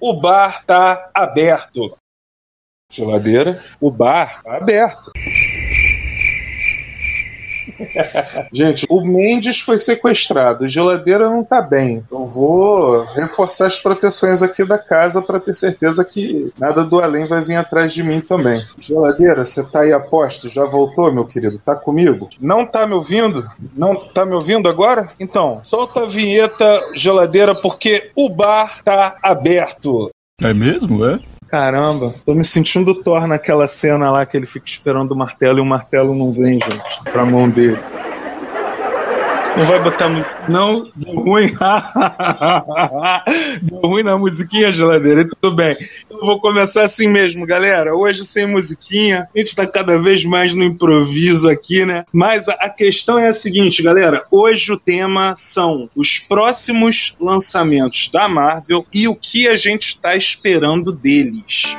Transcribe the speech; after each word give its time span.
o 0.00 0.20
bar 0.20 0.64
tá 0.64 1.10
aberto. 1.14 1.96
Geladeira, 2.90 3.62
o 3.80 3.90
bar 3.90 4.42
tá 4.42 4.56
aberto. 4.56 5.12
Gente, 8.52 8.86
o 8.88 9.00
Mendes 9.04 9.60
foi 9.60 9.78
sequestrado, 9.78 10.68
geladeira 10.68 11.28
não 11.28 11.44
tá 11.44 11.60
bem. 11.60 12.02
Eu 12.10 12.26
vou 12.26 13.04
reforçar 13.14 13.66
as 13.66 13.78
proteções 13.78 14.42
aqui 14.42 14.64
da 14.64 14.78
casa 14.78 15.22
para 15.22 15.40
ter 15.40 15.54
certeza 15.54 16.04
que 16.04 16.52
nada 16.58 16.84
do 16.84 17.00
além 17.00 17.26
vai 17.26 17.42
vir 17.42 17.56
atrás 17.56 17.92
de 17.92 18.02
mim 18.02 18.20
também. 18.20 18.60
Geladeira, 18.78 19.44
você 19.44 19.64
tá 19.64 19.80
aí 19.80 19.92
a 19.92 20.00
posto? 20.00 20.48
Já 20.48 20.64
voltou, 20.64 21.12
meu 21.12 21.24
querido? 21.24 21.58
Tá 21.58 21.76
comigo? 21.76 22.28
Não 22.40 22.66
tá 22.66 22.86
me 22.86 22.94
ouvindo? 22.94 23.48
Não 23.76 23.94
tá 23.94 24.24
me 24.24 24.34
ouvindo 24.34 24.68
agora? 24.68 25.08
Então, 25.18 25.60
solta 25.62 26.02
a 26.02 26.06
vinheta, 26.06 26.90
geladeira, 26.94 27.54
porque 27.54 28.10
o 28.16 28.28
bar 28.28 28.82
tá 28.84 29.16
aberto. 29.22 30.10
É 30.40 30.52
mesmo, 30.52 31.04
é? 31.04 31.18
Caramba, 31.48 32.12
tô 32.24 32.34
me 32.34 32.44
sentindo 32.44 32.94
Thor 32.94 33.26
naquela 33.26 33.68
cena 33.68 34.10
lá 34.10 34.26
que 34.26 34.36
ele 34.36 34.46
fica 34.46 34.66
esperando 34.66 35.12
o 35.12 35.16
martelo 35.16 35.58
e 35.58 35.62
o 35.62 35.66
martelo 35.66 36.14
não 36.14 36.32
vem, 36.32 36.54
gente, 36.60 37.10
pra 37.12 37.24
mão 37.24 37.48
dele. 37.48 37.78
Não 39.56 39.64
vai 39.64 39.82
botar 39.82 40.08
música. 40.10 40.44
Não, 40.48 40.86
deu 40.94 41.14
ruim. 41.14 41.50
deu 43.62 43.80
ruim 43.80 44.02
na 44.02 44.18
musiquinha, 44.18 44.70
geladeira. 44.70 45.26
Tudo 45.26 45.56
bem. 45.56 45.76
Eu 46.10 46.20
vou 46.20 46.38
começar 46.40 46.82
assim 46.82 47.08
mesmo, 47.08 47.46
galera. 47.46 47.94
Hoje 47.94 48.24
sem 48.24 48.46
musiquinha. 48.46 49.28
A 49.34 49.38
gente 49.38 49.56
tá 49.56 49.66
cada 49.66 49.98
vez 49.98 50.24
mais 50.24 50.52
no 50.52 50.62
improviso 50.62 51.48
aqui, 51.48 51.86
né? 51.86 52.04
Mas 52.12 52.48
a 52.48 52.68
questão 52.68 53.18
é 53.18 53.28
a 53.28 53.34
seguinte, 53.34 53.82
galera. 53.82 54.26
Hoje 54.30 54.72
o 54.72 54.78
tema 54.78 55.34
são 55.36 55.88
os 55.96 56.18
próximos 56.18 57.16
lançamentos 57.18 58.10
da 58.12 58.28
Marvel 58.28 58.84
e 58.92 59.08
o 59.08 59.16
que 59.16 59.48
a 59.48 59.56
gente 59.56 59.88
está 59.88 60.14
esperando 60.14 60.92
deles. 60.92 61.76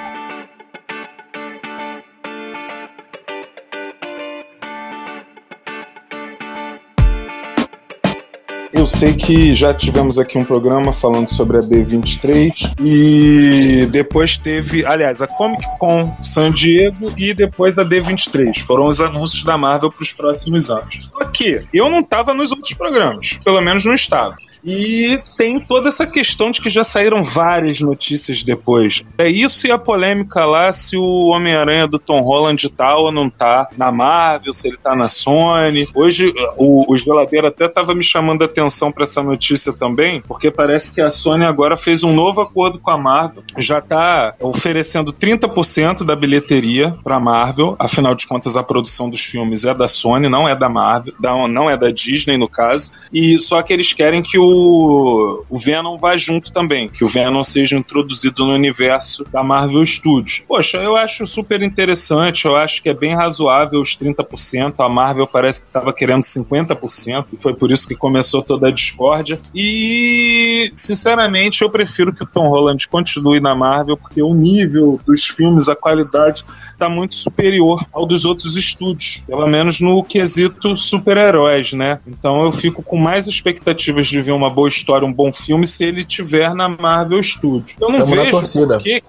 Eu 8.87 8.91
sei 8.99 9.13
que 9.13 9.53
já 9.53 9.73
tivemos 9.73 10.17
aqui 10.17 10.37
um 10.37 10.45
programa 10.45 10.93
falando 10.93 11.27
sobre 11.27 11.57
a 11.57 11.59
D23 11.59 12.73
e 12.81 13.85
depois 13.87 14.37
teve, 14.37 14.85
aliás, 14.85 15.21
a 15.21 15.27
Comic 15.27 15.61
Con 15.77 16.15
San 16.21 16.53
Diego 16.53 17.11
e 17.17 17.33
depois 17.33 17.77
a 17.77 17.83
D23. 17.83 18.59
Foram 18.61 18.87
os 18.87 19.01
anúncios 19.01 19.43
da 19.43 19.57
Marvel 19.57 19.91
para 19.91 20.01
os 20.01 20.13
próximos 20.13 20.69
anos. 20.69 21.11
Só 21.11 21.19
que 21.25 21.67
eu 21.73 21.89
não 21.89 21.99
estava 21.99 22.33
nos 22.33 22.53
outros 22.53 22.73
programas, 22.75 23.37
pelo 23.43 23.59
menos 23.59 23.83
não 23.83 23.93
estava. 23.93 24.37
E 24.63 25.21
tem 25.37 25.59
toda 25.59 25.89
essa 25.89 26.07
questão 26.07 26.49
de 26.49 26.61
que 26.61 26.69
já 26.69 26.83
saíram 26.83 27.23
várias 27.23 27.81
notícias 27.81 28.41
depois. 28.41 29.03
É 29.17 29.27
isso 29.27 29.67
e 29.67 29.71
a 29.71 29.77
polêmica 29.77 30.45
lá 30.45 30.71
se 30.71 30.95
o 30.95 31.27
Homem-Aranha 31.27 31.87
do 31.87 31.99
Tom 31.99 32.21
Holland 32.21 32.69
tá 32.69 32.95
ou 32.95 33.11
não 33.11 33.29
tá 33.29 33.67
na 33.77 33.91
Marvel, 33.91 34.53
se 34.53 34.67
ele 34.67 34.77
tá 34.77 34.95
na 34.95 35.09
Sony. 35.09 35.87
Hoje 35.93 36.33
o, 36.57 36.91
o 36.91 36.97
Geladeiro 36.97 37.47
até 37.47 37.67
tava 37.67 37.93
me 37.93 38.03
chamando 38.03 38.43
a 38.43 38.45
atenção 38.45 38.76
para 38.91 39.03
essa 39.03 39.23
notícia 39.23 39.73
também, 39.73 40.21
porque 40.21 40.51
parece 40.51 40.93
que 40.93 41.01
a 41.01 41.11
Sony 41.11 41.45
agora 41.45 41.77
fez 41.77 42.03
um 42.03 42.13
novo 42.13 42.41
acordo 42.41 42.79
com 42.79 42.91
a 42.91 42.97
Marvel, 42.97 43.43
já 43.57 43.81
tá 43.81 44.35
oferecendo 44.39 45.11
30% 45.11 46.03
da 46.03 46.15
bilheteria 46.15 46.95
pra 47.03 47.19
Marvel, 47.19 47.75
afinal 47.79 48.15
de 48.15 48.27
contas 48.27 48.55
a 48.55 48.63
produção 48.63 49.09
dos 49.09 49.21
filmes 49.21 49.65
é 49.65 49.73
da 49.73 49.87
Sony, 49.87 50.29
não 50.29 50.47
é 50.47 50.55
da 50.55 50.69
Marvel, 50.69 51.13
não 51.49 51.69
é 51.69 51.77
da 51.77 51.91
Disney 51.91 52.37
no 52.37 52.49
caso, 52.49 52.91
e 53.11 53.39
só 53.39 53.61
que 53.61 53.73
eles 53.73 53.93
querem 53.93 54.21
que 54.21 54.37
o, 54.37 55.43
o 55.49 55.57
Venom 55.57 55.97
vá 55.97 56.15
junto 56.15 56.51
também, 56.51 56.89
que 56.89 57.03
o 57.03 57.07
Venom 57.07 57.43
seja 57.43 57.77
introduzido 57.77 58.45
no 58.45 58.53
universo 58.53 59.25
da 59.31 59.43
Marvel 59.43 59.85
Studios. 59.85 60.43
Poxa, 60.47 60.77
eu 60.77 60.95
acho 60.95 61.25
super 61.25 61.61
interessante, 61.61 62.45
eu 62.45 62.55
acho 62.55 62.81
que 62.81 62.89
é 62.89 62.93
bem 62.93 63.15
razoável 63.15 63.81
os 63.81 63.97
30%, 63.97 64.75
a 64.79 64.89
Marvel 64.89 65.27
parece 65.27 65.61
que 65.61 65.67
estava 65.67 65.93
querendo 65.93 66.21
50%, 66.21 67.25
e 67.33 67.37
foi 67.37 67.53
por 67.53 67.71
isso 67.71 67.87
que 67.87 67.95
começou 67.95 68.41
toda 68.41 68.66
a 68.67 68.71
discórdia. 68.71 69.39
E, 69.53 70.71
sinceramente, 70.75 71.61
eu 71.61 71.69
prefiro 71.69 72.13
que 72.13 72.23
o 72.23 72.27
Tom 72.27 72.49
Holland 72.49 72.87
continue 72.87 73.39
na 73.39 73.55
Marvel, 73.55 73.97
porque 73.97 74.21
o 74.21 74.33
nível 74.33 74.99
dos 75.05 75.25
filmes, 75.25 75.67
a 75.67 75.75
qualidade 75.75 76.45
está 76.77 76.89
muito 76.89 77.15
superior 77.15 77.83
ao 77.91 78.05
dos 78.05 78.23
outros 78.23 78.55
estúdios, 78.55 79.23
pelo 79.27 79.47
menos 79.47 79.81
no 79.81 80.03
quesito 80.03 80.75
super-heróis, 80.75 81.73
né? 81.73 81.99
Então 82.07 82.43
eu 82.43 82.51
fico 82.51 82.83
com 82.83 82.97
mais 82.97 83.27
expectativas 83.27 84.07
de 84.07 84.21
ver 84.21 84.31
uma 84.31 84.49
boa 84.49 84.67
história, 84.67 85.07
um 85.07 85.13
bom 85.13 85.31
filme, 85.31 85.67
se 85.67 85.83
ele 85.83 86.03
tiver 86.03 86.53
na 86.53 86.69
Marvel 86.69 87.21
Studios. 87.21 87.75
Eu 87.79 87.89
não 87.89 87.99
Tamo 87.99 88.15
na 88.15 88.21
vejo 88.21 88.31
torcida. 88.31 88.77
porque 88.77 89.03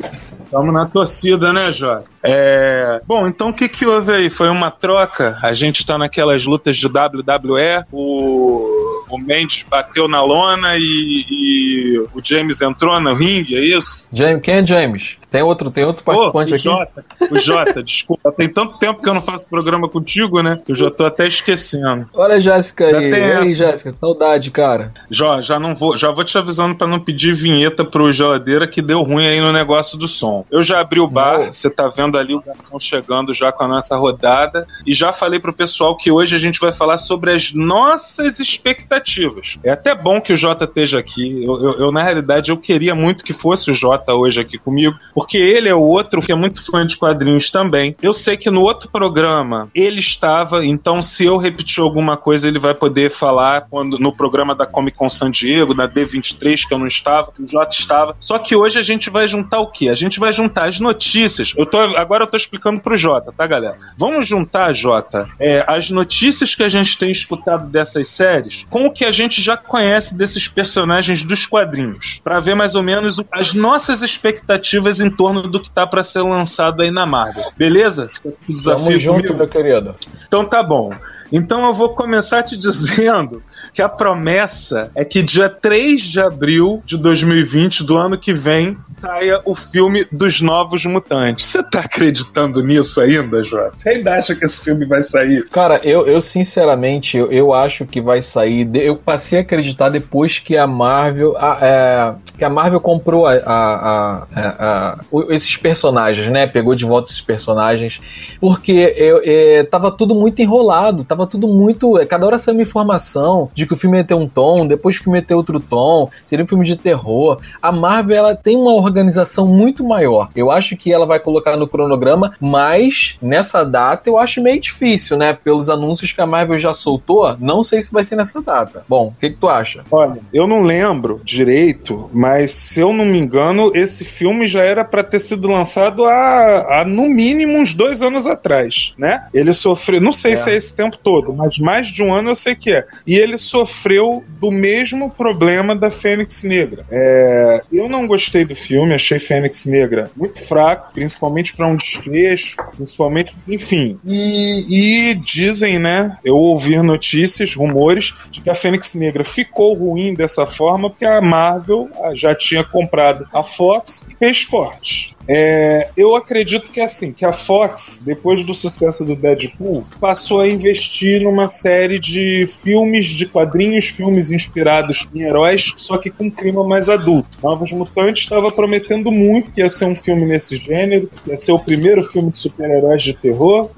Estamos 0.48 0.72
na 0.72 0.86
torcida, 0.86 1.52
né, 1.52 1.70
Jota? 1.70 2.06
É... 2.22 3.02
Bom, 3.06 3.26
então 3.26 3.50
o 3.50 3.52
que, 3.52 3.68
que 3.68 3.84
houve 3.84 4.12
aí? 4.12 4.30
Foi 4.30 4.48
uma 4.48 4.70
troca? 4.70 5.38
A 5.42 5.52
gente 5.52 5.84
tá 5.84 5.98
naquelas 5.98 6.46
lutas 6.46 6.78
de 6.78 6.86
WWE, 6.86 7.84
o, 7.92 9.04
o 9.10 9.18
Mendes 9.18 9.66
bateu 9.68 10.08
na 10.08 10.22
lona 10.22 10.78
e, 10.78 11.26
e 11.30 11.98
o 12.14 12.24
James 12.24 12.62
entrou 12.62 12.98
no 12.98 13.12
ringue, 13.12 13.56
é 13.56 13.60
isso? 13.60 14.08
James, 14.10 14.40
quem 14.42 14.54
é 14.54 14.64
James? 14.64 15.17
Tem 15.30 15.42
outro, 15.42 15.70
tem 15.70 15.84
outro 15.84 16.02
participante 16.04 16.52
o 16.52 16.54
aqui? 16.54 16.64
Jota, 16.64 17.04
o 17.30 17.38
Jota, 17.38 17.82
desculpa. 17.82 18.32
Tem 18.32 18.48
tanto 18.48 18.78
tempo 18.78 19.02
que 19.02 19.08
eu 19.08 19.14
não 19.14 19.20
faço 19.20 19.48
programa 19.48 19.88
contigo, 19.88 20.42
né? 20.42 20.60
Que 20.64 20.72
eu 20.72 20.76
já 20.76 20.90
tô 20.90 21.04
até 21.04 21.26
esquecendo. 21.26 22.06
Olha 22.14 22.36
a 22.36 22.40
Jéssica 22.40 22.90
Já 22.90 22.98
aí. 22.98 23.10
tem 23.10 23.20
E 23.20 23.24
aí, 23.32 23.52
essa. 23.52 23.54
Jéssica, 23.54 23.94
saudade, 24.00 24.50
cara. 24.50 24.92
Já, 25.10 25.40
já 25.40 25.58
não 25.60 25.74
vou, 25.74 25.96
já 25.96 26.10
vou 26.10 26.24
te 26.24 26.36
avisando 26.38 26.74
pra 26.76 26.86
não 26.86 26.98
pedir 27.00 27.34
vinheta 27.34 27.84
pro 27.84 28.10
geladeira 28.10 28.66
que 28.66 28.80
deu 28.80 29.02
ruim 29.02 29.26
aí 29.26 29.40
no 29.40 29.52
negócio 29.52 29.98
do 29.98 30.08
som. 30.08 30.44
Eu 30.50 30.62
já 30.62 30.80
abri 30.80 31.00
o 31.00 31.06
bar, 31.08 31.52
você 31.52 31.68
tá 31.70 31.88
vendo 31.88 32.16
ali 32.18 32.34
o 32.34 32.40
garçom 32.40 32.78
chegando 32.78 33.32
já 33.34 33.52
com 33.52 33.64
a 33.64 33.68
nossa 33.68 33.96
rodada 33.96 34.66
e 34.86 34.94
já 34.94 35.12
falei 35.12 35.38
pro 35.40 35.52
pessoal 35.52 35.96
que 35.96 36.10
hoje 36.10 36.34
a 36.34 36.38
gente 36.38 36.58
vai 36.60 36.72
falar 36.72 36.96
sobre 36.96 37.32
as 37.32 37.52
nossas 37.52 38.40
expectativas. 38.40 39.58
É 39.62 39.70
até 39.70 39.94
bom 39.94 40.20
que 40.20 40.32
o 40.32 40.36
Jota 40.36 40.64
esteja 40.64 40.98
aqui. 40.98 41.44
Eu, 41.44 41.62
eu- 41.62 41.80
eu, 41.80 41.92
na 41.92 42.02
realidade 42.02 42.50
eu 42.50 42.56
queria 42.56 42.94
muito 42.94 43.24
que 43.24 43.32
fosse 43.32 43.70
o 43.70 43.74
Jota 43.74 44.14
hoje 44.14 44.40
aqui 44.40 44.58
comigo, 44.58 44.96
porque 45.18 45.36
ele 45.36 45.68
é 45.68 45.74
o 45.74 45.82
outro 45.82 46.22
que 46.22 46.30
é 46.30 46.34
muito 46.36 46.64
fã 46.64 46.86
de 46.86 46.96
quadrinhos 46.96 47.50
também. 47.50 47.96
Eu 48.00 48.14
sei 48.14 48.36
que 48.36 48.52
no 48.52 48.62
outro 48.62 48.88
programa 48.88 49.68
ele 49.74 49.98
estava, 49.98 50.64
então 50.64 51.02
se 51.02 51.24
eu 51.24 51.36
repetir 51.38 51.82
alguma 51.82 52.16
coisa 52.16 52.46
ele 52.46 52.60
vai 52.60 52.72
poder 52.72 53.10
falar 53.10 53.66
quando 53.68 53.98
no 53.98 54.14
programa 54.14 54.54
da 54.54 54.64
Comic 54.64 54.96
Con 54.96 55.10
San 55.10 55.32
Diego, 55.32 55.74
da 55.74 55.88
D23 55.88 56.68
que 56.68 56.72
eu 56.72 56.78
não 56.78 56.86
estava, 56.86 57.32
que 57.32 57.42
o 57.42 57.48
Jota 57.48 57.74
estava. 57.74 58.16
Só 58.20 58.38
que 58.38 58.54
hoje 58.54 58.78
a 58.78 58.82
gente 58.82 59.10
vai 59.10 59.26
juntar 59.26 59.58
o 59.58 59.66
quê? 59.66 59.88
A 59.88 59.96
gente 59.96 60.20
vai 60.20 60.32
juntar 60.32 60.68
as 60.68 60.78
notícias. 60.78 61.52
Eu 61.56 61.66
tô 61.66 61.80
agora 61.80 62.22
eu 62.22 62.28
tô 62.28 62.36
explicando 62.36 62.80
pro 62.80 62.96
Jota, 62.96 63.32
tá, 63.36 63.44
galera? 63.44 63.76
Vamos 63.98 64.24
juntar, 64.24 64.72
Jota, 64.72 65.26
é, 65.40 65.64
as 65.66 65.90
notícias 65.90 66.54
que 66.54 66.62
a 66.62 66.68
gente 66.68 66.96
tem 66.96 67.10
escutado 67.10 67.68
dessas 67.68 68.06
séries 68.06 68.68
com 68.70 68.86
o 68.86 68.92
que 68.92 69.04
a 69.04 69.10
gente 69.10 69.42
já 69.42 69.56
conhece 69.56 70.16
desses 70.16 70.46
personagens 70.46 71.24
dos 71.24 71.44
quadrinhos, 71.44 72.20
Pra 72.22 72.38
ver 72.38 72.54
mais 72.54 72.76
ou 72.76 72.84
menos 72.84 73.20
as 73.32 73.52
nossas 73.52 74.00
expectativas 74.00 75.00
em 75.00 75.07
torno 75.10 75.42
do 75.42 75.60
que 75.60 75.70
tá 75.70 75.86
pra 75.86 76.02
ser 76.02 76.22
lançado 76.22 76.82
aí 76.82 76.90
na 76.90 77.06
Marvel. 77.06 77.44
Beleza? 77.56 78.08
Esse 78.40 78.52
desafio 78.52 78.86
Tamo 78.86 78.98
junto, 78.98 79.16
comigo? 79.28 79.36
meu 79.38 79.48
querido. 79.48 79.94
Então 80.26 80.44
tá 80.44 80.62
bom. 80.62 80.90
Então 81.32 81.66
eu 81.66 81.72
vou 81.72 81.90
começar 81.90 82.42
te 82.42 82.56
dizendo 82.58 83.42
que 83.72 83.82
a 83.82 83.88
promessa 83.88 84.90
é 84.94 85.04
que 85.04 85.22
dia 85.22 85.48
3 85.48 86.00
de 86.02 86.20
abril 86.20 86.82
de 86.84 86.96
2020, 86.96 87.84
do 87.84 87.96
ano 87.96 88.18
que 88.18 88.32
vem, 88.32 88.74
saia 88.96 89.40
o 89.44 89.54
filme 89.54 90.06
dos 90.10 90.40
Novos 90.40 90.84
Mutantes. 90.86 91.44
Você 91.46 91.62
tá 91.62 91.80
acreditando 91.80 92.62
nisso 92.64 93.00
ainda, 93.00 93.42
Jota? 93.44 93.72
Você 93.76 93.90
ainda 93.90 94.14
acha 94.14 94.34
que 94.34 94.44
esse 94.44 94.64
filme 94.64 94.86
vai 94.86 95.02
sair? 95.02 95.46
Cara, 95.50 95.80
eu, 95.84 96.06
eu 96.06 96.20
sinceramente, 96.22 97.16
eu, 97.16 97.30
eu 97.30 97.52
acho 97.52 97.84
que 97.84 98.00
vai 98.00 98.22
sair. 98.22 98.68
Eu 98.74 98.96
passei 98.96 99.38
a 99.38 99.42
acreditar 99.42 99.88
depois 99.90 100.38
que 100.38 100.56
a 100.56 100.66
Marvel. 100.66 101.36
a- 101.38 101.58
é, 101.60 102.14
que 102.38 102.44
a 102.44 102.50
Marvel 102.50 102.80
comprou 102.80 103.26
a, 103.26 103.34
a- 103.46 104.26
a- 104.34 104.98
esses 105.30 105.56
personagens, 105.56 106.28
né? 106.28 106.46
Pegou 106.46 106.74
de 106.74 106.84
volta 106.84 107.10
esses 107.10 107.20
personagens. 107.20 108.00
Porque 108.40 108.94
eu, 108.96 109.20
é, 109.24 109.62
tava 109.64 109.90
tudo 109.90 110.14
muito 110.14 110.40
enrolado, 110.40 111.04
tava 111.04 111.17
tudo 111.26 111.48
muito. 111.48 111.92
Cada 112.08 112.26
hora 112.26 112.38
saiu 112.38 112.54
uma 112.56 112.62
informação 112.62 113.50
de 113.54 113.66
que 113.66 113.74
o 113.74 113.76
filme 113.76 113.98
ia 113.98 114.04
ter 114.04 114.14
um 114.14 114.28
tom, 114.28 114.66
depois 114.66 114.96
que 114.96 115.02
o 115.02 115.04
filme 115.04 115.18
ia 115.18 115.24
ter 115.24 115.34
outro 115.34 115.60
tom, 115.60 116.10
seria 116.24 116.44
um 116.44 116.48
filme 116.48 116.64
de 116.64 116.76
terror. 116.76 117.38
A 117.60 117.70
Marvel 117.72 118.16
ela 118.16 118.34
tem 118.36 118.56
uma 118.56 118.72
organização 118.74 119.46
muito 119.46 119.84
maior. 119.84 120.28
Eu 120.34 120.50
acho 120.50 120.76
que 120.76 120.92
ela 120.92 121.06
vai 121.06 121.20
colocar 121.20 121.56
no 121.56 121.68
cronograma, 121.68 122.34
mas 122.40 123.16
nessa 123.20 123.64
data 123.64 124.08
eu 124.08 124.18
acho 124.18 124.40
meio 124.42 124.60
difícil, 124.60 125.16
né? 125.16 125.32
Pelos 125.32 125.68
anúncios 125.70 126.12
que 126.12 126.20
a 126.20 126.26
Marvel 126.26 126.58
já 126.58 126.72
soltou, 126.72 127.36
não 127.38 127.62
sei 127.62 127.82
se 127.82 127.92
vai 127.92 128.02
ser 128.04 128.16
nessa 128.16 128.40
data. 128.40 128.84
Bom, 128.88 129.08
o 129.08 129.20
que, 129.20 129.30
que 129.30 129.36
tu 129.36 129.48
acha? 129.48 129.82
Olha, 129.90 130.18
eu 130.32 130.46
não 130.46 130.62
lembro 130.62 131.20
direito, 131.24 132.10
mas 132.12 132.52
se 132.52 132.80
eu 132.80 132.92
não 132.92 133.04
me 133.04 133.18
engano, 133.18 133.70
esse 133.74 134.04
filme 134.04 134.46
já 134.46 134.62
era 134.62 134.84
pra 134.84 135.02
ter 135.02 135.18
sido 135.18 135.48
lançado 135.48 136.04
há, 136.04 136.80
há 136.80 136.84
no 136.84 137.08
mínimo 137.08 137.58
uns 137.58 137.74
dois 137.74 138.02
anos 138.02 138.26
atrás, 138.26 138.92
né? 138.98 139.26
Ele 139.32 139.52
sofreu, 139.52 140.00
não 140.00 140.12
sei 140.12 140.32
É. 140.32 140.36
se 140.36 140.50
é 140.50 140.56
esse 140.56 140.74
tempo 140.76 140.96
todo, 141.08 141.32
mas 141.32 141.58
mais 141.58 141.88
de 141.88 142.02
um 142.02 142.12
ano 142.12 142.28
eu 142.28 142.34
sei 142.34 142.54
que 142.54 142.70
é. 142.70 142.86
E 143.06 143.16
ele 143.16 143.38
sofreu 143.38 144.22
do 144.38 144.50
mesmo 144.50 145.10
problema 145.10 145.74
da 145.74 145.90
Fênix 145.90 146.42
Negra. 146.44 146.84
É, 146.90 147.62
eu 147.72 147.88
não 147.88 148.06
gostei 148.06 148.44
do 148.44 148.54
filme, 148.54 148.92
achei 148.92 149.18
Fênix 149.18 149.64
Negra 149.64 150.10
muito 150.14 150.46
fraco, 150.46 150.92
principalmente 150.92 151.56
para 151.56 151.66
um 151.66 151.76
desfecho, 151.76 152.58
principalmente, 152.76 153.36
enfim. 153.48 153.98
E, 154.04 155.12
e 155.12 155.14
dizem, 155.14 155.78
né? 155.78 156.18
Eu 156.22 156.36
ouvi 156.36 156.76
notícias, 156.82 157.54
rumores 157.54 158.12
de 158.30 158.42
que 158.42 158.50
a 158.50 158.54
Fênix 158.54 158.94
Negra 158.94 159.24
ficou 159.24 159.72
ruim 159.72 160.12
dessa 160.12 160.46
forma 160.46 160.90
porque 160.90 161.06
a 161.06 161.22
Marvel 161.22 161.88
já 162.14 162.34
tinha 162.34 162.62
comprado 162.62 163.26
a 163.32 163.42
Fox 163.42 164.06
e 164.10 164.14
fez 164.14 164.44
cortes. 164.44 165.14
É, 165.30 165.90
eu 165.94 166.16
acredito 166.16 166.70
que 166.70 166.80
é 166.80 166.84
assim, 166.84 167.12
que 167.12 167.24
a 167.24 167.32
Fox, 167.32 168.00
depois 168.02 168.42
do 168.44 168.54
sucesso 168.54 169.04
do 169.04 169.14
Deadpool, 169.14 169.84
passou 170.00 170.40
a 170.40 170.48
investir 170.48 170.97
numa 171.20 171.48
série 171.48 171.98
de 171.98 172.46
filmes 172.46 173.06
de 173.06 173.26
quadrinhos, 173.26 173.86
filmes 173.86 174.30
inspirados 174.30 175.08
em 175.14 175.22
heróis, 175.22 175.72
só 175.76 175.96
que 175.98 176.10
com 176.10 176.30
clima 176.30 176.66
mais 176.66 176.88
adulto. 176.88 177.38
Novos 177.42 177.72
Mutantes 177.72 178.22
estava 178.22 178.50
prometendo 178.50 179.10
muito 179.10 179.50
que 179.50 179.60
ia 179.60 179.68
ser 179.68 179.86
um 179.86 179.94
filme 179.94 180.26
nesse 180.26 180.56
gênero, 180.56 181.10
ia 181.26 181.36
ser 181.36 181.52
o 181.52 181.58
primeiro 181.58 182.02
filme 182.02 182.30
de 182.30 182.38
super-heróis 182.38 183.02
de 183.02 183.14
terror. 183.14 183.70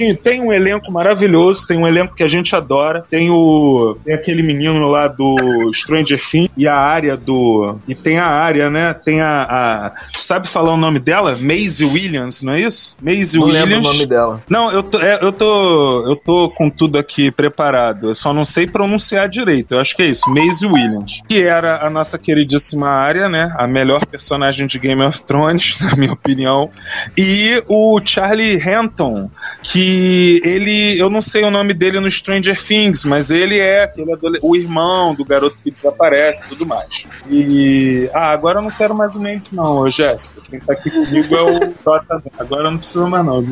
E 0.00 0.14
tem 0.14 0.40
um 0.40 0.52
elenco 0.52 0.90
maravilhoso, 0.92 1.66
tem 1.66 1.78
um 1.78 1.86
elenco 1.86 2.14
que 2.14 2.24
a 2.24 2.28
gente 2.28 2.54
adora, 2.54 3.04
tem 3.10 3.30
o 3.30 3.96
tem 4.04 4.14
aquele 4.14 4.42
menino 4.42 4.86
lá 4.88 5.08
do 5.08 5.70
Stranger 5.72 6.20
Things 6.20 6.50
e 6.56 6.66
a 6.66 6.76
área 6.76 7.16
do 7.16 7.78
e 7.86 7.94
tem 7.94 8.18
a 8.18 8.26
área, 8.26 8.70
né? 8.70 8.94
Tem 8.94 9.20
a, 9.20 9.42
a 9.42 9.92
sabe 10.18 10.48
falar 10.48 10.72
o 10.72 10.76
nome 10.76 10.98
dela? 10.98 11.36
Maisie 11.40 11.86
Williams, 11.86 12.42
não 12.42 12.52
é 12.52 12.60
isso? 12.60 12.96
Maisie 13.00 13.38
não 13.38 13.46
Williams. 13.46 13.70
lembro 13.70 13.88
o 13.88 13.92
nome 13.92 14.06
dela. 14.06 14.42
Não, 14.48 14.72
eu 14.72 14.82
tô, 14.82 15.00
é, 15.00 15.18
eu 15.22 15.32
tô, 15.32 16.10
eu 16.10 16.16
tô 16.16 16.50
com 16.50 16.67
tudo 16.70 16.98
aqui 16.98 17.30
preparado. 17.30 18.08
Eu 18.08 18.14
só 18.14 18.32
não 18.32 18.44
sei 18.44 18.66
pronunciar 18.66 19.28
direito. 19.28 19.74
Eu 19.74 19.80
acho 19.80 19.96
que 19.96 20.02
é 20.02 20.06
isso, 20.06 20.28
Maisie 20.30 20.66
Williams, 20.66 21.22
que 21.28 21.42
era 21.42 21.86
a 21.86 21.90
nossa 21.90 22.18
queridíssima 22.18 22.88
área, 22.88 23.28
né? 23.28 23.54
A 23.56 23.66
melhor 23.66 24.04
personagem 24.06 24.66
de 24.66 24.78
Game 24.78 25.02
of 25.02 25.22
Thrones, 25.22 25.78
na 25.82 25.96
minha 25.96 26.12
opinião. 26.12 26.70
E 27.16 27.62
o 27.68 28.00
Charlie 28.04 28.60
Hampton, 28.60 29.30
que 29.62 30.40
ele, 30.44 30.98
eu 30.98 31.08
não 31.08 31.20
sei 31.20 31.44
o 31.44 31.50
nome 31.50 31.74
dele 31.74 32.00
no 32.00 32.10
Stranger 32.10 32.60
Things, 32.60 33.04
mas 33.04 33.30
ele 33.30 33.58
é 33.58 33.84
aquele 33.84 34.08
o 34.42 34.56
irmão 34.56 35.14
do 35.14 35.24
garoto 35.24 35.56
que 35.62 35.70
desaparece, 35.70 36.44
e 36.44 36.48
tudo 36.48 36.66
mais. 36.66 37.06
E 37.30 38.10
ah, 38.12 38.30
agora 38.30 38.58
eu 38.58 38.62
não 38.62 38.70
quero 38.70 38.94
mais 38.94 39.14
o 39.14 39.18
nome 39.18 39.42
não, 39.52 39.88
Jéssica. 39.90 40.40
Quem 40.48 40.60
tá 40.60 40.72
aqui 40.72 40.90
comigo 40.90 41.34
é 41.34 41.42
o. 41.42 41.74
Agora 42.38 42.70
não 42.70 42.78
precisa 42.78 43.06
mais, 43.06 43.24
não. 43.24 43.44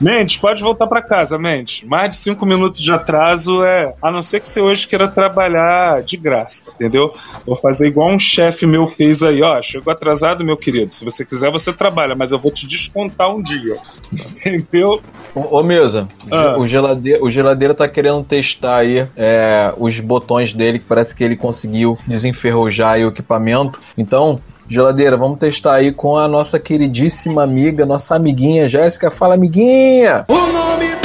Mendes, 0.00 0.36
pode 0.36 0.62
voltar 0.62 0.86
para 0.86 1.02
casa, 1.02 1.38
Mendes. 1.38 1.82
Mais 1.84 2.10
de 2.10 2.16
cinco 2.16 2.41
minutos 2.46 2.80
de 2.80 2.92
atraso 2.92 3.64
é. 3.64 3.94
A 4.02 4.10
não 4.10 4.22
ser 4.22 4.40
que 4.40 4.46
você 4.46 4.60
hoje 4.60 4.86
queira 4.86 5.08
trabalhar 5.08 6.02
de 6.02 6.16
graça, 6.16 6.70
entendeu? 6.74 7.12
Vou 7.46 7.56
fazer 7.56 7.88
igual 7.88 8.10
um 8.10 8.18
chefe 8.18 8.66
meu 8.66 8.86
fez 8.86 9.22
aí, 9.22 9.42
ó. 9.42 9.60
Chegou 9.62 9.92
atrasado, 9.92 10.44
meu 10.44 10.56
querido. 10.56 10.92
Se 10.92 11.04
você 11.04 11.24
quiser, 11.24 11.50
você 11.50 11.72
trabalha, 11.72 12.14
mas 12.14 12.32
eu 12.32 12.38
vou 12.38 12.52
te 12.52 12.66
descontar 12.66 13.34
um 13.34 13.42
dia. 13.42 13.76
Entendeu? 14.44 15.00
Ô, 15.34 15.58
ô 15.58 15.62
Mesa, 15.62 16.08
ah. 16.30 16.56
o, 16.58 16.66
geladeira, 16.66 17.24
o 17.24 17.30
geladeira 17.30 17.74
tá 17.74 17.88
querendo 17.88 18.22
testar 18.24 18.78
aí 18.78 19.06
é, 19.16 19.72
os 19.78 19.98
botões 20.00 20.52
dele, 20.52 20.78
que 20.78 20.84
parece 20.84 21.14
que 21.14 21.24
ele 21.24 21.36
conseguiu 21.36 21.98
desenferrujar 22.06 22.98
o 22.98 23.08
equipamento. 23.08 23.78
Então, 23.96 24.40
Geladeira, 24.68 25.16
vamos 25.18 25.38
testar 25.38 25.74
aí 25.74 25.92
com 25.92 26.16
a 26.16 26.26
nossa 26.26 26.58
queridíssima 26.58 27.42
amiga, 27.42 27.84
nossa 27.84 28.14
amiguinha 28.14 28.68
Jéssica. 28.68 29.10
Fala, 29.10 29.34
amiguinha! 29.34 30.24
O 30.30 30.34
nome 30.34 31.01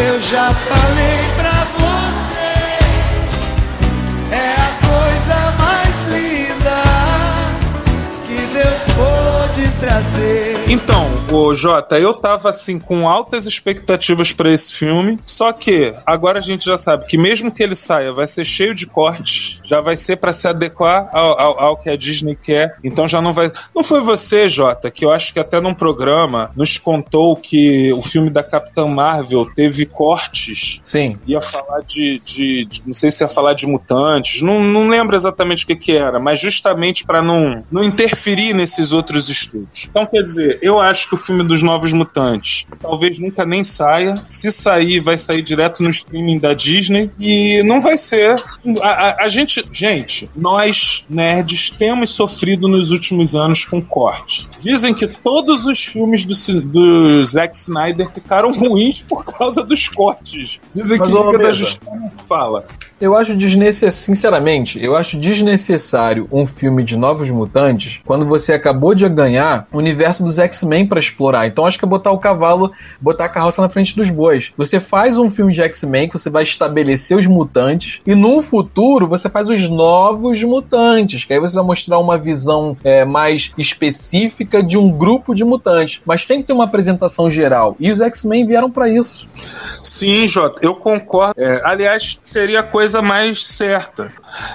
Eu 0.00 0.20
já 0.20 0.54
falei 0.54 1.27
Então, 10.88 11.06
o 11.30 11.54
Jota, 11.54 11.98
eu 11.98 12.14
tava 12.14 12.48
assim 12.48 12.78
com 12.78 13.06
altas 13.06 13.44
expectativas 13.44 14.32
para 14.32 14.50
esse 14.50 14.72
filme, 14.72 15.18
só 15.26 15.52
que 15.52 15.92
agora 16.06 16.38
a 16.38 16.42
gente 16.42 16.64
já 16.64 16.78
sabe 16.78 17.06
que 17.06 17.18
mesmo 17.18 17.52
que 17.52 17.62
ele 17.62 17.74
saia, 17.74 18.10
vai 18.10 18.26
ser 18.26 18.46
cheio 18.46 18.74
de 18.74 18.86
cortes, 18.86 19.60
já 19.62 19.82
vai 19.82 19.96
ser 19.96 20.16
para 20.16 20.32
se 20.32 20.48
adequar 20.48 21.10
ao, 21.12 21.38
ao, 21.38 21.60
ao, 21.60 21.76
que 21.76 21.90
a 21.90 21.96
Disney 21.96 22.34
quer, 22.34 22.78
então 22.82 23.06
já 23.06 23.20
não 23.20 23.34
vai. 23.34 23.52
Não 23.76 23.84
foi 23.84 24.00
você, 24.00 24.48
Jota, 24.48 24.90
que 24.90 25.04
eu 25.04 25.12
acho 25.12 25.34
que 25.34 25.38
até 25.38 25.60
num 25.60 25.74
programa 25.74 26.50
nos 26.56 26.78
contou 26.78 27.36
que 27.36 27.92
o 27.92 28.00
filme 28.00 28.30
da 28.30 28.42
Capitã 28.42 28.86
Marvel 28.86 29.44
teve 29.54 29.84
cortes. 29.84 30.80
Sim. 30.82 31.18
Ia 31.26 31.42
falar 31.42 31.82
de, 31.82 32.18
de, 32.24 32.64
de 32.64 32.82
não 32.86 32.94
sei 32.94 33.10
se 33.10 33.22
ia 33.22 33.28
falar 33.28 33.52
de 33.52 33.66
mutantes, 33.66 34.40
não, 34.40 34.64
não 34.64 34.88
lembro 34.88 35.14
exatamente 35.14 35.64
o 35.64 35.66
que, 35.66 35.76
que 35.76 35.92
era, 35.94 36.18
mas 36.18 36.40
justamente 36.40 37.04
para 37.04 37.20
não, 37.20 37.62
não 37.70 37.84
interferir 37.84 38.54
nesses 38.54 38.94
outros 38.94 39.28
estudos. 39.28 39.86
Então, 39.90 40.06
quer 40.06 40.22
dizer, 40.22 40.58
eu 40.62 40.77
acho 40.80 41.08
que 41.08 41.14
o 41.14 41.18
filme 41.18 41.44
dos 41.44 41.62
Novos 41.62 41.92
Mutantes 41.92 42.66
talvez 42.80 43.18
nunca 43.18 43.44
nem 43.44 43.62
saia. 43.64 44.24
Se 44.28 44.50
sair, 44.50 45.00
vai 45.00 45.18
sair 45.18 45.42
direto 45.42 45.82
no 45.82 45.90
streaming 45.90 46.38
da 46.38 46.52
Disney. 46.52 47.10
E 47.18 47.62
não 47.64 47.80
vai 47.80 47.98
ser. 47.98 48.40
A, 48.80 48.88
a, 48.88 49.24
a 49.24 49.28
gente, 49.28 49.66
gente, 49.72 50.30
nós 50.34 51.04
nerds 51.08 51.70
temos 51.70 52.10
sofrido 52.10 52.68
nos 52.68 52.90
últimos 52.90 53.34
anos 53.34 53.64
com 53.64 53.82
corte. 53.82 54.48
Dizem 54.60 54.94
que 54.94 55.06
todos 55.06 55.66
os 55.66 55.84
filmes 55.84 56.24
do, 56.24 56.60
do 56.62 57.24
Zack 57.24 57.54
Snyder 57.54 58.08
ficaram 58.08 58.52
ruins 58.56 59.02
por 59.02 59.24
causa 59.24 59.64
dos 59.64 59.88
cortes. 59.88 60.60
Dizem 60.74 60.98
Mas 60.98 61.10
que 61.10 61.16
Liga 61.16 61.38
da 61.38 61.52
Justiça 61.52 62.12
fala. 62.26 62.66
Eu 63.00 63.16
acho 63.16 63.36
desnecessário, 63.36 63.92
sinceramente, 63.92 64.82
eu 64.82 64.96
acho 64.96 65.16
desnecessário 65.16 66.28
um 66.32 66.44
filme 66.44 66.82
de 66.82 66.96
Novos 66.96 67.30
Mutantes 67.30 68.00
quando 68.04 68.24
você 68.24 68.52
acabou 68.52 68.92
de 68.92 69.08
ganhar 69.08 69.68
o 69.72 69.78
universo 69.78 70.24
dos 70.24 70.36
X-Men 70.36 70.84
para 70.84 70.98
explorar. 70.98 71.46
Então 71.46 71.64
acho 71.64 71.78
que 71.78 71.84
é 71.84 71.88
botar 71.88 72.10
o 72.10 72.18
cavalo, 72.18 72.72
botar 73.00 73.26
a 73.26 73.28
carroça 73.28 73.62
na 73.62 73.68
frente 73.68 73.94
dos 73.94 74.10
bois. 74.10 74.52
Você 74.56 74.80
faz 74.80 75.16
um 75.16 75.30
filme 75.30 75.52
de 75.52 75.62
X-Men 75.62 76.08
que 76.08 76.18
você 76.18 76.28
vai 76.28 76.42
estabelecer 76.42 77.16
os 77.16 77.26
mutantes 77.26 78.00
e 78.04 78.16
no 78.16 78.42
futuro 78.42 79.06
você 79.06 79.30
faz 79.30 79.48
os 79.48 79.68
novos 79.68 80.42
mutantes, 80.42 81.24
que 81.24 81.32
aí 81.32 81.38
você 81.38 81.54
vai 81.54 81.64
mostrar 81.64 81.98
uma 81.98 82.18
visão 82.18 82.76
é, 82.82 83.04
mais 83.04 83.52
específica 83.56 84.60
de 84.60 84.76
um 84.76 84.90
grupo 84.90 85.36
de 85.36 85.44
mutantes. 85.44 86.00
Mas 86.04 86.26
tem 86.26 86.40
que 86.40 86.48
ter 86.48 86.52
uma 86.52 86.64
apresentação 86.64 87.30
geral. 87.30 87.76
E 87.78 87.92
os 87.92 88.00
X-Men 88.00 88.44
vieram 88.44 88.68
para 88.68 88.88
isso. 88.88 89.24
Sim, 89.84 90.26
Jota, 90.26 90.58
eu 90.62 90.74
concordo. 90.74 91.40
É, 91.40 91.62
aliás, 91.64 92.18
seria 92.24 92.64
coisa 92.64 92.87
coisa 92.88 93.02
mais 93.02 93.44
certa. 93.44 94.10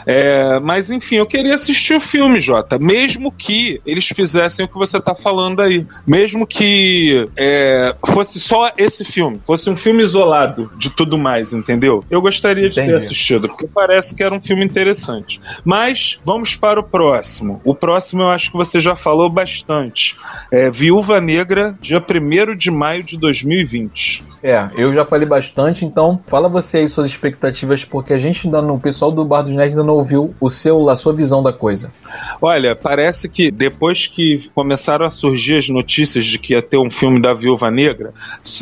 É, 0.08 0.60
mas 0.60 0.90
enfim, 0.90 1.18
eu 1.18 1.26
queria 1.28 1.54
assistir 1.54 1.94
o 1.94 2.00
filme, 2.00 2.40
Jota. 2.40 2.80
Mesmo 2.80 3.32
que 3.32 3.80
eles 3.86 4.08
fizessem 4.08 4.66
o 4.66 4.68
que 4.68 4.78
você 4.78 5.00
tá 5.00 5.14
falando 5.14 5.62
aí. 5.62 5.86
Mesmo 6.06 6.48
que 6.48 7.30
é, 7.38 7.96
fosse 8.08 8.40
só 8.40 8.72
esse 8.76 9.06
filme, 9.06 9.40
fosse 9.44 9.70
um 9.70 9.76
filme 9.76 10.02
isolado 10.02 10.72
de 10.78 10.90
tudo 10.90 11.18
mais, 11.18 11.54
entendeu? 11.54 12.04
Eu 12.10 12.22
gostaria 12.22 12.70
de 12.70 12.80
Entendi. 12.80 12.92
ter 12.92 12.98
assistido, 12.98 13.48
porque 13.48 13.68
parece 13.68 14.16
que 14.16 14.24
era 14.24 14.34
um 14.34 14.42
filme 14.42 14.66
interessante. 14.66 15.40
Mas 15.64 16.20
vamos 16.26 16.56
para 16.56 16.80
o 16.80 16.84
próximo. 16.84 17.62
O 17.64 17.76
próximo 17.76 18.24
eu 18.24 18.30
acho 18.30 18.52
que 18.52 18.58
você 18.58 18.80
já 18.80 18.96
falou 18.96 19.30
bastante. 19.30 20.18
É 20.52 20.72
Viúva 20.72 21.22
Negra, 21.22 21.78
dia 21.80 22.00
1 22.00 22.56
de 22.56 22.72
maio 22.72 23.04
de 23.04 23.18
2020. 23.18 24.24
É, 24.42 24.70
eu 24.76 24.92
já 24.92 25.06
falei 25.06 25.28
bastante, 25.28 25.86
então 25.86 26.20
fala 26.28 26.50
você 26.50 26.80
aí 26.80 26.88
suas 26.88 27.08
expectativas, 27.08 27.86
porque 27.86 28.14
a 28.14 28.18
gente 28.24 28.48
ainda 28.48 28.62
no 28.62 28.80
pessoal 28.80 29.12
do 29.12 29.24
Bar 29.24 29.44
dos 29.44 29.56
Nerds 29.56 29.76
ainda 29.76 29.86
não 29.86 29.96
ouviu 29.96 30.34
o 30.40 30.50
seu, 30.50 30.90
a 30.90 30.96
sua 30.96 31.14
visão 31.14 31.44
da 31.44 31.54
coisa. 31.54 31.92
Olha, 32.42 32.76
parece 32.76 33.30
que 33.30 33.52
depois 33.52 34.08
que 34.08 34.50
começaram 34.54 35.06
a 35.06 35.10
surgir 35.10 35.58
as 35.58 35.70
notícias 35.70 36.26
de 36.26 36.40
que 36.40 36.54
ia 36.54 36.62
ter 36.62 36.78
um 36.78 36.90
filme 36.90 37.22
da 37.22 37.34
Viúva 37.34 37.70
Negra, 37.70 38.14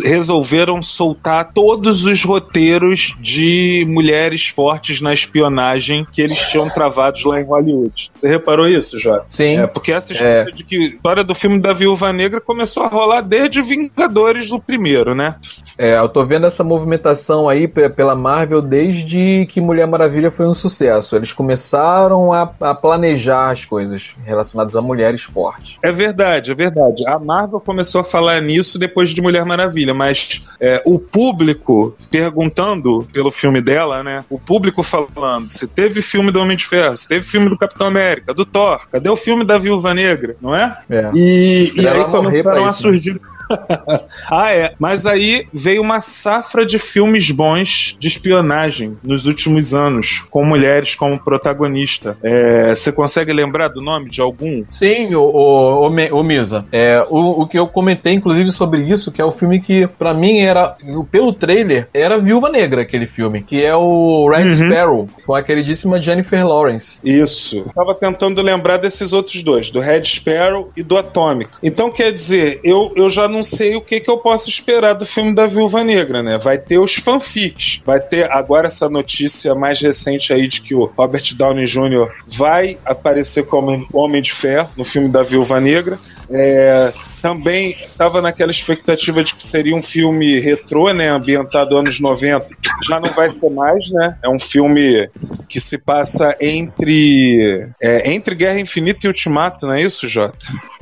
resolveram 0.04 0.82
soltar 0.82 1.52
todos 1.54 2.06
os 2.06 2.24
roteiros 2.24 3.16
de 3.20 3.86
mulheres 3.88 4.48
fortes 4.48 5.02
na 5.02 5.14
espionagem 5.14 6.06
que 6.12 6.22
eles 6.22 6.40
tinham 6.50 6.70
travados 6.70 7.24
lá 7.24 7.40
em 7.40 7.46
Hollywood. 7.46 8.12
Você 8.14 8.28
reparou 8.28 8.68
isso, 8.68 9.00
já? 9.00 9.24
Sim. 9.30 9.58
É, 9.58 9.68
porque 9.68 9.92
essa 9.92 10.12
história 10.12 10.50
é. 10.50 10.52
de 10.52 10.64
que 10.64 10.78
história 10.78 11.24
do 11.24 11.36
filme 11.36 11.60
da 11.60 11.74
Viúva 11.74 12.12
Negra 12.12 12.42
começou 12.42 12.84
a 12.84 12.88
rolar 12.88 13.22
desde 13.22 13.62
Vingadores 13.62 14.50
do 14.50 14.60
primeiro, 14.60 15.14
né? 15.14 15.36
É, 15.78 16.00
eu 16.00 16.10
tô 16.10 16.26
vendo 16.26 16.46
essa 16.46 16.64
movimentação 16.64 17.48
aí 17.48 17.68
pela 17.68 18.16
Marvel 18.16 18.62
desde 18.62 19.46
que 19.52 19.62
Mulher 19.62 19.86
Maravilha 19.86 20.32
foi 20.32 20.48
um 20.48 20.54
sucesso. 20.54 21.16
Eles 21.16 21.34
começaram 21.34 22.32
a, 22.32 22.50
a 22.62 22.74
planejar 22.74 23.52
as 23.52 23.66
coisas 23.66 24.16
relacionadas 24.24 24.76
a 24.76 24.82
mulheres 24.82 25.24
fortes. 25.24 25.78
É 25.84 25.92
verdade, 25.92 26.52
é 26.52 26.56
verdade. 26.56 27.06
A 27.08 27.20
Marvel 27.20 27.60
começou 27.60 28.02
a 28.02 28.04
falar 28.04 28.42
nisso 28.42 28.80
depois 28.80 29.10
de 29.10 29.22
Mulher 29.22 29.46
Maravilha, 29.46 29.94
mas 29.94 30.46
é, 30.60 30.82
o 30.86 31.00
público 31.00 31.96
perguntando 32.10 33.08
pelo 33.12 33.32
filme 33.32 33.62
dela, 33.62 34.04
né? 34.04 34.24
O 34.30 34.40
público 34.40 34.82
falando 34.84 35.50
se 35.50 35.68
teve 35.68 36.02
filme 36.02 36.32
do 36.32 36.40
Homem 36.40 36.56
de 36.56 36.66
Ferro, 36.66 36.96
se 36.96 37.08
teve 37.08 37.26
filme 37.26 37.50
do 37.50 37.58
Capitão 37.58 37.88
América, 37.88 38.34
do 38.34 38.46
Thor, 38.46 38.82
cadê 38.92 39.10
o 39.10 39.16
filme 39.16 39.44
da 39.44 39.58
Viúva 39.58 39.94
Negra, 39.94 40.36
não 40.42 40.56
é? 40.56 40.78
é. 40.90 41.12
E, 41.14 41.74
e 41.76 41.88
aí 41.88 42.04
começaram 42.06 42.66
a 42.66 42.74
surgir. 42.74 43.20
ah, 44.30 44.52
é. 44.52 44.74
Mas 44.80 45.06
aí 45.06 45.46
veio 45.54 45.82
uma 45.82 46.02
safra 46.02 46.66
de 46.66 46.80
filmes 46.80 47.32
bons 47.32 47.96
de 48.00 48.08
espionagem 48.08 48.98
nos 49.04 49.26
últimos 49.26 49.74
anos, 49.74 50.24
com 50.30 50.44
mulheres 50.46 50.96
como 50.96 51.20
protagonista. 51.20 52.18
É, 52.24 52.76
você 52.76 52.92
consegue 52.92 53.34
lembrar 53.34 53.70
do 53.70 53.82
nome 53.82 54.10
de 54.10 54.22
algum? 54.22 54.64
Sim, 54.70 55.16
o, 55.16 55.22
o, 55.22 55.88
o, 55.88 56.20
o 56.20 56.24
Misa. 56.24 56.66
É, 56.72 57.06
o, 57.10 57.42
o 57.42 57.48
que 57.48 57.58
eu 57.58 57.68
comentei, 57.68 58.14
inclusive, 58.14 58.52
sobre 58.52 58.82
isso, 58.82 59.12
que 59.12 59.22
é 59.22 59.26
o 59.26 59.32
filme 59.32 59.62
que, 59.62 59.88
para 59.88 60.14
mim, 60.14 60.40
era, 60.40 60.76
pelo 61.12 61.34
trailer, 61.34 61.88
era 61.94 62.20
Viúva 62.20 62.50
Negra, 62.50 62.82
aquele 62.82 63.08
filme, 63.08 63.42
que 63.42 63.64
é 63.64 63.76
o 63.76 64.30
Red 64.30 64.50
uhum. 64.50 64.56
Sparrow, 64.56 65.10
com 65.26 65.36
a 65.36 65.44
queridíssima 65.44 66.02
Jennifer 66.02 66.46
Lawrence. 66.46 66.98
Isso. 67.04 67.58
Eu 67.58 67.74
tava 67.74 67.96
tentando 67.96 68.42
lembrar 68.42 68.78
desses 68.78 69.14
outros 69.14 69.42
dois, 69.44 69.70
do 69.70 69.80
Red 69.80 70.04
Sparrow 70.04 70.72
e 70.76 70.84
do 70.84 70.98
Atômico. 70.98 71.58
Então, 71.64 71.92
quer 71.92 72.12
dizer, 72.12 72.60
eu, 72.64 72.92
eu 72.96 73.10
já 73.10 73.28
não 73.28 73.41
sei 73.44 73.76
o 73.76 73.82
que, 73.82 74.00
que 74.00 74.10
eu 74.10 74.18
posso 74.18 74.50
esperar 74.50 74.94
do 74.94 75.06
filme 75.06 75.34
da 75.34 75.48
Viúva 75.48 75.84
Negra, 75.84 76.22
né? 76.22 76.38
Vai 76.38 76.58
ter 76.58 76.78
os 76.78 76.96
fanfics, 76.96 77.82
vai 77.86 78.00
ter 78.00 78.32
agora 78.32 78.68
essa 78.68 78.90
notícia 78.90 79.56
mais 79.56 79.80
recente 79.82 80.34
aí 80.34 80.48
de 80.48 80.62
que 80.62 80.76
o 80.76 80.86
Robert 80.86 81.36
Downey 81.36 81.66
Jr. 81.66 82.08
vai 82.28 82.78
aparecer 82.86 83.46
como 83.46 83.88
Homem 83.94 84.22
de 84.22 84.34
Ferro 84.34 84.70
no 84.76 84.86
filme 84.86 85.10
da 85.10 85.24
Viúva 85.24 85.60
Negra. 85.60 86.00
É, 86.30 86.94
também 87.22 87.72
estava 87.72 88.22
naquela 88.22 88.52
expectativa 88.52 89.24
de 89.24 89.36
que 89.36 89.46
seria 89.46 89.76
um 89.76 89.84
filme 89.84 90.40
retrô, 90.40 90.92
né, 90.92 91.10
ambientado 91.10 91.78
anos 91.78 92.00
90. 92.00 92.48
Já 92.88 93.00
não 93.00 93.12
vai 93.12 93.30
ser 93.30 93.50
mais, 93.50 93.92
né? 93.92 94.18
É 94.24 94.30
um 94.30 94.40
filme 94.40 95.10
que 95.48 95.60
se 95.60 95.78
passa 95.78 96.36
entre 96.42 97.70
é, 97.82 98.12
entre 98.12 98.34
Guerra 98.34 98.60
Infinita 98.60 99.06
e 99.06 99.08
Ultimato, 99.08 99.68
não 99.68 99.74
é 99.74 99.82
isso, 99.82 100.08
Jota? 100.08 100.38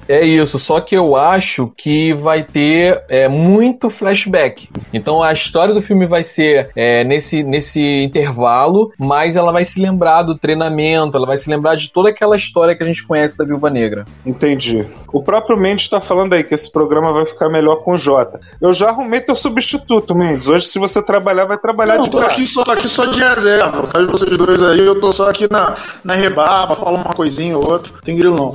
É 0.09 0.25
isso, 0.25 0.57
só 0.57 0.81
que 0.81 0.95
eu 0.95 1.15
acho 1.15 1.71
que 1.77 2.15
vai 2.15 2.43
ter 2.43 3.03
é, 3.07 3.27
muito 3.27 3.91
flashback. 3.91 4.67
Então 4.91 5.21
a 5.21 5.31
história 5.31 5.71
do 5.71 5.83
filme 5.83 6.07
vai 6.07 6.23
ser 6.23 6.71
é, 6.75 7.03
nesse, 7.03 7.43
nesse 7.43 7.79
intervalo, 7.79 8.91
mas 8.97 9.35
ela 9.35 9.51
vai 9.51 9.63
se 9.63 9.79
lembrar 9.79 10.23
do 10.23 10.35
treinamento, 10.35 11.15
ela 11.15 11.27
vai 11.27 11.37
se 11.37 11.47
lembrar 11.47 11.75
de 11.75 11.93
toda 11.93 12.09
aquela 12.09 12.35
história 12.35 12.75
que 12.75 12.81
a 12.81 12.87
gente 12.87 13.05
conhece 13.05 13.37
da 13.37 13.45
Viúva 13.45 13.69
Negra. 13.69 14.03
Entendi. 14.25 14.83
O 15.13 15.21
próprio 15.21 15.55
Mendes 15.55 15.83
está 15.83 16.01
falando 16.01 16.33
aí 16.33 16.43
que 16.43 16.55
esse 16.55 16.71
programa 16.71 17.13
vai 17.13 17.27
ficar 17.27 17.47
melhor 17.47 17.75
com 17.83 17.93
o 17.93 17.97
Jota. 17.97 18.39
Eu 18.59 18.73
já 18.73 18.89
arrumei 18.89 19.21
teu 19.21 19.35
substituto, 19.35 20.15
Mendes. 20.15 20.47
Hoje, 20.47 20.65
se 20.65 20.79
você 20.79 21.05
trabalhar, 21.05 21.45
vai 21.45 21.59
trabalhar 21.59 21.97
Não, 21.97 22.05
de 22.05 22.09
tô 22.09 22.17
aqui 22.17 22.47
só, 22.47 22.63
tô 22.63 22.71
aqui 22.71 22.87
só 22.87 23.05
de 23.05 23.21
reserva. 23.21 23.85
Faz 23.85 24.07
vocês 24.07 24.35
dois 24.35 24.63
aí, 24.63 24.79
eu 24.79 24.99
tô 24.99 25.11
só 25.11 25.29
aqui 25.29 25.47
na, 25.51 25.75
na 26.03 26.15
rebaba, 26.15 26.75
falo 26.75 26.95
uma 26.95 27.13
coisinha 27.13 27.55
ou 27.55 27.69
outra. 27.69 27.91
Tem 28.03 28.17
grilo 28.17 28.35
não. 28.35 28.53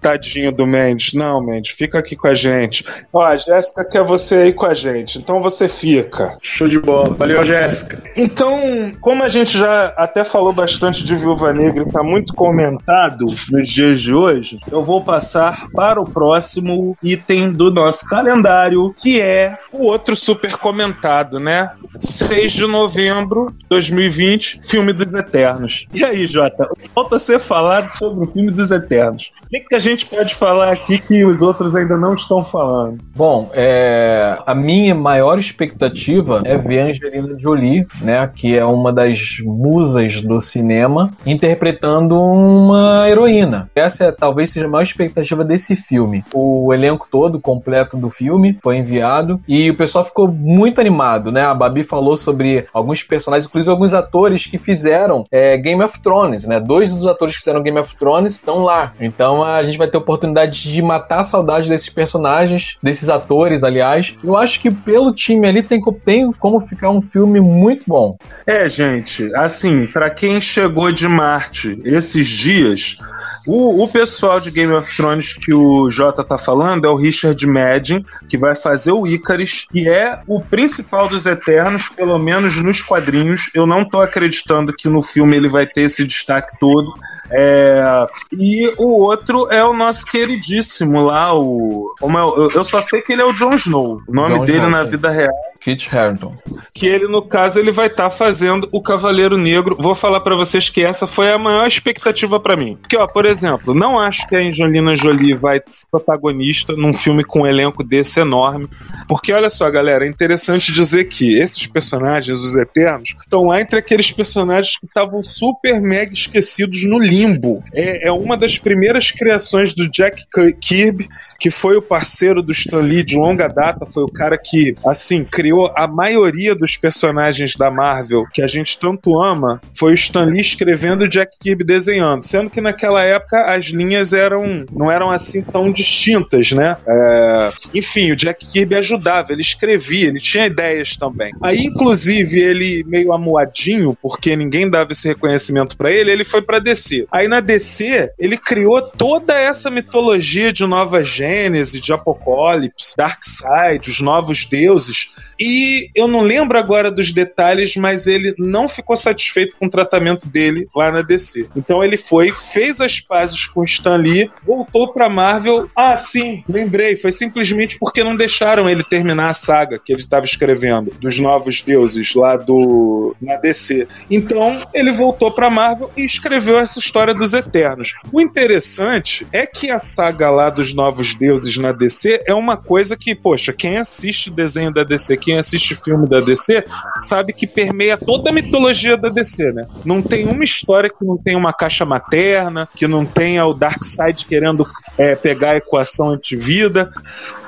Tadinho, 0.00 0.49
tadinho 0.50 0.52
do 0.52 0.66
Mendes. 0.66 1.14
Não, 1.14 1.42
Mendes, 1.42 1.72
fica 1.72 1.98
aqui 1.98 2.16
com 2.16 2.28
a 2.28 2.34
gente. 2.34 2.84
Ó, 3.12 3.22
a 3.22 3.36
Jéssica 3.36 3.88
quer 3.88 4.02
você 4.02 4.34
aí 4.36 4.52
com 4.52 4.66
a 4.66 4.74
gente, 4.74 5.18
então 5.18 5.40
você 5.40 5.68
fica. 5.68 6.36
Show 6.42 6.68
de 6.68 6.78
bola. 6.78 7.14
Valeu, 7.14 7.42
Jéssica. 7.42 8.02
Então, 8.16 8.92
como 9.00 9.22
a 9.22 9.28
gente 9.28 9.56
já 9.56 9.86
até 9.96 10.24
falou 10.24 10.52
bastante 10.52 11.04
de 11.04 11.16
Viúva 11.16 11.52
Negra 11.52 11.84
e 11.86 11.92
tá 11.92 12.02
muito 12.02 12.34
comentado 12.34 13.24
nos 13.50 13.68
dias 13.68 14.00
de 14.00 14.12
hoje, 14.12 14.58
eu 14.70 14.82
vou 14.82 15.02
passar 15.02 15.68
para 15.72 16.00
o 16.00 16.10
próximo 16.10 16.96
item 17.02 17.52
do 17.52 17.70
nosso 17.70 18.08
calendário, 18.08 18.94
que 18.98 19.20
é 19.20 19.56
o 19.72 19.84
outro 19.84 20.16
super 20.16 20.56
comentado, 20.56 21.38
né? 21.38 21.70
6 21.98 22.52
de 22.52 22.66
novembro 22.66 23.52
de 23.56 23.66
2020, 23.68 24.60
filme 24.64 24.92
dos 24.92 25.14
Eternos. 25.14 25.86
E 25.92 26.04
aí, 26.04 26.26
Jota, 26.26 26.66
falta 26.94 27.18
ser 27.18 27.38
falado 27.38 27.88
sobre 27.88 28.24
o 28.24 28.26
filme 28.26 28.50
dos 28.50 28.70
Eternos. 28.70 29.32
O 29.50 29.52
que, 29.52 29.60
que 29.62 29.74
a 29.74 29.80
gente 29.80 30.06
pode 30.06 30.36
falar 30.36 30.70
aqui 30.70 30.96
que 31.00 31.24
os 31.24 31.42
outros 31.42 31.74
ainda 31.74 31.96
não 31.96 32.14
estão 32.14 32.44
falando? 32.44 33.00
Bom, 33.16 33.50
é, 33.52 34.38
a 34.46 34.54
minha 34.54 34.94
maior 34.94 35.40
expectativa 35.40 36.40
é 36.44 36.56
ver 36.56 36.78
Angelina 36.78 37.36
Jolie, 37.36 37.84
né, 38.00 38.30
que 38.32 38.56
é 38.56 38.64
uma 38.64 38.92
das 38.92 39.38
musas 39.42 40.22
do 40.22 40.40
cinema, 40.40 41.12
interpretando 41.26 42.16
uma 42.16 43.08
heroína. 43.08 43.68
Essa 43.74 44.04
é, 44.04 44.12
talvez 44.12 44.50
seja 44.50 44.66
a 44.66 44.70
maior 44.70 44.84
expectativa 44.84 45.44
desse 45.44 45.74
filme. 45.74 46.24
O 46.32 46.72
elenco 46.72 47.08
todo 47.10 47.40
completo 47.40 47.96
do 47.96 48.08
filme 48.08 48.56
foi 48.62 48.76
enviado 48.76 49.40
e 49.48 49.68
o 49.68 49.76
pessoal 49.76 50.04
ficou 50.04 50.28
muito 50.28 50.80
animado, 50.80 51.32
né? 51.32 51.44
A 51.44 51.54
Babi 51.54 51.82
falou 51.82 52.16
sobre 52.16 52.66
alguns 52.72 53.02
personagens, 53.02 53.48
inclusive 53.48 53.68
alguns 53.72 53.94
atores 53.94 54.46
que 54.46 54.58
fizeram 54.58 55.24
é, 55.28 55.56
Game 55.56 55.82
of 55.82 56.00
Thrones, 56.00 56.46
né? 56.46 56.60
Dois 56.60 56.94
dos 56.94 57.04
atores 57.04 57.34
que 57.34 57.40
fizeram 57.40 57.64
Game 57.64 57.80
of 57.80 57.96
Thrones 57.96 58.34
estão 58.34 58.62
lá. 58.62 58.92
Então 59.00 59.39
a 59.44 59.62
gente 59.62 59.78
vai 59.78 59.88
ter 59.88 59.96
oportunidade 59.96 60.20
oportunidade 60.20 60.70
de 60.70 60.82
matar 60.82 61.20
a 61.20 61.24
saudade 61.24 61.68
desses 61.68 61.88
personagens, 61.88 62.76
desses 62.82 63.08
atores, 63.08 63.64
aliás. 63.64 64.14
Eu 64.22 64.36
acho 64.36 64.60
que 64.60 64.70
pelo 64.70 65.12
time 65.12 65.46
ali 65.46 65.62
tem, 65.62 65.80
tem 66.04 66.30
como 66.32 66.60
ficar 66.60 66.90
um 66.90 67.00
filme 67.00 67.40
muito 67.40 67.84
bom. 67.86 68.16
É, 68.46 68.68
gente, 68.68 69.34
assim, 69.34 69.86
para 69.86 70.10
quem 70.10 70.40
chegou 70.40 70.92
de 70.92 71.08
Marte 71.08 71.80
esses 71.84 72.28
dias, 72.28 72.98
o, 73.46 73.84
o 73.84 73.88
pessoal 73.88 74.40
de 74.40 74.50
Game 74.50 74.72
of 74.72 74.94
Thrones 74.96 75.34
que 75.34 75.52
o 75.52 75.90
Jota 75.90 76.22
tá 76.22 76.38
falando 76.38 76.84
é 76.84 76.88
o 76.88 76.96
Richard 76.96 77.44
Madden, 77.46 78.04
que 78.28 78.38
vai 78.38 78.54
fazer 78.54 78.92
o 78.92 79.06
Icarus, 79.06 79.66
e 79.72 79.88
é 79.88 80.20
o 80.26 80.40
principal 80.40 81.08
dos 81.08 81.26
Eternos, 81.26 81.88
pelo 81.88 82.18
menos 82.18 82.60
nos 82.60 82.82
quadrinhos. 82.82 83.50
Eu 83.54 83.66
não 83.66 83.88
tô 83.88 84.00
acreditando 84.00 84.72
que 84.72 84.88
no 84.88 85.02
filme 85.02 85.36
ele 85.36 85.48
vai 85.48 85.66
ter 85.66 85.82
esse 85.82 86.04
destaque 86.04 86.58
todo. 86.58 86.92
É, 87.32 88.06
e 88.32 88.72
o 88.78 89.00
outro 89.02 89.48
é 89.50 89.64
o 89.64 89.72
nosso 89.72 90.04
queridíssimo 90.06 91.02
lá, 91.02 91.32
o. 91.34 91.94
É 92.00 92.56
eu 92.56 92.64
só 92.64 92.80
sei 92.80 93.00
que 93.02 93.12
ele 93.12 93.22
é 93.22 93.24
o 93.24 93.32
Jon 93.32 93.54
Snow. 93.54 94.02
O 94.06 94.12
nome 94.12 94.38
John 94.38 94.44
dele 94.44 94.58
Snow, 94.58 94.70
na 94.70 94.84
vida 94.84 95.10
real 95.10 95.32
Kit 95.60 95.94
Harington. 95.94 96.34
Que 96.74 96.86
ele, 96.86 97.06
no 97.06 97.22
caso, 97.22 97.58
ele 97.58 97.70
vai 97.70 97.86
estar 97.86 98.04
tá 98.04 98.10
fazendo 98.10 98.68
o 98.72 98.82
Cavaleiro 98.82 99.36
Negro. 99.36 99.76
Vou 99.78 99.94
falar 99.94 100.20
para 100.20 100.34
vocês 100.34 100.70
que 100.70 100.82
essa 100.82 101.06
foi 101.06 101.30
a 101.30 101.38
maior 101.38 101.66
expectativa 101.66 102.40
para 102.40 102.56
mim. 102.56 102.78
Porque, 102.80 102.96
ó, 102.96 103.06
por 103.06 103.26
exemplo, 103.26 103.74
não 103.74 103.98
acho 103.98 104.26
que 104.26 104.34
a 104.34 104.40
Angelina 104.40 104.96
Jolie 104.96 105.34
vai 105.34 105.60
ser 105.66 105.86
protagonista 105.90 106.72
num 106.72 106.94
filme 106.94 107.22
com 107.22 107.42
um 107.42 107.46
elenco 107.46 107.84
desse 107.84 108.20
enorme. 108.20 108.68
Porque, 109.06 109.32
olha 109.32 109.50
só, 109.50 109.70
galera, 109.70 110.06
é 110.06 110.08
interessante 110.08 110.72
dizer 110.72 111.04
que 111.04 111.38
esses 111.38 111.66
personagens, 111.66 112.40
os 112.40 112.56
Eternos, 112.56 113.14
estão 113.20 113.44
lá 113.44 113.60
entre 113.60 113.78
aqueles 113.78 114.10
personagens 114.10 114.78
que 114.78 114.86
estavam 114.86 115.22
super 115.22 115.80
mega 115.80 116.14
esquecidos 116.14 116.84
no 116.84 116.98
limbo. 116.98 117.62
É, 117.74 118.08
é 118.08 118.12
uma 118.12 118.36
das 118.36 118.58
primeiras 118.58 119.10
criações 119.10 119.74
do 119.74 119.88
Jack 119.90 120.24
Kirby, 120.60 121.08
que 121.40 121.50
foi 121.50 121.76
o 121.76 121.82
parceiro 121.82 122.42
do 122.42 122.52
Stan 122.52 122.80
Lee 122.80 123.02
de 123.02 123.16
longa 123.16 123.48
data, 123.48 123.86
foi 123.86 124.04
o 124.04 124.12
cara 124.12 124.38
que, 124.38 124.74
assim, 124.86 125.24
criou 125.24 125.72
a 125.74 125.88
maioria 125.88 126.54
dos 126.54 126.76
personagens 126.76 127.56
da 127.56 127.70
Marvel 127.70 128.26
que 128.32 128.42
a 128.42 128.46
gente 128.46 128.78
tanto 128.78 129.18
ama 129.18 129.60
foi 129.76 129.92
o 129.92 129.94
Stan 129.94 130.24
Lee 130.24 130.40
escrevendo 130.40 131.04
e 131.04 131.08
Jack 131.08 131.38
Kirby 131.40 131.64
desenhando, 131.64 132.22
sendo 132.22 132.50
que 132.50 132.60
naquela 132.60 133.04
época 133.04 133.54
as 133.54 133.66
linhas 133.66 134.12
eram 134.12 134.66
não 134.70 134.90
eram 134.90 135.10
assim 135.10 135.42
tão 135.42 135.72
distintas, 135.72 136.52
né? 136.52 136.76
É... 136.86 137.52
Enfim, 137.74 138.12
o 138.12 138.16
Jack 138.16 138.46
Kirby 138.46 138.76
ajudava, 138.76 139.32
ele 139.32 139.40
escrevia, 139.42 140.08
ele 140.08 140.20
tinha 140.20 140.46
ideias 140.46 140.96
também. 140.96 141.32
Aí, 141.42 141.64
inclusive, 141.64 142.38
ele 142.38 142.84
meio 142.86 143.12
amuadinho, 143.12 143.96
porque 144.02 144.36
ninguém 144.36 144.68
dava 144.68 144.92
esse 144.92 145.08
reconhecimento 145.08 145.76
para 145.76 145.90
ele, 145.90 146.12
ele 146.12 146.24
foi 146.24 146.42
para 146.42 146.58
DC. 146.58 147.06
Aí 147.10 147.28
na 147.28 147.40
DC, 147.40 148.10
ele 148.18 148.36
criou 148.36 148.82
toda 148.82 149.34
essa 149.34 149.70
mitologia 149.70 150.52
de 150.52 150.66
Nova 150.66 151.04
Gênese, 151.30 151.80
de 151.80 151.92
Apocalipse, 151.92 152.96
Darkseid, 152.96 153.88
os 153.88 154.00
novos 154.00 154.44
deuses, 154.46 155.10
e 155.38 155.88
eu 155.94 156.06
não 156.06 156.20
lembro 156.20 156.58
agora 156.58 156.90
dos 156.90 157.12
detalhes, 157.12 157.76
mas 157.76 158.06
ele 158.06 158.34
não 158.38 158.68
ficou 158.68 158.96
satisfeito 158.96 159.56
com 159.56 159.66
o 159.66 159.70
tratamento 159.70 160.28
dele 160.28 160.68
lá 160.74 160.92
na 160.92 161.02
DC. 161.02 161.48
Então 161.56 161.82
ele 161.82 161.96
foi, 161.96 162.32
fez 162.32 162.80
as 162.80 163.00
pazes 163.00 163.46
com 163.46 163.60
o 163.60 163.64
Stan 163.64 163.96
Lee, 163.96 164.30
voltou 164.44 164.92
pra 164.92 165.08
Marvel. 165.08 165.70
Ah, 165.74 165.96
sim, 165.96 166.44
lembrei. 166.48 166.96
Foi 166.96 167.12
simplesmente 167.12 167.78
porque 167.78 168.04
não 168.04 168.16
deixaram 168.16 168.68
ele 168.68 168.84
terminar 168.84 169.30
a 169.30 169.34
saga 169.34 169.78
que 169.78 169.92
ele 169.92 170.02
estava 170.02 170.24
escrevendo 170.24 170.92
dos 171.00 171.18
novos 171.18 171.62
deuses 171.62 172.14
lá 172.14 172.36
do 172.36 173.16
na 173.20 173.36
DC. 173.36 173.88
Então 174.10 174.60
ele 174.74 174.92
voltou 174.92 175.32
pra 175.32 175.50
Marvel 175.50 175.90
e 175.96 176.04
escreveu 176.04 176.58
essa 176.58 176.78
história 176.78 177.14
dos 177.14 177.32
Eternos. 177.32 177.94
O 178.12 178.20
interessante 178.20 179.26
é 179.32 179.46
que 179.46 179.70
a 179.70 179.78
saga 179.78 180.30
lá 180.30 180.50
dos 180.50 180.74
novos 180.74 181.14
deuses 181.20 181.58
na 181.58 181.70
DC 181.70 182.24
é 182.26 182.32
uma 182.32 182.56
coisa 182.56 182.96
que, 182.96 183.14
poxa, 183.14 183.52
quem 183.52 183.76
assiste 183.76 184.30
o 184.30 184.32
desenho 184.32 184.72
da 184.72 184.82
DC, 184.82 185.18
quem 185.18 185.38
assiste 185.38 185.76
filme 185.76 186.08
da 186.08 186.20
DC 186.20 186.64
sabe 187.02 187.34
que 187.34 187.46
permeia 187.46 187.98
toda 187.98 188.30
a 188.30 188.32
mitologia 188.32 188.96
da 188.96 189.10
DC, 189.10 189.52
né? 189.52 189.66
Não 189.84 190.00
tem 190.00 190.26
uma 190.26 190.42
história 190.42 190.88
que 190.88 191.04
não 191.04 191.18
tenha 191.18 191.36
uma 191.36 191.52
caixa 191.52 191.84
materna, 191.84 192.66
que 192.74 192.88
não 192.88 193.04
tenha 193.04 193.44
o 193.44 193.52
Darkseid 193.52 194.24
querendo 194.24 194.66
é, 194.96 195.14
pegar 195.14 195.50
a 195.50 195.56
equação 195.58 196.08
antivida. 196.08 196.90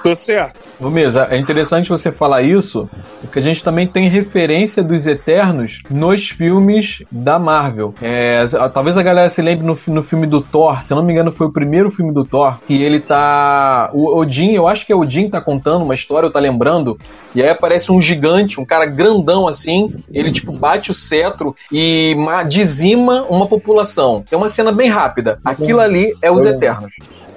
Tô 0.02 0.16
certo. 0.16 0.60
Mesa, 0.90 1.28
é 1.30 1.38
interessante 1.38 1.88
você 1.88 2.10
falar 2.10 2.42
isso, 2.42 2.88
porque 3.20 3.38
a 3.38 3.42
gente 3.42 3.62
também 3.62 3.86
tem 3.86 4.08
referência 4.08 4.82
dos 4.82 5.06
Eternos 5.06 5.82
nos 5.88 6.28
filmes 6.28 7.04
da 7.10 7.38
Marvel. 7.38 7.94
É, 8.02 8.44
talvez 8.74 8.98
a 8.98 9.02
galera 9.02 9.30
se 9.30 9.40
lembre 9.40 9.64
no, 9.64 9.78
no 9.94 10.02
filme 10.02 10.26
do 10.26 10.40
Thor, 10.40 10.82
se 10.82 10.92
eu 10.92 10.96
não 10.96 11.04
me 11.04 11.12
engano 11.12 11.30
foi 11.30 11.46
o 11.46 11.52
primeiro 11.52 11.90
filme 11.90 12.12
do 12.12 12.24
Thor, 12.24 12.58
que 12.66 12.82
ele 12.82 12.98
tá... 12.98 13.90
O 13.92 14.18
Odin, 14.18 14.52
eu 14.52 14.66
acho 14.66 14.84
que 14.84 14.92
é 14.92 14.96
o 14.96 15.00
Odin 15.00 15.30
tá 15.30 15.40
contando 15.40 15.84
uma 15.84 15.94
história, 15.94 16.26
ou 16.26 16.32
tá 16.32 16.40
lembrando, 16.40 16.98
e 17.34 17.42
aí 17.42 17.48
aparece 17.48 17.92
um 17.92 18.00
gigante, 18.00 18.60
um 18.60 18.64
cara 18.64 18.86
grandão 18.86 19.46
assim, 19.46 19.94
ele 20.12 20.32
tipo 20.32 20.52
bate 20.52 20.90
o 20.90 20.94
cetro 20.94 21.54
e 21.70 22.16
dizima 22.48 23.22
uma 23.28 23.46
população. 23.46 24.24
É 24.30 24.36
uma 24.36 24.50
cena 24.50 24.72
bem 24.72 24.88
rápida. 24.88 25.38
Aquilo 25.44 25.80
ali 25.80 26.12
é 26.20 26.30
os 26.30 26.44
Eternos. 26.44 26.92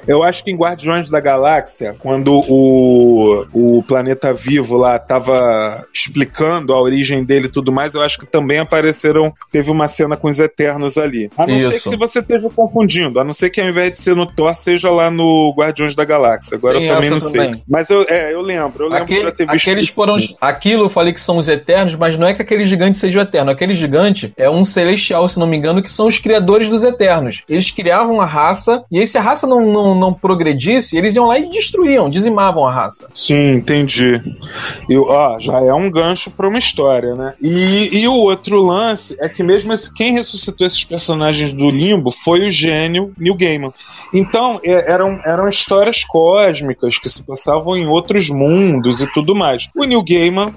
Eu 0.08 0.24
acho 0.24 0.44
que 0.44 0.52
em 0.52 0.56
Guardiões 0.56 1.10
da 1.10 1.20
Galáxia, 1.20 1.96
quando 2.00 2.44
o, 2.48 3.46
o 3.54 3.84
planeta 3.84 4.34
vivo 4.34 4.78
lá 4.78 4.98
tava 5.00 5.86
explicando 5.94 6.74
a 6.74 6.82
origem 6.82 7.24
dele 7.24 7.48
e 7.48 7.52
tudo 7.52 7.72
mais, 7.72 7.96
eu 7.96 8.02
acho 8.02 8.20
que 8.20 8.26
também 8.26 8.60
apareceram. 8.60 9.34
Teve 9.52 9.72
uma 9.72 9.88
cena 9.88 10.18
com 10.18 10.28
os 10.28 10.40
Eternos 10.40 10.98
ali. 10.98 11.30
A 11.38 11.48
não 11.48 11.56
Isso. 11.56 11.70
ser 11.70 11.80
que 11.82 11.90
se 11.90 11.98
você 11.98 12.20
esteja 12.20 12.50
confundindo, 12.50 13.20
a 13.20 13.24
não 13.24 13.34
ser 13.34 13.50
que 13.50 13.62
ao 13.62 13.68
invés 13.68 13.92
de 13.92 13.98
ser 13.98 14.16
no 14.16 14.26
Thor, 14.26 14.54
seja 14.56 14.90
lá 14.90 15.10
no 15.10 15.54
Guardiões 15.58 15.96
da 15.96 16.06
Galáxia. 16.06 16.58
Agora 16.58 16.78
Sim, 16.78 16.86
eu 16.86 16.94
também 16.94 17.10
não 17.10 17.18
também. 17.18 17.54
sei. 17.54 17.64
Mas 17.68 17.90
eu, 17.90 18.06
é, 18.08 18.34
eu 18.34 18.42
lembro, 18.42 18.86
eu 18.86 18.90
lembro 18.90 19.04
Aquele, 19.04 19.20
de 19.20 19.26
já 19.26 19.32
ter 19.32 19.48
visto. 19.48 19.70
Aqueles 19.70 19.90
foram. 19.90 20.16
Aquilo 20.40 20.86
eu 20.86 20.90
falei 20.90 21.14
que 21.14 21.22
são 21.22 21.38
os 21.38 21.48
Eternos, 21.48 21.96
mas 21.96 22.18
não 22.18 22.28
é 22.28 22.34
que 22.34 22.42
aquele 22.42 22.66
gigante 22.66 22.98
seja 22.98 23.20
o 23.20 23.22
Eterno. 23.22 23.52
Aquele 23.52 23.74
gigante 23.74 24.34
é 24.38 24.50
um 24.50 24.64
celestial, 24.64 25.28
se 25.28 25.40
não 25.40 25.48
me 25.48 25.58
engano, 25.58 25.82
que 25.82 25.92
são 25.92 26.08
os 26.08 26.20
criadores 26.20 26.70
dos 26.70 26.84
Eternos. 26.84 27.44
Eles 27.50 27.72
criavam 27.72 28.22
a 28.22 28.26
raça, 28.26 28.84
e 28.92 29.00
aí 29.00 29.08
se 29.08 29.18
a 29.18 29.22
raça 29.22 29.48
não, 29.48 29.62
não 29.62 29.95
não, 29.96 30.14
progredisse, 30.14 30.98
eles 30.98 31.16
iam 31.16 31.26
lá 31.26 31.40
e 31.40 31.50
destruíam, 31.50 32.10
dizimavam 32.10 32.66
a 32.66 32.72
raça. 32.72 33.08
Sim, 33.14 33.56
entendi. 33.56 34.22
E, 34.90 34.98
ó, 34.98 35.40
já 35.40 35.60
é 35.62 35.74
um 35.74 35.90
gancho 35.90 36.32
para 36.32 36.48
uma 36.48 36.60
história, 36.60 37.16
né? 37.16 37.34
E, 37.42 38.02
e 38.02 38.08
o 38.08 38.14
outro 38.14 38.62
lance 38.62 39.16
é 39.20 39.30
que 39.30 39.44
mesmo 39.44 39.74
esse, 39.74 39.94
quem 39.94 40.14
ressuscitou 40.14 40.66
esses 40.66 40.84
personagens 40.84 41.54
do 41.54 41.70
limbo 41.70 42.12
foi 42.12 42.46
o 42.46 42.52
gênio 42.52 43.14
Neil 43.18 43.36
Gaiman. 43.36 43.74
Então, 44.14 44.60
é, 44.64 44.92
eram, 44.92 45.20
eram 45.26 45.50
histórias 45.50 46.04
cósmicas 46.04 46.98
que 46.98 47.10
se 47.10 47.24
passavam 47.24 47.76
em 47.76 47.88
outros 47.88 48.30
mundos 48.30 49.02
e 49.02 49.12
tudo 49.12 49.36
mais. 49.36 49.70
O 49.76 49.84
Neil 49.84 50.04
Gaiman 50.04 50.54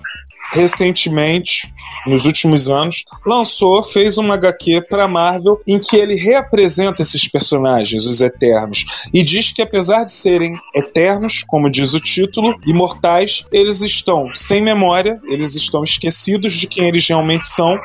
recentemente, 0.52 1.72
nos 2.06 2.26
últimos 2.26 2.68
anos, 2.68 3.04
lançou, 3.26 3.82
fez 3.82 4.18
uma 4.18 4.34
HQ 4.34 4.82
para 4.88 5.08
Marvel 5.08 5.60
em 5.66 5.78
que 5.78 5.96
ele 5.96 6.14
reapresenta 6.14 7.02
esses 7.02 7.28
personagens, 7.28 8.06
os 8.06 8.20
Eternos, 8.20 8.84
e 9.12 9.22
diz 9.22 9.52
que 9.52 9.62
apesar 9.62 10.04
de 10.04 10.12
serem 10.12 10.58
eternos, 10.74 11.44
como 11.46 11.70
diz 11.70 11.94
o 11.94 12.00
título, 12.00 12.54
imortais, 12.66 13.46
eles 13.52 13.80
estão 13.80 14.30
sem 14.34 14.62
memória, 14.62 15.20
eles 15.28 15.54
estão 15.54 15.82
esquecidos 15.82 16.52
de 16.54 16.66
quem 16.66 16.88
eles 16.88 17.06
realmente 17.06 17.46
são, 17.46 17.78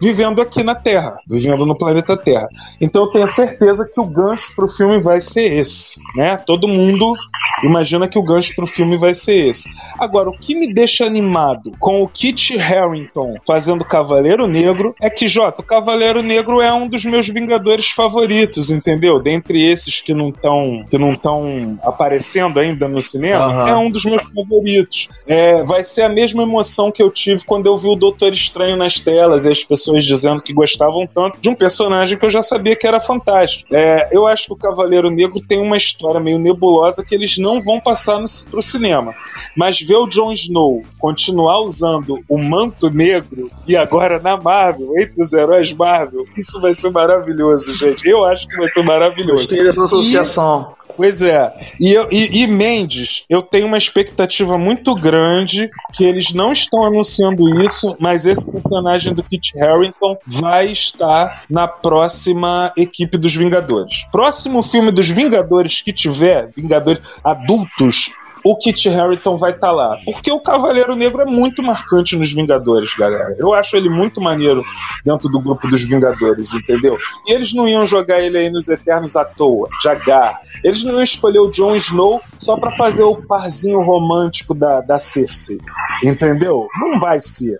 vivendo 0.00 0.42
aqui 0.42 0.62
na 0.62 0.74
Terra, 0.74 1.16
vivendo 1.26 1.66
no 1.66 1.76
planeta 1.76 2.16
Terra. 2.16 2.48
Então 2.80 3.04
eu 3.04 3.10
tenho 3.10 3.28
certeza 3.28 3.88
que 3.90 4.00
o 4.00 4.04
gancho 4.04 4.54
para 4.54 4.66
o 4.66 4.68
filme 4.68 5.00
vai 5.00 5.20
ser 5.20 5.52
esse, 5.52 5.98
né? 6.14 6.36
Todo 6.36 6.68
mundo 6.68 7.14
imagina 7.62 8.08
que 8.08 8.18
o 8.18 8.24
gancho 8.24 8.54
para 8.54 8.64
o 8.64 8.68
filme 8.68 8.96
vai 8.96 9.14
ser 9.14 9.34
esse. 9.48 9.70
Agora, 9.98 10.28
o 10.28 10.38
que 10.38 10.54
me 10.54 10.72
deixa 10.72 11.06
animado 11.06 11.72
com 11.78 11.95
o 12.02 12.08
Kit 12.08 12.58
Harington 12.58 13.36
fazendo 13.46 13.84
Cavaleiro 13.84 14.46
Negro 14.46 14.94
é 15.00 15.10
que, 15.10 15.28
Jota, 15.28 15.62
o 15.62 15.66
Cavaleiro 15.66 16.22
Negro 16.22 16.60
é 16.60 16.72
um 16.72 16.88
dos 16.88 17.04
meus 17.04 17.28
Vingadores 17.28 17.90
favoritos, 17.90 18.70
entendeu? 18.70 19.20
Dentre 19.20 19.64
esses 19.64 20.00
que 20.00 20.14
não 20.14 20.30
estão 20.30 20.84
que 20.88 20.98
não 20.98 21.12
estão 21.12 21.78
aparecendo 21.82 22.58
ainda 22.58 22.88
no 22.88 23.00
cinema, 23.00 23.48
uhum. 23.48 23.68
é 23.68 23.76
um 23.76 23.90
dos 23.90 24.04
meus 24.04 24.24
favoritos. 24.24 25.08
É, 25.26 25.62
vai 25.64 25.84
ser 25.84 26.02
a 26.02 26.08
mesma 26.08 26.42
emoção 26.42 26.90
que 26.90 27.02
eu 27.02 27.10
tive 27.10 27.44
quando 27.44 27.66
eu 27.66 27.78
vi 27.78 27.88
o 27.88 27.96
Doutor 27.96 28.32
Estranho 28.32 28.76
nas 28.76 29.00
telas 29.00 29.44
e 29.44 29.50
as 29.50 29.64
pessoas 29.64 30.04
dizendo 30.04 30.42
que 30.42 30.52
gostavam 30.52 31.06
tanto 31.06 31.40
de 31.40 31.48
um 31.48 31.54
personagem 31.54 32.18
que 32.18 32.24
eu 32.24 32.30
já 32.30 32.42
sabia 32.42 32.76
que 32.76 32.86
era 32.86 33.00
fantástico. 33.00 33.74
É, 33.74 34.08
eu 34.12 34.26
acho 34.26 34.46
que 34.46 34.52
o 34.52 34.56
Cavaleiro 34.56 35.10
Negro 35.10 35.40
tem 35.40 35.60
uma 35.60 35.76
história 35.76 36.20
meio 36.20 36.38
nebulosa 36.38 37.04
que 37.04 37.14
eles 37.14 37.38
não 37.38 37.60
vão 37.60 37.80
passar 37.80 38.18
no, 38.18 38.26
pro 38.50 38.62
cinema. 38.62 39.12
Mas 39.56 39.80
ver 39.80 39.96
o 39.96 40.06
Jon 40.06 40.32
Snow 40.32 40.82
continuar 40.98 41.60
usando 41.60 41.85
o 42.28 42.38
manto 42.38 42.90
negro 42.90 43.50
e 43.66 43.76
agora 43.76 44.20
na 44.20 44.36
Marvel, 44.36 44.88
entre 44.98 45.22
os 45.22 45.32
heróis 45.32 45.72
Marvel, 45.72 46.24
isso 46.36 46.60
vai 46.60 46.74
ser 46.74 46.90
maravilhoso, 46.90 47.76
gente. 47.76 48.08
Eu 48.08 48.24
acho 48.24 48.46
que 48.46 48.56
vai 48.56 48.68
ser 48.68 48.82
maravilhoso. 48.82 49.42
Gostei 49.42 49.62
dessa 49.62 49.84
associação. 49.84 50.74
E... 50.82 50.86
Pois 50.96 51.20
é. 51.20 51.52
E, 51.78 51.92
eu, 51.92 52.08
e, 52.10 52.42
e, 52.42 52.46
Mendes, 52.46 53.24
eu 53.28 53.42
tenho 53.42 53.66
uma 53.66 53.76
expectativa 53.76 54.56
muito 54.56 54.94
grande 54.94 55.70
que 55.92 56.04
eles 56.04 56.32
não 56.32 56.52
estão 56.52 56.84
anunciando 56.84 57.62
isso, 57.62 57.94
mas 58.00 58.24
esse 58.24 58.50
personagem 58.50 59.12
do 59.12 59.22
Kit 59.22 59.52
Harington 59.58 60.16
vai 60.26 60.72
estar 60.72 61.44
na 61.50 61.68
próxima 61.68 62.72
equipe 62.76 63.18
dos 63.18 63.36
Vingadores. 63.36 64.06
Próximo 64.10 64.62
filme 64.62 64.90
dos 64.90 65.08
Vingadores 65.08 65.82
que 65.82 65.92
tiver, 65.92 66.50
Vingadores 66.56 67.02
adultos, 67.22 68.10
o 68.48 68.56
Kit 68.56 68.88
Harington 68.88 69.36
vai 69.36 69.50
estar 69.50 69.68
tá 69.68 69.72
lá. 69.72 69.98
Porque 70.04 70.30
o 70.30 70.40
Cavaleiro 70.40 70.94
Negro 70.94 71.22
é 71.22 71.24
muito 71.24 71.64
marcante 71.64 72.16
nos 72.16 72.32
Vingadores, 72.32 72.94
galera. 72.94 73.34
Eu 73.38 73.52
acho 73.52 73.76
ele 73.76 73.88
muito 73.88 74.20
maneiro 74.20 74.62
dentro 75.04 75.28
do 75.28 75.40
grupo 75.40 75.66
dos 75.66 75.82
Vingadores, 75.82 76.54
entendeu? 76.54 76.96
E 77.26 77.32
eles 77.32 77.52
não 77.52 77.66
iam 77.66 77.84
jogar 77.84 78.20
ele 78.20 78.38
aí 78.38 78.48
nos 78.48 78.68
Eternos 78.68 79.16
à 79.16 79.24
toa, 79.24 79.68
de 79.80 79.88
agarra. 79.88 80.38
Eles 80.62 80.84
não 80.84 80.92
iam 80.92 81.02
escolher 81.02 81.40
o 81.40 81.50
Jon 81.50 81.74
Snow 81.74 82.22
só 82.38 82.56
para 82.56 82.70
fazer 82.76 83.02
o 83.02 83.16
parzinho 83.16 83.80
romântico 83.80 84.54
da, 84.54 84.80
da 84.80 84.98
Cersei, 85.00 85.58
entendeu? 86.04 86.68
Não 86.80 87.00
vai 87.00 87.20
ser. 87.20 87.58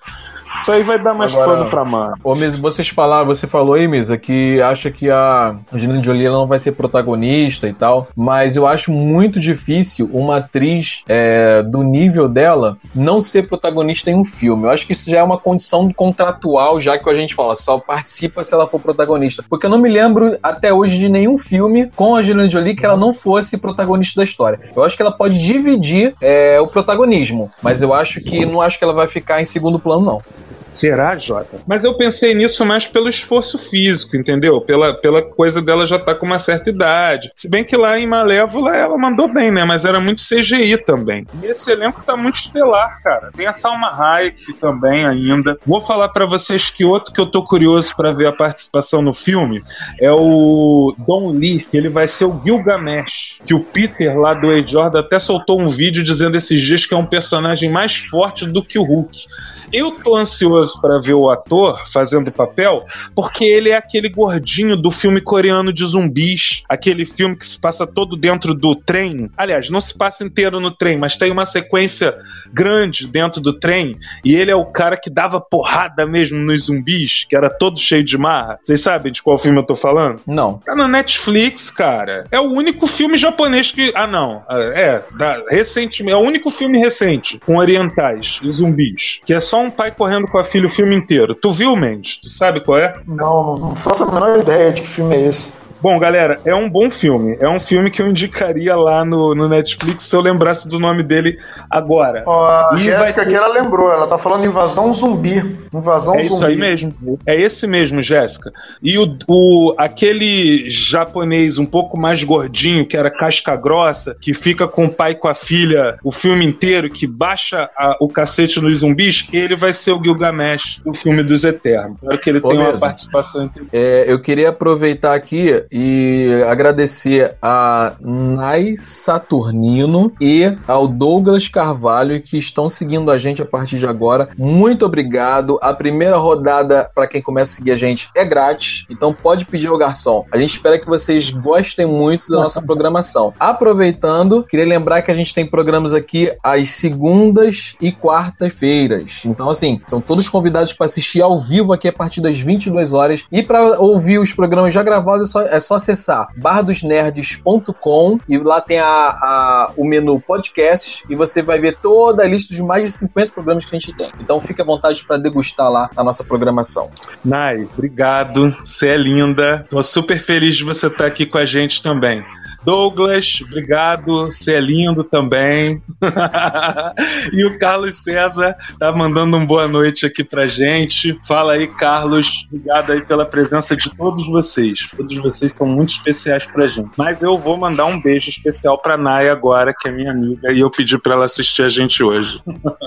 Isso 0.57 0.73
aí 0.73 0.83
vai 0.83 0.99
dar 0.99 1.15
mais 1.15 1.33
Agora, 1.37 1.59
pano 1.59 1.71
pra 1.71 1.85
mano. 1.85 2.15
Ô, 2.25 2.35
mesmo 2.35 2.63
vocês 2.63 2.89
falaram, 2.89 3.27
você 3.27 3.47
falou 3.47 3.75
aí, 3.75 3.87
Misa, 3.87 4.17
que 4.17 4.61
acha 4.63 4.91
que 4.91 5.11
a 5.11 5.57
Angelina 5.73 6.03
Jolie 6.03 6.29
não 6.29 6.47
vai 6.47 6.59
ser 6.59 6.73
protagonista 6.73 7.69
e 7.69 7.73
tal, 7.73 8.09
mas 8.17 8.57
eu 8.57 8.67
acho 8.67 8.93
muito 8.93 9.39
difícil 9.39 10.09
uma 10.13 10.39
atriz 10.39 11.03
é, 11.09 11.63
do 11.63 11.83
nível 11.83 12.29
dela 12.29 12.77
não 12.95 13.21
ser 13.21 13.49
protagonista 13.49 14.11
em 14.11 14.15
um 14.15 14.25
filme. 14.25 14.65
Eu 14.65 14.71
acho 14.71 14.87
que 14.87 14.93
isso 14.93 15.11
já 15.11 15.19
é 15.19 15.23
uma 15.23 15.39
condição 15.39 15.93
contratual, 15.93 16.81
já 16.81 16.99
que 16.99 17.09
a 17.09 17.15
gente 17.15 17.35
fala, 17.35 17.55
só 17.55 17.79
participa 17.79 18.43
se 18.43 18.53
ela 18.53 18.67
for 18.67 18.81
protagonista. 18.81 19.45
Porque 19.49 19.67
eu 19.67 19.71
não 19.71 19.79
me 19.79 19.89
lembro 19.89 20.37
até 20.43 20.73
hoje 20.73 20.99
de 20.99 21.09
nenhum 21.09 21.39
filme 21.39 21.91
com 21.95 22.17
a 22.17 22.21
Angelina 22.21 22.49
Jolie 22.49 22.75
que 22.75 22.85
ela 22.85 22.97
não 22.97 23.13
fosse 23.13 23.57
protagonista 23.57 24.21
da 24.21 24.25
história. 24.25 24.61
Eu 24.75 24.85
acho 24.85 24.97
que 24.97 25.03
ela 25.03 25.13
pode 25.13 25.41
dividir 25.43 26.15
é, 26.21 26.61
o 26.61 26.67
protagonismo, 26.67 27.51
mas 27.63 27.83
eu 27.83 27.93
acho 27.93 28.21
que 28.21 28.45
não 28.45 28.61
acho 28.61 28.79
que 28.79 28.85
ela 28.85 28.95
vai 28.95 29.07
ficar 29.07 29.41
em 29.41 29.45
segundo 29.45 29.79
plano, 29.79 30.05
não. 30.05 30.23
Será, 30.71 31.17
Jota? 31.17 31.61
Mas 31.67 31.85
eu 31.85 31.95
pensei 31.95 32.35
nisso 32.35 32.65
mais 32.65 32.87
pelo 32.87 33.09
esforço 33.09 33.59
físico, 33.59 34.17
entendeu? 34.17 34.61
Pela, 34.61 34.95
pela 34.95 35.23
coisa 35.23 35.63
dela 35.63 35.87
já 35.87 35.99
tá 35.99 36.15
com 36.15 36.27
uma 36.27 36.39
certa 36.39 36.71
idade. 36.71 37.31
Se 37.35 37.49
bem 37.49 37.65
que 37.65 37.77
lá 37.77 37.99
em 37.99 38.07
Malévola 38.07 38.77
ela 38.77 38.99
mandou 38.99 39.33
bem, 39.33 39.51
né? 39.51 39.65
Mas 39.65 39.85
era 39.85 40.01
muito 40.01 40.21
CGI 40.23 40.79
também. 40.85 41.27
E 41.43 41.47
esse 41.47 41.71
elenco 41.71 42.03
tá 42.05 42.17
muito 42.17 42.37
estelar, 42.37 43.01
cara. 43.03 43.31
Tem 43.35 43.47
a 43.47 43.53
Salma 43.53 43.89
Hayek 43.89 44.55
também 44.55 45.07
ainda. 45.07 45.59
Vou 45.67 45.85
falar 45.85 46.09
para 46.09 46.27
vocês 46.27 46.71
que 46.71 46.85
outro 46.85 47.13
que 47.13 47.21
eu 47.21 47.27
tô 47.27 47.45
curioso 47.45 47.95
para 47.97 48.13
ver 48.13 48.27
a 48.27 48.33
participação 48.33 49.01
no 49.01 49.15
filme 49.15 49.63
é 50.01 50.11
o 50.11 50.95
Don 50.99 51.31
Lee, 51.31 51.61
que 51.61 51.77
ele 51.77 51.89
vai 51.89 52.09
ser 52.09 52.25
o 52.25 52.41
Gilgamesh. 52.45 53.41
Que 53.47 53.55
o 53.55 53.61
Peter 53.61 54.17
lá 54.19 54.35
do 54.35 54.51
Age 54.51 54.67
Jordan 54.69 55.01
até 55.01 55.19
soltou 55.19 55.61
um 55.61 55.69
vídeo 55.69 56.03
dizendo 56.03 56.37
esses 56.37 56.61
dias 56.61 56.85
que 56.85 56.95
é 56.95 56.97
um 56.97 57.07
personagem 57.07 57.71
mais 57.71 57.97
forte 57.97 58.47
do 58.47 58.63
que 58.63 58.79
o 58.79 58.83
Hulk. 58.83 59.27
Eu 59.73 59.93
tô 59.93 60.17
ansioso 60.17 60.81
para 60.81 61.01
ver 61.01 61.15
o 61.15 61.31
ator 61.31 61.83
fazendo 61.91 62.29
o 62.29 62.33
papel, 62.33 62.83
porque 63.15 63.45
ele 63.45 63.71
é 63.71 63.77
aquele 63.77 64.09
gordinho 64.09 64.77
do 64.77 64.91
filme 64.91 65.21
coreano 65.21 65.73
de 65.73 65.85
zumbis, 65.85 66.63
aquele 66.69 67.05
filme 67.05 67.37
que 67.37 67.47
se 67.47 67.61
passa 67.61 67.87
todo 67.87 68.17
dentro 68.17 68.55
do 68.55 68.75
trem. 68.75 69.31
Aliás, 69.37 69.71
não 69.71 69.81
se 69.81 69.97
passa 69.97 70.25
inteiro 70.25 70.61
no 70.61 70.71
trem, 70.71 70.99
mas 70.99 71.17
tem 71.17 71.31
uma 71.31 71.47
sequência 71.47 72.17
grande 72.53 73.07
dentro 73.07 73.41
do 73.41 73.53
trem, 73.53 73.99
e 74.25 74.35
ele 74.35 74.51
é 74.51 74.57
o 74.57 74.67
cara 74.67 74.97
que 74.97 75.11
dava 75.11 75.41
porrada 75.41 76.07
mesmo 76.07 76.39
nos 76.39 76.65
zumbis, 76.65 77.25
que 77.29 77.37
era 77.37 77.51
todo 77.51 77.79
cheio 77.79 78.05
de 78.05 78.17
marra. 78.17 78.59
Vocês 78.63 78.81
sabem 78.81 79.13
de 79.13 79.23
qual 79.23 79.39
filme 79.39 79.59
eu 79.59 79.67
tô 79.67 79.75
falando? 79.75 80.21
Não. 80.27 80.59
Tá 80.59 80.75
na 80.75 80.89
Netflix, 80.89 81.71
cara. 81.71 82.27
É 82.31 82.41
o 82.41 82.53
único 82.53 82.87
filme 82.87 83.17
japonês 83.17 83.71
que. 83.71 83.93
Ah, 83.95 84.07
não. 84.07 84.43
É, 84.49 85.03
da... 85.17 85.43
recentemente. 85.51 86.13
É 86.13 86.17
o 86.17 86.27
único 86.27 86.51
filme 86.51 86.79
recente 86.79 87.39
com 87.45 87.57
orientais 87.57 88.41
e 88.43 88.51
zumbis. 88.51 89.21
Que 89.25 89.35
é 89.35 89.41
só 89.41 89.56
só 89.57 89.63
um 89.63 89.71
pai 89.71 89.91
correndo 89.91 90.29
com 90.29 90.37
a 90.37 90.45
filha 90.45 90.67
o 90.67 90.71
filme 90.71 90.95
inteiro. 90.95 91.35
Tu 91.35 91.51
viu, 91.51 91.75
Mendes? 91.75 92.19
Tu 92.19 92.29
sabe 92.29 92.61
qual 92.61 92.79
é? 92.79 92.97
Não, 93.07 93.57
não 93.57 93.75
faço 93.75 94.05
a 94.05 94.13
menor 94.13 94.39
ideia 94.39 94.71
de 94.71 94.83
que 94.83 94.89
filme 94.89 95.17
é 95.17 95.29
esse. 95.29 95.55
Bom, 95.81 95.99
galera, 95.99 96.41
é 96.45 96.55
um 96.55 96.69
bom 96.69 96.91
filme. 96.91 97.37
É 97.39 97.49
um 97.49 97.61
filme 97.61 97.91
que 97.91 98.01
eu 98.01 98.09
indicaria 98.09 98.75
lá 98.75 99.05
no, 99.05 99.35
no 99.35 99.49
Netflix 99.49 100.05
se 100.05 100.17
eu 100.17 100.21
lembrasse 100.21 100.69
do 100.69 100.81
nome 100.81 101.03
dele 101.03 101.39
agora. 101.71 102.25
Ó, 102.27 102.45
a 102.73 102.77
Jéssica 102.77 103.23
ter... 103.23 103.31
que 103.31 103.37
ela 103.37 103.49
lembrou, 103.49 103.93
ela 103.93 104.07
tá 104.07 104.17
falando 104.17 104.47
invasão 104.47 104.93
zumbi. 104.93 105.59
Invasão 105.73 106.15
é 106.15 106.23
zumbi. 106.23 106.35
isso 106.35 106.45
aí 106.45 106.57
mesmo. 106.57 106.93
É 107.27 107.41
esse 107.41 107.67
mesmo, 107.67 108.03
Jéssica. 108.03 108.51
E 108.83 108.99
o, 108.99 109.17
o, 109.29 109.75
aquele 109.79 110.69
japonês 110.69 111.59
um 111.59 111.67
pouco 111.67 111.99
mais 111.99 112.25
gordinho, 112.25 112.87
que 112.87 112.97
era 112.97 113.11
casca 113.11 113.55
grossa, 113.55 114.17
que 114.21 114.33
fica 114.33 114.67
com 114.67 114.87
o 114.87 114.91
pai 114.91 115.13
e 115.13 115.15
com 115.15 115.29
a 115.29 115.35
filha 115.35 115.99
o 116.03 116.11
filme 116.11 116.45
inteiro, 116.45 116.91
que 116.91 117.07
baixa 117.07 117.71
a, 117.77 117.97
o 118.01 118.09
cacete 118.09 118.61
nos 118.61 118.79
zumbis, 118.79 119.23
ele 119.47 119.57
vai 119.57 119.73
ser 119.73 119.93
o 119.93 120.03
Gilgamesh 120.03 120.81
do 120.85 120.93
filme 120.93 121.23
dos 121.23 121.45
Eternos. 121.45 121.97
Espero 122.03 122.21
que 122.21 122.31
ele 122.31 122.41
Pô, 122.41 122.49
tenha 122.49 122.61
mesmo. 122.61 122.75
uma 122.75 122.81
participação. 122.81 123.51
É, 123.73 124.05
eu 124.07 124.21
queria 124.21 124.51
aproveitar 124.51 125.15
aqui 125.15 125.65
e 125.71 126.43
agradecer 126.47 127.37
a 127.41 127.97
Nai 128.01 128.75
Saturnino 128.77 130.13
e 130.21 130.57
ao 130.67 130.87
Douglas 130.87 131.49
Carvalho 131.49 132.21
que 132.23 132.39
estão 132.39 132.69
seguindo 132.69 133.11
a 133.11 133.19
gente 133.19 133.43
a 133.43 133.47
partir 133.47 133.79
de 133.79 133.87
agora. 133.87 134.29
Muito 134.37 134.85
obrigado. 134.85 135.59
A 135.63 135.73
primeira 135.73 136.17
rodada, 136.17 136.91
para 136.95 137.07
quem 137.07 137.23
começa 137.23 137.53
a 137.53 137.57
seguir 137.57 137.73
a 137.73 137.77
gente, 137.77 138.09
é 138.15 138.25
grátis, 138.25 138.85
então 138.91 139.13
pode 139.13 139.47
pedir 139.47 139.69
ao 139.69 139.79
garçom. 139.79 140.25
A 140.33 140.39
gente 140.39 140.51
espera 140.51 140.79
que 140.79 140.87
vocês 140.87 141.31
gostem 141.31 141.87
muito 141.87 142.29
da 142.29 142.37
nossa 142.37 142.61
programação. 142.61 143.33
Aproveitando, 143.39 144.43
queria 144.43 144.67
lembrar 144.67 145.03
que 145.03 145.11
a 145.11 145.15
gente 145.15 145.35
tem 145.35 145.47
programas 145.47 145.93
aqui 145.93 146.33
às 146.43 146.71
segundas 146.71 147.77
e 147.81 147.93
quartas-feiras. 147.93 149.23
Então, 149.37 149.51
assim, 149.51 149.83
são 149.87 150.01
todos 150.01 150.31
convidados 150.31 150.73
para 150.73 150.87
assistir 150.87 151.21
ao 151.21 151.39
vivo 151.39 151.75
aqui 151.75 151.87
a 151.87 151.93
partir 151.93 152.23
das 152.23 152.41
22 152.41 152.95
horas. 152.95 153.27
E 153.31 153.43
para 153.43 153.79
ouvir 153.79 154.19
os 154.19 154.33
programas 154.33 154.73
já 154.73 154.83
gravados, 154.83 155.29
é 155.29 155.31
só, 155.31 155.43
é 155.43 155.61
só 155.61 155.75
acessar 155.75 156.29
bardosnerds.com 156.35 158.19
e 158.27 158.39
lá 158.39 158.63
tem 158.63 158.79
a, 158.79 158.87
a, 158.87 159.73
o 159.77 159.85
menu 159.85 160.19
podcast 160.19 161.05
e 161.11 161.15
você 161.15 161.43
vai 161.43 161.59
ver 161.59 161.77
toda 161.83 162.23
a 162.23 162.27
lista 162.27 162.55
de 162.55 162.63
mais 162.63 162.83
de 162.83 162.91
50 162.93 163.33
programas 163.33 163.67
que 163.67 163.77
a 163.77 163.79
gente 163.79 163.95
tem. 163.95 164.11
Então 164.19 164.41
fique 164.41 164.63
à 164.63 164.65
vontade 164.65 165.05
para 165.05 165.19
degustar 165.19 165.71
lá 165.71 165.91
a 165.95 166.03
nossa 166.03 166.25
programação. 166.25 166.89
Nai, 167.23 167.69
obrigado. 167.77 168.57
Você 168.65 168.89
é 168.89 168.97
linda. 168.97 169.67
Tô 169.69 169.83
super 169.83 170.19
feliz 170.19 170.57
de 170.57 170.65
você 170.65 170.87
estar 170.87 171.05
aqui 171.05 171.27
com 171.27 171.37
a 171.37 171.45
gente 171.45 171.83
também. 171.83 172.25
Douglas, 172.67 173.41
obrigado, 173.43 174.27
você 174.27 174.55
é 174.55 174.61
lindo 174.61 175.05
também. 175.05 175.81
e 177.33 177.45
o 177.45 177.57
Carlos 177.61 178.03
César 178.03 178.57
tá 178.77 178.91
mandando 178.91 179.37
um 179.37 179.47
boa 179.47 179.69
noite 179.69 180.05
aqui 180.05 180.25
pra 180.25 180.49
gente. 180.49 181.17
Fala 181.25 181.53
aí, 181.53 181.69
Carlos. 181.69 182.45
Obrigado 182.51 182.91
aí 182.91 183.05
pela 183.05 183.25
presença 183.25 183.77
de 183.77 183.95
todos 183.95 184.27
vocês. 184.27 184.89
Todos 184.97 185.17
vocês 185.19 185.53
são 185.53 185.65
muito 185.65 185.91
especiais 185.91 186.45
pra 186.45 186.67
gente. 186.67 186.91
Mas 186.97 187.23
eu 187.23 187.39
vou 187.39 187.57
mandar 187.57 187.85
um 187.85 188.03
beijo 188.03 188.31
especial 188.31 188.83
pra 188.83 188.99
Naya 188.99 189.31
agora, 189.31 189.73
que 189.73 189.87
é 189.87 189.93
minha 189.93 190.11
amiga, 190.11 190.51
e 190.51 190.59
eu 190.59 190.69
pedi 190.69 190.99
pra 190.99 191.15
ela 191.15 191.27
assistir 191.27 191.63
a 191.63 191.69
gente 191.69 192.03
hoje. 192.03 192.43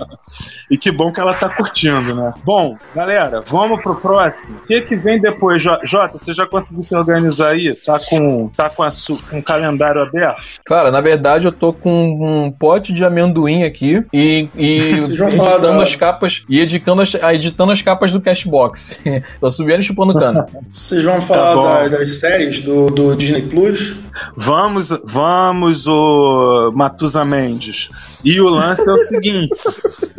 e 0.69 0.77
que 0.77 0.91
bom 0.91 1.13
que 1.13 1.21
ela 1.21 1.33
tá 1.33 1.47
curtindo, 1.47 2.13
né? 2.13 2.33
Bom, 2.43 2.77
galera, 2.93 3.41
vamos 3.47 3.81
pro 3.81 3.95
próximo. 3.95 4.57
O 4.57 4.67
que 4.67 4.81
que 4.81 4.97
vem 4.97 5.21
depois, 5.21 5.63
Jota? 5.63 6.17
Você 6.17 6.33
já 6.33 6.45
conseguiu 6.45 6.83
se 6.83 6.93
organizar 6.93 7.51
aí? 7.51 7.73
Tá 7.73 7.97
com, 7.97 8.49
tá 8.49 8.69
com, 8.69 8.83
a, 8.83 8.89
com 9.29 9.39
o 9.39 9.43
calendário 9.43 9.68
calendário 9.69 10.01
aberto? 10.01 10.41
Cara, 10.65 10.91
na 10.91 11.01
verdade 11.01 11.45
eu 11.45 11.51
tô 11.51 11.71
com 11.71 11.91
um 11.91 12.51
pote 12.51 12.91
de 12.91 13.05
amendoim 13.05 13.63
aqui 13.63 14.03
e, 14.11 14.47
e 14.55 14.77
editando 15.09 15.81
as 15.81 15.95
capas 15.95 16.43
e 16.49 16.59
editando 16.59 17.01
as, 17.01 17.13
editando 17.13 17.71
as 17.71 17.81
capas 17.81 18.11
do 18.11 18.21
Cashbox. 18.21 18.99
tô 19.39 19.51
subindo 19.51 19.79
e 19.79 19.83
chupando 19.83 20.13
cana. 20.13 20.45
Vocês 20.71 21.03
vão 21.03 21.21
falar 21.21 21.55
tá 21.55 21.87
da, 21.87 21.97
das 21.99 22.19
séries 22.19 22.61
do, 22.61 22.87
do 22.87 23.15
Disney 23.15 23.43
Plus? 23.43 23.95
Vamos, 24.35 24.89
vamos, 25.03 25.87
o 25.87 26.71
Matusa 26.73 27.23
Mendes. 27.23 27.89
E 28.23 28.39
o 28.41 28.49
lance 28.49 28.89
é 28.89 28.93
o 28.93 28.99
seguinte: 28.99 29.55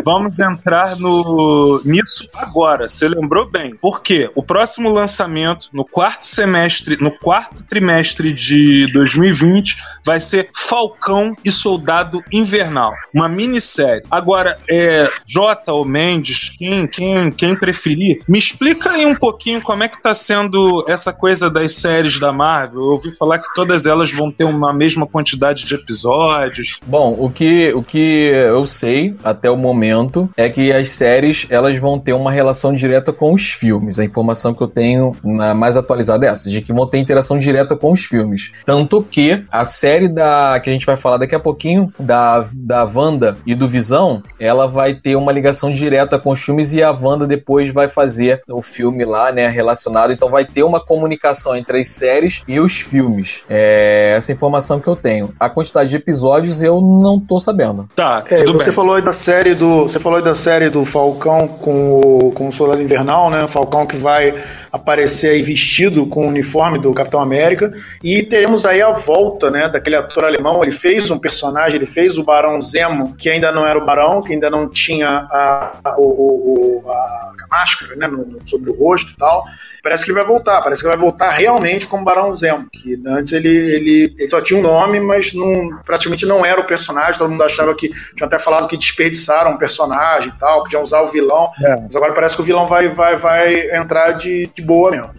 vamos 0.04 0.38
entrar 0.38 0.96
no 0.96 1.80
nisso 1.84 2.26
agora. 2.34 2.88
Você 2.88 3.08
lembrou 3.08 3.48
bem? 3.48 3.74
Porque 3.80 4.30
o 4.34 4.42
próximo 4.42 4.90
lançamento 4.90 5.68
no 5.72 5.84
quarto 5.84 6.26
semestre, 6.26 6.96
no 7.00 7.10
quarto 7.10 7.64
trimestre 7.64 8.32
de 8.32 8.90
2020, 8.92 9.76
vai 10.04 10.20
ser 10.20 10.50
Falcão 10.54 11.34
e 11.44 11.50
Soldado 11.50 12.22
Invernal, 12.32 12.92
uma 13.14 13.28
minissérie. 13.28 14.02
Agora, 14.10 14.56
é 14.70 15.10
J 15.26 15.72
ou 15.72 15.84
Mendes, 15.84 16.50
quem, 16.56 16.86
quem, 16.86 17.30
quem 17.30 17.54
preferir, 17.54 18.22
me 18.28 18.38
explica 18.38 18.92
aí 18.92 19.06
um 19.06 19.14
pouquinho 19.14 19.60
como 19.60 19.84
é 19.84 19.88
que 19.88 20.00
tá 20.00 20.14
sendo 20.14 20.84
essa 20.88 21.12
coisa 21.12 21.50
das 21.50 21.74
séries 21.74 22.18
da 22.18 22.32
Marvel. 22.32 22.80
Eu 22.80 22.86
ouvi 22.92 23.12
falar 23.12 23.38
que 23.38 23.52
todas 23.54 23.86
elas 23.86 24.12
vão 24.12 24.30
ter 24.30 24.44
uma 24.44 24.72
mesma 24.72 25.06
quantidade 25.06 25.64
de 25.64 25.74
episódios. 25.74 26.78
Bom, 26.86 27.16
o 27.18 27.30
que 27.30 27.72
o 27.72 27.82
que 27.82 28.30
eu 28.30 28.66
sei 28.66 29.14
até 29.24 29.50
o 29.50 29.56
momento 29.56 29.89
é 30.36 30.48
que 30.48 30.72
as 30.72 30.90
séries 30.90 31.46
elas 31.50 31.78
vão 31.78 31.98
ter 31.98 32.12
uma 32.12 32.30
relação 32.30 32.72
direta 32.72 33.12
com 33.12 33.32
os 33.32 33.50
filmes. 33.50 33.98
A 33.98 34.04
informação 34.04 34.54
que 34.54 34.62
eu 34.62 34.68
tenho 34.68 35.12
na 35.24 35.54
mais 35.54 35.76
atualizada 35.76 36.26
é 36.26 36.30
essa, 36.30 36.48
de 36.48 36.60
que 36.60 36.72
vão 36.72 36.86
ter 36.86 36.98
interação 36.98 37.38
direta 37.38 37.76
com 37.76 37.92
os 37.92 38.04
filmes. 38.04 38.52
Tanto 38.64 39.02
que 39.02 39.44
a 39.50 39.64
série 39.64 40.08
da 40.08 40.60
que 40.60 40.70
a 40.70 40.72
gente 40.72 40.86
vai 40.86 40.96
falar 40.96 41.18
daqui 41.18 41.34
a 41.34 41.40
pouquinho 41.40 41.92
da 41.98 42.44
da 42.52 42.84
Wanda 42.84 43.36
e 43.46 43.54
do 43.54 43.68
Visão, 43.68 44.22
ela 44.38 44.66
vai 44.66 44.94
ter 44.94 45.16
uma 45.16 45.32
ligação 45.32 45.72
direta 45.72 46.18
com 46.18 46.30
os 46.30 46.40
filmes 46.40 46.72
e 46.72 46.82
a 46.82 46.90
Wanda 46.90 47.26
depois 47.26 47.70
vai 47.72 47.88
fazer 47.88 48.42
o 48.48 48.62
filme 48.62 49.04
lá, 49.04 49.32
né, 49.32 49.48
relacionado. 49.48 50.12
Então 50.12 50.30
vai 50.30 50.44
ter 50.44 50.62
uma 50.62 50.80
comunicação 50.80 51.56
entre 51.56 51.80
as 51.80 51.88
séries 51.88 52.42
e 52.46 52.60
os 52.60 52.80
filmes. 52.80 53.42
É 53.48 54.12
essa 54.16 54.32
informação 54.32 54.80
que 54.80 54.88
eu 54.88 54.96
tenho. 54.96 55.32
A 55.38 55.48
quantidade 55.48 55.90
de 55.90 55.96
episódios 55.96 56.62
eu 56.62 56.80
não 56.80 57.18
tô 57.18 57.38
sabendo. 57.38 57.88
Tá, 57.94 58.22
é, 58.30 58.44
você 58.44 58.66
bem. 58.66 58.72
falou 58.72 58.94
aí 58.94 59.02
da 59.02 59.12
série 59.12 59.54
do, 59.54 59.79
você 59.82 59.98
falou 59.98 60.22
da 60.22 60.34
série 60.34 60.70
do 60.70 60.84
Falcão 60.84 61.46
com 61.46 62.00
o, 62.00 62.32
com 62.32 62.48
o 62.48 62.52
Soldado 62.52 62.82
Invernal, 62.82 63.30
né? 63.30 63.44
O 63.44 63.48
Falcão 63.48 63.86
que 63.86 63.96
vai 63.96 64.42
aparecer 64.72 65.30
aí 65.30 65.42
vestido 65.42 66.06
com 66.06 66.24
o 66.24 66.28
uniforme 66.28 66.78
do 66.78 66.92
Capitão 66.94 67.20
América. 67.20 67.72
E 68.02 68.22
teremos 68.22 68.64
aí 68.64 68.80
a 68.80 68.90
volta, 68.90 69.50
né, 69.50 69.68
daquele 69.68 69.96
ator 69.96 70.24
alemão, 70.24 70.62
ele 70.62 70.72
fez 70.72 71.10
um 71.10 71.18
personagem, 71.18 71.76
ele 71.76 71.86
fez 71.86 72.16
o 72.16 72.22
Barão 72.22 72.60
Zemo, 72.60 73.14
que 73.16 73.28
ainda 73.28 73.50
não 73.50 73.66
era 73.66 73.78
o 73.78 73.84
Barão, 73.84 74.22
que 74.22 74.32
ainda 74.32 74.48
não 74.48 74.70
tinha 74.70 75.08
a, 75.08 75.72
a, 75.84 75.90
a, 75.90 75.94
a 75.94 77.46
máscara, 77.50 77.96
né, 77.96 78.06
no, 78.06 78.38
sobre 78.46 78.70
o 78.70 78.74
rosto 78.74 79.12
e 79.12 79.16
tal, 79.16 79.44
parece 79.82 80.04
que 80.04 80.10
ele 80.10 80.18
vai 80.18 80.26
voltar, 80.26 80.62
parece 80.62 80.82
que 80.82 80.88
ele 80.88 80.96
vai 80.96 81.04
voltar 81.04 81.30
realmente 81.30 81.86
como 81.86 82.04
Barão 82.04 82.34
Zemo, 82.34 82.68
que 82.70 83.00
antes 83.06 83.32
ele, 83.32 83.48
ele, 83.48 84.14
ele 84.18 84.30
só 84.30 84.40
tinha 84.40 84.58
um 84.58 84.62
nome, 84.62 85.00
mas 85.00 85.32
não, 85.34 85.78
praticamente 85.84 86.26
não 86.26 86.44
era 86.44 86.60
o 86.60 86.66
personagem, 86.66 87.18
todo 87.18 87.30
mundo 87.30 87.42
achava 87.42 87.74
que, 87.74 87.88
tinha 87.88 88.26
até 88.26 88.38
falado 88.38 88.68
que 88.68 88.76
desperdiçaram 88.76 89.52
o 89.52 89.58
personagem 89.58 90.28
e 90.28 90.38
tal, 90.38 90.62
podiam 90.62 90.82
usar 90.82 91.00
o 91.02 91.06
vilão, 91.06 91.50
é. 91.64 91.76
mas 91.82 91.96
agora 91.96 92.12
parece 92.12 92.36
que 92.36 92.42
o 92.42 92.44
vilão 92.44 92.66
vai, 92.66 92.88
vai, 92.88 93.16
vai 93.16 93.76
entrar 93.76 94.12
de, 94.12 94.50
de 94.54 94.62
boa 94.62 94.90
mesmo. 94.90 95.10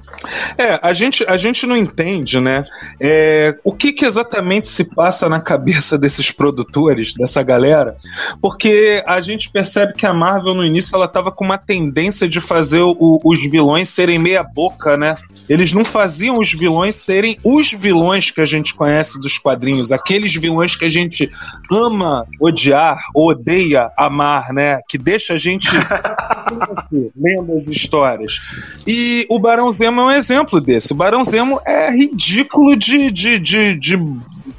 É, 0.58 0.80
a 0.82 0.94
gente, 0.94 1.26
a 1.28 1.38
gente 1.38 1.66
não 1.66 1.76
entende, 1.76 2.40
né? 2.40 2.64
É, 3.02 3.58
o 3.64 3.74
que, 3.74 3.92
que 3.92 4.06
exatamente 4.06 4.68
se 4.68 4.96
passa 4.96 5.28
na 5.28 5.40
cabeça 5.40 5.98
desses 5.98 6.32
produtores, 6.32 7.14
dessa 7.14 7.42
galera, 7.42 7.96
porque 8.42 9.04
a 9.08 9.20
gente 9.22 9.50
percebe 9.50 9.94
que 9.94 10.06
a 10.06 10.14
Marvel 10.14 10.54
no 10.54 10.64
início 10.64 10.96
ela 10.96 11.08
tava 11.08 11.32
com 11.32 11.44
uma 11.44 11.58
tendência 11.58 12.28
de 12.28 12.40
fazer 12.40 12.82
o, 12.82 13.20
os 13.24 13.42
vilões 13.50 13.90
serem 13.90 14.20
meia 14.20 14.44
boca, 14.54 14.98
né? 14.98 15.14
Eles 15.50 15.74
não 15.74 15.84
faziam 15.84 16.40
os 16.40 16.52
vilões 16.52 16.96
serem 16.96 17.38
os 17.44 17.72
vilões 17.72 18.32
que 18.32 18.42
a 18.42 18.46
gente 18.46 18.74
conhece 18.74 19.20
dos 19.20 19.38
quadrinhos, 19.38 19.92
aqueles 19.92 20.34
vilões 20.34 20.76
que 20.76 20.86
a 20.86 20.90
gente 20.90 21.30
ama 21.72 22.26
odiar, 22.40 22.98
odeia 23.16 23.92
amar, 23.98 24.54
né? 24.54 24.80
Que 24.88 24.98
deixa 24.98 25.34
a 25.34 25.38
gente 25.38 25.70
lendo 27.16 27.54
as 27.54 27.68
histórias. 27.68 28.40
E 28.86 29.26
o 29.30 29.40
Barão 29.40 29.72
Zemo 29.72 30.02
é 30.02 30.06
um 30.06 30.12
exemplo 30.12 30.60
desse. 30.60 30.94
O 30.94 30.96
Barão 30.96 31.24
Zemo 31.24 31.60
é 31.66 31.92
ridículo 31.92 32.76
de, 32.76 33.12
de, 33.12 33.40
de, 33.40 33.76
de 33.76 33.98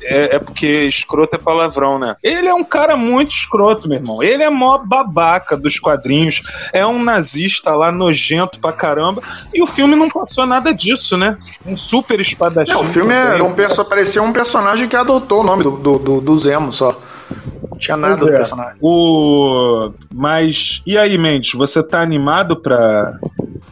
é, 0.04 0.36
é, 0.36 0.38
porque 0.38 0.66
escroto 0.84 1.36
é 1.36 1.38
palavrão, 1.38 1.98
né? 1.98 2.16
Ele 2.22 2.48
é 2.48 2.54
um 2.54 2.64
cara 2.64 2.96
muito 2.96 3.30
escroto, 3.30 3.88
meu 3.88 3.98
irmão. 3.98 4.22
Ele 4.22 4.42
é 4.42 4.50
mó 4.50 4.78
babaca 4.78 5.56
dos 5.56 5.78
quadrinhos. 5.78 6.42
É 6.72 6.86
um 6.86 7.02
nazista 7.02 7.74
lá 7.74 7.92
nojento 7.92 8.60
pra 8.60 8.72
caramba. 8.72 9.22
E 9.54 9.62
o 9.62 9.66
filme 9.66 9.81
não 9.86 10.08
passou 10.08 10.46
nada 10.46 10.72
disso, 10.72 11.16
né? 11.16 11.36
Um 11.66 11.76
super 11.76 12.20
espadachim. 12.20 12.72
Não, 12.72 12.82
o 12.82 12.86
filme 12.86 13.12
era 13.12 13.42
um, 13.42 13.54
parecia 13.88 14.22
um 14.22 14.32
personagem 14.32 14.88
que 14.88 14.96
adotou 14.96 15.40
o 15.40 15.44
nome 15.44 15.62
do, 15.62 15.72
do, 15.72 15.98
do, 15.98 16.20
do 16.20 16.38
Zemo 16.38 16.72
só 16.72 16.96
tinha 17.82 17.96
nada 17.96 18.14
pois 18.14 18.26
do 18.26 18.34
é. 18.34 18.38
personagem. 18.38 18.76
O... 18.80 19.92
Mas, 20.12 20.82
e 20.86 20.96
aí, 20.96 21.18
Mendes, 21.18 21.52
você 21.52 21.82
tá 21.82 22.00
animado 22.00 22.56
pra. 22.56 23.18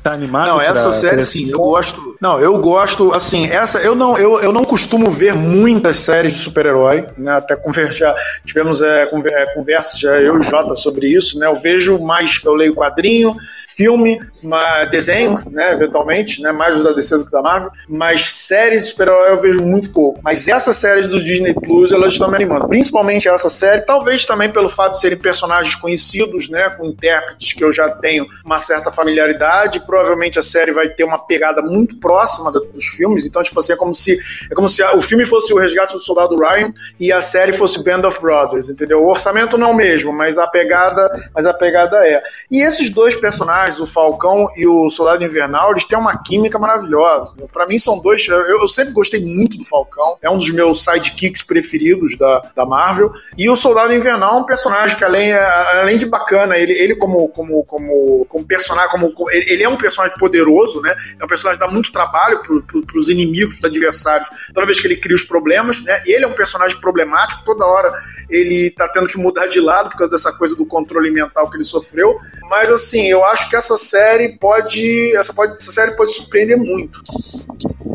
Tá 0.02 0.12
animado 0.12 0.46
Não, 0.46 0.60
essa 0.60 0.84
pra... 0.84 0.92
série 0.92 1.22
sim, 1.22 1.50
eu 1.50 1.58
gosto. 1.58 2.16
Não, 2.20 2.40
eu 2.40 2.58
gosto, 2.58 3.12
assim, 3.12 3.48
essa. 3.50 3.78
Eu 3.78 3.94
não, 3.94 4.18
eu, 4.18 4.40
eu 4.40 4.52
não 4.52 4.64
costumo 4.64 5.10
ver 5.10 5.34
muitas 5.34 5.96
séries 5.96 6.32
de 6.34 6.40
super-herói, 6.40 7.06
né? 7.16 7.32
Até 7.32 7.54
conversar, 7.54 8.14
tivemos 8.44 8.80
é, 8.80 9.02
é, 9.02 9.46
conversas 9.54 9.98
já 10.00 10.20
eu 10.20 10.36
e 10.36 10.38
o 10.38 10.42
Jota 10.42 10.74
sobre 10.74 11.08
isso, 11.08 11.38
né? 11.38 11.46
Eu 11.46 11.56
vejo 11.56 11.98
mais, 12.02 12.40
eu 12.44 12.54
leio 12.54 12.74
quadrinho, 12.74 13.36
filme, 13.80 14.20
uma, 14.44 14.84
desenho, 14.84 15.40
né, 15.50 15.72
eventualmente, 15.72 16.42
né, 16.42 16.52
mais 16.52 16.82
da 16.82 16.92
DC 16.92 17.16
do 17.16 17.24
que 17.24 17.30
da 17.30 17.40
Marvel, 17.40 17.70
mas 17.88 18.28
séries 18.28 18.82
de 18.82 18.90
super-herói 18.90 19.30
eu 19.30 19.38
vejo 19.38 19.62
muito 19.62 19.90
pouco. 19.90 20.20
Mas 20.22 20.46
essas 20.46 20.76
séries 20.76 21.08
do 21.08 21.24
Disney 21.24 21.54
Plus, 21.54 21.90
elas 21.90 22.12
estão 22.12 22.28
me 22.28 22.36
animando. 22.36 22.68
Principalmente 22.68 23.26
essa 23.26 23.48
série, 23.48 23.80
talvez 23.80 24.26
também 24.26 24.50
pelo 24.50 24.68
fato 24.68 24.92
de 24.92 25.00
serem 25.00 25.16
personagens 25.16 25.74
conhecidos, 25.76 26.50
né, 26.50 26.68
com 26.68 26.84
intérpretes 26.84 27.54
que 27.54 27.64
eu 27.64 27.72
já 27.72 27.88
tenho 27.88 28.26
uma 28.44 28.60
certa 28.60 28.92
familiaridade. 28.92 29.80
Provavelmente 29.80 30.38
a 30.38 30.42
série 30.42 30.72
vai 30.72 30.90
ter 30.90 31.04
uma 31.04 31.18
pegada 31.18 31.62
muito 31.62 31.96
próxima 31.96 32.52
dos 32.52 32.84
filmes, 32.84 33.24
então, 33.24 33.42
tipo 33.42 33.58
assim, 33.60 33.72
é 33.72 33.76
como 33.76 33.94
se, 33.94 34.18
é 34.50 34.54
como 34.54 34.68
se 34.68 34.82
o 34.82 35.00
filme 35.00 35.24
fosse 35.24 35.54
o 35.54 35.56
Resgate 35.56 35.94
do 35.94 36.00
Soldado 36.00 36.36
Ryan 36.36 36.74
e 36.98 37.10
a 37.10 37.22
série 37.22 37.54
fosse 37.54 37.82
Band 37.82 38.06
of 38.06 38.20
Brothers, 38.20 38.68
entendeu? 38.68 39.02
O 39.02 39.08
orçamento 39.08 39.56
não 39.56 39.68
é 39.68 39.70
o 39.70 39.74
mesmo, 39.74 40.12
mas 40.12 40.36
a 40.36 40.46
pegada, 40.46 41.08
mas 41.34 41.46
a 41.46 41.54
pegada 41.54 42.06
é. 42.06 42.22
E 42.50 42.60
esses 42.60 42.90
dois 42.90 43.16
personagens, 43.16 43.69
o 43.78 43.86
Falcão 43.86 44.48
e 44.56 44.66
o 44.66 44.90
Soldado 44.90 45.24
Invernal, 45.24 45.70
eles 45.70 45.84
têm 45.84 45.98
uma 45.98 46.22
química 46.22 46.58
maravilhosa. 46.58 47.36
Para 47.52 47.66
mim 47.66 47.78
são 47.78 48.00
dois, 48.00 48.26
eu, 48.26 48.60
eu, 48.60 48.68
sempre 48.68 48.92
gostei 48.92 49.24
muito 49.24 49.58
do 49.58 49.64
Falcão, 49.64 50.16
é 50.22 50.30
um 50.30 50.38
dos 50.38 50.50
meus 50.50 50.82
sidekicks 50.82 51.42
preferidos 51.42 52.16
da, 52.16 52.50
da 52.54 52.66
Marvel. 52.66 53.12
E 53.36 53.48
o 53.48 53.56
Soldado 53.56 53.94
Invernal 53.94 54.38
é 54.38 54.40
um 54.42 54.46
personagem 54.46 54.96
que 54.96 55.04
além, 55.04 55.32
além 55.32 55.96
de 55.96 56.06
bacana, 56.06 56.56
ele, 56.56 56.72
ele 56.72 56.96
como, 56.96 57.28
como, 57.28 57.64
como, 57.64 58.26
como 58.28 58.44
personagem, 58.44 58.90
como, 58.90 59.30
ele 59.30 59.62
é 59.62 59.68
um 59.68 59.76
personagem 59.76 60.16
poderoso, 60.18 60.80
né? 60.80 60.94
É 61.18 61.24
um 61.24 61.28
personagem 61.28 61.60
que 61.60 61.66
dá 61.66 61.72
muito 61.72 61.92
trabalho 61.92 62.42
pro, 62.42 62.62
pro, 62.62 62.86
pros 62.86 63.08
inimigos, 63.08 63.56
pros 63.56 63.64
adversários, 63.64 64.28
toda 64.54 64.66
vez 64.66 64.80
que 64.80 64.86
ele 64.86 64.96
cria 64.96 65.14
os 65.14 65.22
problemas, 65.22 65.82
né? 65.82 66.02
Ele 66.06 66.24
é 66.24 66.28
um 66.28 66.34
personagem 66.34 66.78
problemático, 66.78 67.44
toda 67.44 67.64
hora 67.64 67.92
ele 68.30 68.70
tá 68.70 68.88
tendo 68.88 69.08
que 69.08 69.18
mudar 69.18 69.46
de 69.48 69.60
lado 69.60 69.90
por 69.90 69.98
causa 69.98 70.12
dessa 70.12 70.32
coisa 70.32 70.54
do 70.54 70.64
controle 70.64 71.10
mental 71.10 71.50
que 71.50 71.56
ele 71.56 71.64
sofreu. 71.64 72.18
Mas 72.48 72.70
assim, 72.70 73.08
eu 73.08 73.24
acho 73.24 73.50
que 73.50 73.56
essa 73.60 73.76
série 73.76 74.38
pode. 74.38 75.14
Essa, 75.14 75.32
pode, 75.32 75.56
essa 75.56 75.70
série 75.70 75.92
pode 75.92 76.12
surpreender 76.12 76.58
muito. 76.58 77.02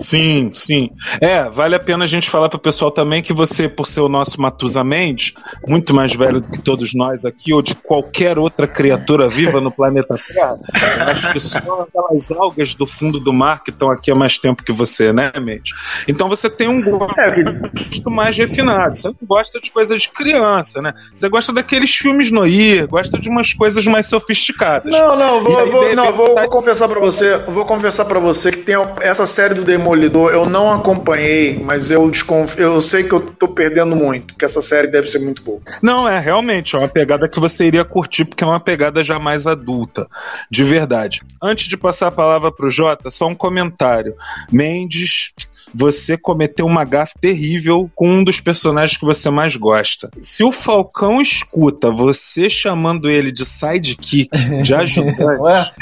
Sim, 0.05 0.51
sim. 0.53 0.91
É, 1.19 1.49
vale 1.49 1.75
a 1.75 1.79
pena 1.79 2.03
a 2.03 2.07
gente 2.07 2.29
falar 2.29 2.47
pro 2.47 2.59
pessoal 2.59 2.91
também 2.91 3.23
que 3.23 3.33
você, 3.33 3.67
por 3.67 3.87
ser 3.87 4.01
o 4.01 4.09
nosso 4.09 4.39
Matusa 4.39 4.83
Mendes, 4.83 5.33
muito 5.67 5.95
mais 5.95 6.13
velho 6.13 6.39
do 6.39 6.49
que 6.49 6.61
todos 6.61 6.93
nós 6.93 7.25
aqui, 7.25 7.51
ou 7.51 7.61
de 7.61 7.73
qualquer 7.73 8.37
outra 8.37 8.67
criatura 8.67 9.27
viva 9.27 9.59
no 9.59 9.71
planeta 9.71 10.15
Terra, 10.27 10.59
acho 11.07 11.31
que 11.33 11.39
só 11.39 11.57
aquelas 11.57 12.31
algas 12.31 12.75
do 12.75 12.85
fundo 12.85 13.19
do 13.19 13.33
mar 13.33 13.63
que 13.63 13.71
estão 13.71 13.89
aqui 13.89 14.11
há 14.11 14.15
mais 14.15 14.37
tempo 14.37 14.63
que 14.63 14.71
você, 14.71 15.11
né, 15.11 15.31
Mendes? 15.41 15.71
Então 16.07 16.29
você 16.29 16.51
tem 16.51 16.67
um 16.67 16.83
gosto 16.83 17.19
é, 17.19 18.09
mais 18.11 18.37
refinado. 18.37 18.95
Você 18.95 19.07
não 19.07 19.15
gosta 19.27 19.59
de 19.59 19.71
coisas 19.71 20.03
de 20.03 20.09
criança, 20.09 20.83
né? 20.83 20.93
Você 21.11 21.27
gosta 21.27 21.51
daqueles 21.51 21.95
filmes 21.95 22.29
noir, 22.29 22.87
gosta 22.87 23.17
de 23.17 23.27
umas 23.27 23.53
coisas 23.53 23.85
mais 23.87 24.05
sofisticadas. 24.05 24.91
Não, 24.91 25.15
não, 25.15 25.43
vou, 25.43 25.59
aí, 25.59 25.69
vou, 25.69 25.95
não, 25.95 26.13
vou, 26.13 26.35
vou 26.35 26.49
confessar 26.49 26.87
para 26.87 26.99
você, 26.99 27.37
vou 27.37 27.65
confessar 27.65 28.05
para 28.05 28.19
você 28.19 28.51
que 28.51 28.59
tem 28.59 28.75
essa 29.01 29.25
série 29.25 29.55
do 29.55 29.63
Demolidor, 29.95 30.33
eu 30.33 30.49
não 30.49 30.71
acompanhei, 30.71 31.57
mas 31.57 31.89
eu 31.89 32.11
eu 32.57 32.81
sei 32.81 33.03
que 33.03 33.13
eu 33.13 33.21
tô 33.21 33.47
perdendo 33.47 33.95
muito, 33.95 34.35
que 34.35 34.43
essa 34.43 34.61
série 34.61 34.87
deve 34.87 35.09
ser 35.09 35.19
muito 35.19 35.41
boa. 35.41 35.61
Não, 35.81 36.07
é 36.07 36.19
realmente 36.19 36.75
é 36.75 36.79
uma 36.79 36.87
pegada 36.87 37.29
que 37.29 37.39
você 37.39 37.65
iria 37.65 37.85
curtir 37.85 38.25
porque 38.25 38.43
é 38.43 38.47
uma 38.47 38.59
pegada 38.59 39.01
já 39.01 39.17
mais 39.19 39.47
adulta, 39.47 40.05
de 40.49 40.63
verdade. 40.63 41.21
Antes 41.41 41.67
de 41.67 41.77
passar 41.77 42.07
a 42.07 42.11
palavra 42.11 42.51
pro 42.51 42.69
Jota, 42.69 43.09
só 43.09 43.27
um 43.27 43.35
comentário. 43.35 44.15
Mendes 44.51 45.33
você 45.73 46.17
cometeu 46.17 46.65
uma 46.65 46.83
gafe 46.83 47.13
terrível 47.19 47.89
com 47.95 48.09
um 48.09 48.23
dos 48.23 48.39
personagens 48.39 48.97
que 48.97 49.05
você 49.05 49.29
mais 49.29 49.55
gosta. 49.55 50.09
Se 50.19 50.43
o 50.43 50.51
Falcão 50.51 51.21
escuta 51.21 51.89
você 51.89 52.49
chamando 52.49 53.09
ele 53.09 53.31
de 53.31 53.45
sidekick, 53.45 54.29
de 54.63 54.73
ajudante. 54.75 55.73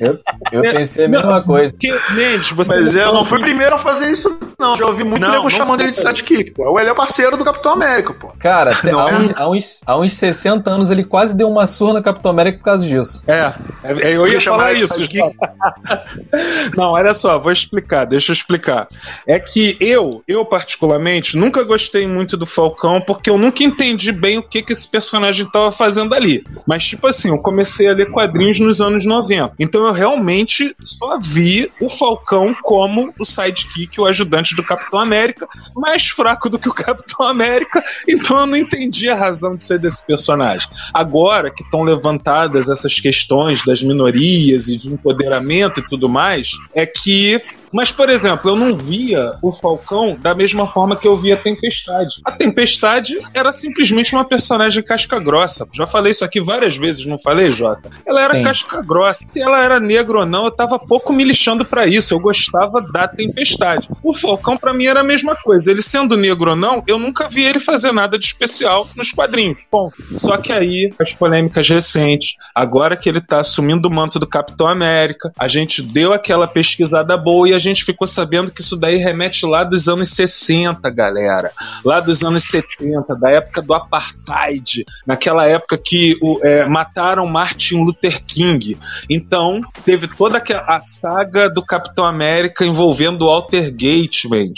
eu, 0.00 0.18
eu 0.52 0.62
pensei 0.62 1.04
a 1.04 1.08
mesma 1.08 1.32
não, 1.32 1.42
coisa. 1.42 1.70
Porque, 1.70 1.92
Mendes, 2.12 2.50
você 2.52 2.80
Mas 2.80 2.94
eu 2.94 3.12
não 3.12 3.24
fui 3.24 3.38
o 3.38 3.42
primeiro 3.42 3.74
a 3.74 3.78
fazer 3.78 4.10
isso, 4.10 4.38
não. 4.58 4.76
Já 4.76 4.86
ouvi 4.86 5.04
muito 5.04 5.28
nego 5.28 5.50
chamando 5.50 5.80
ele 5.80 5.90
de 5.90 5.96
sidekick, 5.96 6.52
pô. 6.52 6.78
Ele 6.78 6.90
é 6.90 6.94
parceiro 6.94 7.36
do 7.36 7.44
Capitão 7.44 7.72
América, 7.72 8.12
pô. 8.14 8.28
Cara, 8.38 8.72
há, 8.82 9.06
um, 9.06 9.30
há, 9.34 9.48
uns, 9.50 9.80
há 9.86 9.98
uns 9.98 10.12
60 10.12 10.68
anos 10.70 10.90
ele 10.90 11.04
quase 11.04 11.36
deu 11.36 11.48
uma 11.48 11.66
surra 11.66 11.94
no 11.94 12.02
Capitão 12.02 12.30
América 12.30 12.58
por 12.58 12.64
causa 12.64 12.86
disso. 12.86 13.22
É, 13.26 13.52
é 13.84 14.16
eu 14.16 14.26
ia 14.26 14.40
falar 14.40 14.72
isso. 14.72 15.02
não, 16.76 16.92
olha 16.92 17.12
só, 17.12 17.38
vou 17.38 17.52
explicar 17.52 17.81
explicar, 17.82 18.04
deixa 18.04 18.32
eu 18.32 18.34
explicar. 18.34 18.88
É 19.26 19.38
que 19.38 19.76
eu, 19.80 20.22
eu 20.26 20.44
particularmente, 20.44 21.36
nunca 21.36 21.62
gostei 21.64 22.06
muito 22.06 22.36
do 22.36 22.46
Falcão 22.46 23.00
porque 23.00 23.28
eu 23.28 23.36
nunca 23.36 23.62
entendi 23.62 24.12
bem 24.12 24.38
o 24.38 24.42
que, 24.42 24.62
que 24.62 24.72
esse 24.72 24.88
personagem 24.88 25.46
estava 25.46 25.70
fazendo 25.72 26.14
ali. 26.14 26.44
Mas, 26.66 26.84
tipo 26.84 27.06
assim, 27.06 27.28
eu 27.28 27.38
comecei 27.38 27.88
a 27.88 27.94
ler 27.94 28.10
quadrinhos 28.10 28.60
nos 28.60 28.80
anos 28.80 29.04
90. 29.04 29.54
Então 29.58 29.86
eu 29.86 29.92
realmente 29.92 30.74
só 30.84 31.18
vi 31.18 31.70
o 31.80 31.88
Falcão 31.88 32.52
como 32.62 33.12
o 33.18 33.24
sidekick, 33.24 34.00
o 34.00 34.06
ajudante 34.06 34.54
do 34.54 34.62
Capitão 34.62 35.00
América, 35.00 35.46
mais 35.74 36.08
fraco 36.08 36.48
do 36.48 36.58
que 36.58 36.68
o 36.68 36.74
Capitão 36.74 37.26
América. 37.26 37.82
Então 38.08 38.38
eu 38.38 38.46
não 38.46 38.56
entendi 38.56 39.08
a 39.08 39.16
razão 39.16 39.56
de 39.56 39.64
ser 39.64 39.78
desse 39.78 40.04
personagem. 40.06 40.68
Agora 40.94 41.50
que 41.50 41.62
estão 41.62 41.82
levantadas 41.82 42.68
essas 42.68 43.00
questões 43.00 43.64
das 43.64 43.82
minorias 43.82 44.68
e 44.68 44.76
de 44.76 44.88
empoderamento 44.88 45.80
e 45.80 45.88
tudo 45.88 46.08
mais, 46.08 46.52
é 46.74 46.86
que 46.86 47.40
mas, 47.72 47.90
por 47.90 48.08
exemplo, 48.08 48.50
eu 48.50 48.56
não 48.56 48.76
via 48.76 49.36
o 49.42 49.52
Falcão 49.52 50.16
da 50.20 50.34
mesma 50.34 50.66
forma 50.66 50.96
que 50.96 51.06
eu 51.06 51.16
via 51.16 51.34
a 51.34 51.36
Tempestade. 51.38 52.10
A 52.24 52.32
Tempestade 52.32 53.16
era 53.32 53.52
simplesmente 53.52 54.14
uma 54.14 54.24
personagem 54.24 54.82
casca 54.82 55.18
grossa. 55.18 55.66
Já 55.72 55.86
falei 55.86 56.12
isso 56.12 56.24
aqui 56.24 56.40
várias 56.40 56.76
vezes, 56.76 57.06
não 57.06 57.18
falei, 57.18 57.50
Jota? 57.52 57.90
Ela 58.06 58.22
era 58.24 58.34
Sim. 58.34 58.42
casca 58.42 58.82
grossa. 58.82 59.24
Se 59.30 59.40
ela 59.40 59.62
era 59.62 59.80
negra 59.80 60.18
ou 60.18 60.26
não, 60.26 60.44
eu 60.44 60.50
tava 60.50 60.78
pouco 60.78 61.12
me 61.12 61.24
lixando 61.24 61.64
para 61.64 61.86
isso. 61.86 62.12
Eu 62.12 62.20
gostava 62.20 62.80
da 62.92 63.08
Tempestade. 63.08 63.88
O 64.02 64.12
Falcão, 64.14 64.56
para 64.56 64.74
mim, 64.74 64.86
era 64.86 65.00
a 65.00 65.04
mesma 65.04 65.34
coisa. 65.34 65.70
Ele 65.70 65.82
sendo 65.82 66.16
negro 66.16 66.50
ou 66.50 66.56
não, 66.56 66.82
eu 66.86 66.98
nunca 66.98 67.28
vi 67.28 67.44
ele 67.44 67.60
fazer 67.60 67.92
nada 67.92 68.18
de 68.18 68.26
especial 68.26 68.86
nos 68.96 69.12
quadrinhos. 69.12 69.66
Bom, 69.70 69.90
só 70.18 70.36
que 70.36 70.52
aí, 70.52 70.92
as 70.98 71.14
polêmicas 71.14 71.68
recentes, 71.68 72.36
agora 72.54 72.96
que 72.96 73.08
ele 73.08 73.20
tá 73.20 73.40
assumindo 73.40 73.88
o 73.88 73.92
manto 73.92 74.18
do 74.18 74.26
Capitão 74.26 74.66
América, 74.66 75.32
a 75.38 75.48
gente 75.48 75.80
deu 75.82 76.12
aquela 76.12 76.46
pesquisada 76.46 77.16
boa 77.16 77.48
e 77.48 77.54
a 77.54 77.58
gente 77.62 77.84
ficou 77.84 78.06
sabendo 78.06 78.50
que 78.50 78.60
isso 78.60 78.76
daí 78.76 78.96
remete 78.96 79.46
lá 79.46 79.64
dos 79.64 79.88
anos 79.88 80.10
60, 80.10 80.88
galera. 80.90 81.50
Lá 81.84 82.00
dos 82.00 82.22
anos 82.22 82.44
70, 82.44 83.14
da 83.16 83.30
época 83.30 83.62
do 83.62 83.74
apartheid, 83.74 84.84
naquela 85.06 85.48
época 85.48 85.78
que 85.78 86.16
o, 86.20 86.38
é, 86.42 86.66
mataram 86.66 87.26
Martin 87.26 87.84
Luther 87.84 88.22
King. 88.24 88.76
Então, 89.08 89.60
teve 89.84 90.06
toda 90.08 90.42
a 90.68 90.80
saga 90.80 91.48
do 91.48 91.64
Capitão 91.64 92.04
América 92.04 92.64
envolvendo 92.64 93.22
o 93.22 93.26
Walter 93.26 93.70
Gateman. 93.70 94.52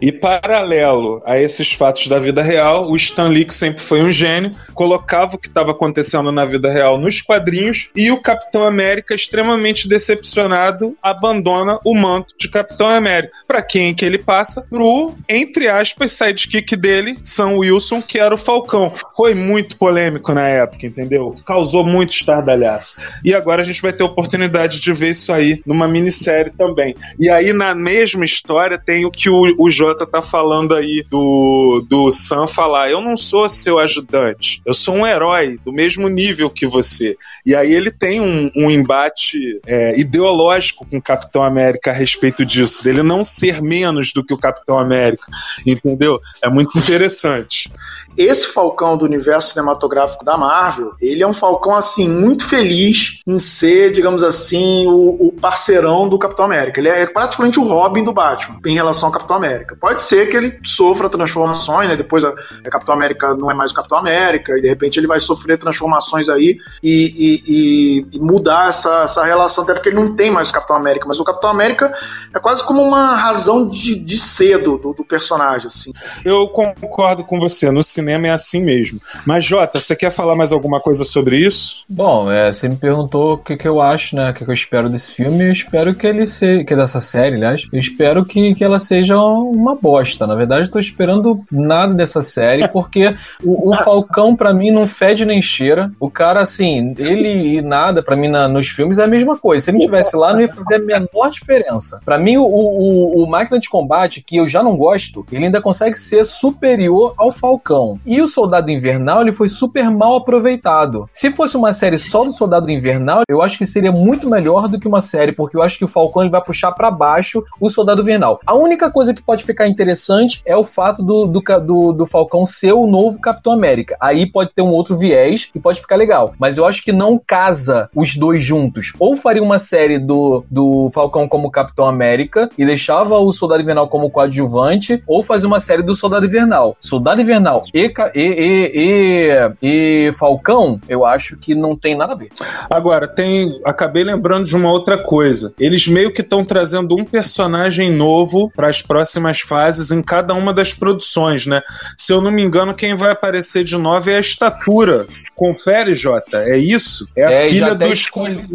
E 0.00 0.12
paralelo 0.12 1.22
a 1.24 1.38
esses 1.38 1.72
fatos 1.72 2.08
da 2.08 2.18
vida 2.18 2.42
real, 2.42 2.90
o 2.90 2.96
Stan 2.96 3.28
Lee, 3.28 3.44
que 3.44 3.54
sempre 3.54 3.82
foi 3.82 4.02
um 4.02 4.10
gênio, 4.10 4.50
colocava 4.74 5.36
o 5.36 5.38
que 5.38 5.48
estava 5.48 5.70
acontecendo 5.70 6.32
na 6.32 6.44
vida 6.44 6.70
real 6.70 6.98
nos 6.98 7.20
quadrinhos 7.20 7.90
e 7.94 8.10
o 8.10 8.20
Capitão 8.20 8.64
América, 8.64 9.14
extremamente 9.14 9.88
decepcionado, 9.88 10.96
abandona 11.02 11.78
o 11.84 11.94
manto 11.94 12.34
de 12.38 12.47
Capitão 12.50 12.88
América. 12.88 13.32
Para 13.46 13.62
quem 13.62 13.94
que 13.94 14.04
ele 14.04 14.18
passa? 14.18 14.62
Pro, 14.62 15.14
entre 15.28 15.68
aspas, 15.68 16.12
sidekick 16.12 16.76
dele, 16.76 17.18
Sam 17.22 17.56
Wilson, 17.58 18.02
que 18.02 18.18
era 18.18 18.34
o 18.34 18.38
Falcão. 18.38 18.92
Foi 19.16 19.34
muito 19.34 19.76
polêmico 19.76 20.32
na 20.32 20.46
época, 20.46 20.86
entendeu? 20.86 21.34
Causou 21.46 21.84
muito 21.84 22.12
estardalhaço. 22.12 23.00
E 23.24 23.34
agora 23.34 23.62
a 23.62 23.64
gente 23.64 23.82
vai 23.82 23.92
ter 23.92 24.04
oportunidade 24.04 24.80
de 24.80 24.92
ver 24.92 25.10
isso 25.10 25.32
aí 25.32 25.62
numa 25.66 25.88
minissérie 25.88 26.52
também. 26.52 26.94
E 27.18 27.28
aí, 27.28 27.52
na 27.52 27.74
mesma 27.74 28.24
história, 28.24 28.78
tem 28.78 29.04
o 29.04 29.10
que 29.10 29.28
o, 29.28 29.54
o 29.58 29.70
Jota 29.70 30.06
tá 30.06 30.22
falando 30.22 30.74
aí 30.74 31.04
do, 31.08 31.84
do 31.88 32.10
Sam 32.12 32.46
falar: 32.46 32.90
Eu 32.90 33.00
não 33.00 33.16
sou 33.16 33.48
seu 33.48 33.78
ajudante, 33.78 34.62
eu 34.64 34.74
sou 34.74 34.94
um 34.94 35.06
herói 35.06 35.58
do 35.64 35.72
mesmo 35.72 36.08
nível 36.08 36.50
que 36.50 36.66
você. 36.66 37.16
E 37.48 37.54
aí 37.54 37.72
ele 37.72 37.90
tem 37.90 38.20
um, 38.20 38.50
um 38.54 38.70
embate 38.70 39.58
é, 39.66 39.98
ideológico 39.98 40.84
com 40.84 40.98
o 40.98 41.02
Capitão 41.02 41.42
América 41.42 41.90
a 41.90 41.94
respeito 41.94 42.44
disso, 42.44 42.84
dele 42.84 43.02
não 43.02 43.24
ser 43.24 43.62
menos 43.62 44.12
do 44.12 44.22
que 44.22 44.34
o 44.34 44.38
Capitão 44.38 44.78
América, 44.78 45.24
entendeu? 45.66 46.20
É 46.42 46.50
muito 46.50 46.76
interessante. 46.78 47.72
Esse 48.18 48.48
Falcão 48.48 48.98
do 48.98 49.04
universo 49.04 49.50
cinematográfico 49.50 50.24
da 50.24 50.36
Marvel, 50.36 50.92
ele 51.00 51.22
é 51.22 51.26
um 51.26 51.32
Falcão 51.32 51.74
assim 51.76 52.08
muito 52.08 52.44
feliz 52.44 53.20
em 53.26 53.38
ser, 53.38 53.92
digamos 53.92 54.22
assim, 54.22 54.86
o, 54.86 55.28
o 55.28 55.32
parceirão 55.32 56.08
do 56.08 56.18
Capitão 56.18 56.44
América. 56.44 56.80
Ele 56.80 56.88
é 56.88 57.06
praticamente 57.06 57.60
o 57.60 57.62
Robin 57.62 58.02
do 58.02 58.12
Batman 58.12 58.58
em 58.66 58.74
relação 58.74 59.08
ao 59.08 59.12
Capitão 59.12 59.36
América. 59.36 59.76
Pode 59.80 60.02
ser 60.02 60.28
que 60.28 60.36
ele 60.36 60.58
sofra 60.64 61.08
transformações, 61.08 61.88
né? 61.88 61.96
Depois 61.96 62.24
a, 62.24 62.30
a 62.64 62.70
Capitão 62.70 62.94
América 62.94 63.34
não 63.34 63.50
é 63.50 63.54
mais 63.54 63.70
o 63.70 63.74
Capitão 63.74 63.98
América 63.98 64.58
e 64.58 64.60
de 64.60 64.68
repente 64.68 64.98
ele 64.98 65.06
vai 65.06 65.20
sofrer 65.20 65.56
transformações 65.56 66.28
aí 66.28 66.58
e, 66.82 67.14
e, 67.16 67.37
e, 67.46 68.18
mudar 68.18 68.68
essa, 68.68 69.02
essa 69.02 69.24
relação, 69.24 69.64
até 69.64 69.74
porque 69.74 69.88
ele 69.88 69.96
não 70.00 70.14
tem 70.14 70.30
mais 70.30 70.50
o 70.50 70.52
Capitão 70.52 70.76
América, 70.76 71.06
mas 71.06 71.20
o 71.20 71.24
Capitão 71.24 71.50
América 71.50 71.92
é 72.34 72.38
quase 72.38 72.64
como 72.64 72.82
uma 72.82 73.14
razão 73.14 73.68
de, 73.68 73.98
de 73.98 74.18
ser 74.18 74.62
do, 74.62 74.78
do, 74.78 74.92
do 74.92 75.04
personagem, 75.04 75.66
assim. 75.66 75.92
Eu 76.24 76.48
concordo 76.48 77.24
com 77.24 77.38
você, 77.38 77.70
no 77.70 77.82
cinema 77.82 78.28
é 78.28 78.30
assim 78.30 78.62
mesmo. 78.62 79.00
Mas, 79.24 79.44
Jota, 79.44 79.80
você 79.80 79.94
quer 79.94 80.10
falar 80.10 80.34
mais 80.34 80.52
alguma 80.52 80.80
coisa 80.80 81.04
sobre 81.04 81.36
isso? 81.36 81.84
Bom, 81.88 82.30
é, 82.30 82.52
você 82.52 82.68
me 82.68 82.76
perguntou 82.76 83.34
o 83.34 83.38
que, 83.38 83.56
que 83.56 83.68
eu 83.68 83.80
acho, 83.80 84.16
né? 84.16 84.30
O 84.30 84.34
que, 84.34 84.44
que 84.44 84.50
eu 84.50 84.54
espero 84.54 84.88
desse 84.88 85.12
filme. 85.12 85.44
Eu 85.44 85.52
espero 85.52 85.94
que 85.94 86.06
ele 86.06 86.26
seja. 86.26 86.64
Que 86.64 86.76
dessa 86.76 87.00
série, 87.00 87.36
aliás. 87.36 87.66
Eu 87.72 87.78
espero 87.78 88.24
que, 88.24 88.54
que 88.54 88.64
ela 88.64 88.78
seja 88.78 89.16
uma 89.18 89.74
bosta. 89.74 90.26
Na 90.26 90.34
verdade, 90.34 90.66
eu 90.66 90.72
tô 90.72 90.78
esperando 90.78 91.44
nada 91.50 91.94
dessa 91.94 92.22
série, 92.22 92.68
porque 92.68 93.14
o, 93.42 93.70
o 93.70 93.76
Falcão, 93.76 94.34
para 94.36 94.52
mim, 94.52 94.70
não 94.70 94.86
fede 94.86 95.24
nem 95.24 95.42
cheira. 95.42 95.90
O 95.98 96.10
cara, 96.10 96.40
assim, 96.40 96.94
ele 96.98 97.17
e 97.26 97.62
nada, 97.62 98.02
para 98.02 98.16
mim, 98.16 98.28
na, 98.28 98.48
nos 98.48 98.68
filmes 98.68 98.98
é 98.98 99.04
a 99.04 99.08
mesma 99.08 99.36
coisa. 99.36 99.64
Se 99.64 99.70
ele 99.70 99.78
estivesse 99.78 100.16
lá, 100.16 100.32
não 100.32 100.40
ia 100.40 100.48
fazer 100.48 100.76
a 100.76 100.78
menor 100.78 101.30
diferença. 101.30 102.00
Para 102.04 102.18
mim, 102.18 102.36
o, 102.36 102.44
o, 102.44 103.22
o 103.22 103.26
Máquina 103.26 103.58
de 103.58 103.68
Combate, 103.68 104.22
que 104.22 104.36
eu 104.36 104.46
já 104.46 104.62
não 104.62 104.76
gosto, 104.76 105.24
ele 105.30 105.46
ainda 105.46 105.60
consegue 105.60 105.98
ser 105.98 106.24
superior 106.24 107.14
ao 107.16 107.32
Falcão. 107.32 107.98
E 108.04 108.20
o 108.20 108.28
Soldado 108.28 108.70
Invernal, 108.70 109.22
ele 109.22 109.32
foi 109.32 109.48
super 109.48 109.90
mal 109.90 110.16
aproveitado. 110.16 111.08
Se 111.12 111.30
fosse 111.30 111.56
uma 111.56 111.72
série 111.72 111.98
só 111.98 112.24
do 112.24 112.30
Soldado 112.30 112.70
Invernal, 112.70 113.22
eu 113.28 113.42
acho 113.42 113.58
que 113.58 113.66
seria 113.66 113.92
muito 113.92 114.28
melhor 114.28 114.68
do 114.68 114.78
que 114.78 114.88
uma 114.88 115.00
série, 115.00 115.32
porque 115.32 115.56
eu 115.56 115.62
acho 115.62 115.78
que 115.78 115.84
o 115.84 115.88
Falcão 115.88 116.22
ele 116.22 116.30
vai 116.30 116.42
puxar 116.42 116.72
para 116.72 116.90
baixo 116.90 117.42
o 117.60 117.70
Soldado 117.70 118.02
Invernal. 118.02 118.40
A 118.46 118.54
única 118.54 118.90
coisa 118.90 119.14
que 119.14 119.22
pode 119.22 119.44
ficar 119.44 119.66
interessante 119.66 120.40
é 120.44 120.56
o 120.56 120.64
fato 120.64 121.02
do, 121.02 121.26
do, 121.26 121.40
do, 121.60 121.92
do 121.92 122.06
Falcão 122.06 122.44
ser 122.44 122.72
o 122.72 122.86
novo 122.86 123.20
Capitão 123.20 123.52
América. 123.52 123.96
Aí 124.00 124.26
pode 124.26 124.50
ter 124.54 124.62
um 124.62 124.70
outro 124.70 124.96
viés 124.96 125.50
e 125.54 125.60
pode 125.60 125.80
ficar 125.80 125.96
legal. 125.96 126.34
Mas 126.38 126.56
eu 126.58 126.66
acho 126.66 126.82
que 126.82 126.92
não 126.92 127.07
casa 127.16 127.88
os 127.94 128.16
dois 128.16 128.42
juntos. 128.42 128.92
Ou 128.98 129.16
faria 129.16 129.42
uma 129.42 129.58
série 129.58 129.98
do, 129.98 130.44
do 130.50 130.90
Falcão 130.92 131.28
como 131.28 131.50
Capitão 131.50 131.86
América 131.86 132.50
e 132.58 132.66
deixava 132.66 133.16
o 133.16 133.30
Soldado 133.30 133.62
Invernal 133.62 133.88
como 133.88 134.10
coadjuvante, 134.10 135.02
ou 135.06 135.22
fazer 135.22 135.46
uma 135.46 135.60
série 135.60 135.82
do 135.82 135.94
Soldado 135.94 136.26
Invernal. 136.26 136.76
Soldado 136.80 137.20
Invernal 137.20 137.62
e, 137.72 137.92
e, 138.14 138.72
e, 138.74 139.52
e, 139.62 140.12
Falcão, 140.12 140.80
eu 140.88 141.04
acho 141.04 141.36
que 141.36 141.54
não 141.54 141.76
tem 141.76 141.96
nada 141.96 142.12
a 142.12 142.16
ver. 142.16 142.30
Agora, 142.68 143.06
tem. 143.06 143.60
Acabei 143.64 144.02
lembrando 144.02 144.46
de 144.46 144.56
uma 144.56 144.70
outra 144.70 145.02
coisa. 145.02 145.54
Eles 145.58 145.86
meio 145.86 146.12
que 146.12 146.22
estão 146.22 146.44
trazendo 146.44 146.96
um 146.98 147.04
personagem 147.04 147.90
novo 147.90 148.50
para 148.54 148.68
as 148.68 148.82
próximas 148.82 149.40
fases 149.40 149.92
em 149.92 150.02
cada 150.02 150.34
uma 150.34 150.52
das 150.52 150.74
produções, 150.74 151.46
né? 151.46 151.62
Se 151.96 152.12
eu 152.12 152.20
não 152.20 152.30
me 152.30 152.42
engano, 152.42 152.74
quem 152.74 152.94
vai 152.94 153.12
aparecer 153.12 153.64
de 153.64 153.76
novo 153.76 154.10
é 154.10 154.16
a 154.16 154.20
estatura. 154.20 155.04
Confere, 155.34 155.94
Jota. 155.94 156.38
É 156.44 156.56
isso? 156.56 156.97
É 157.16 157.24
a 157.24 157.32
é, 157.32 157.48
filha 157.48 157.74
do 157.74 157.92
escolhe... 157.92 158.48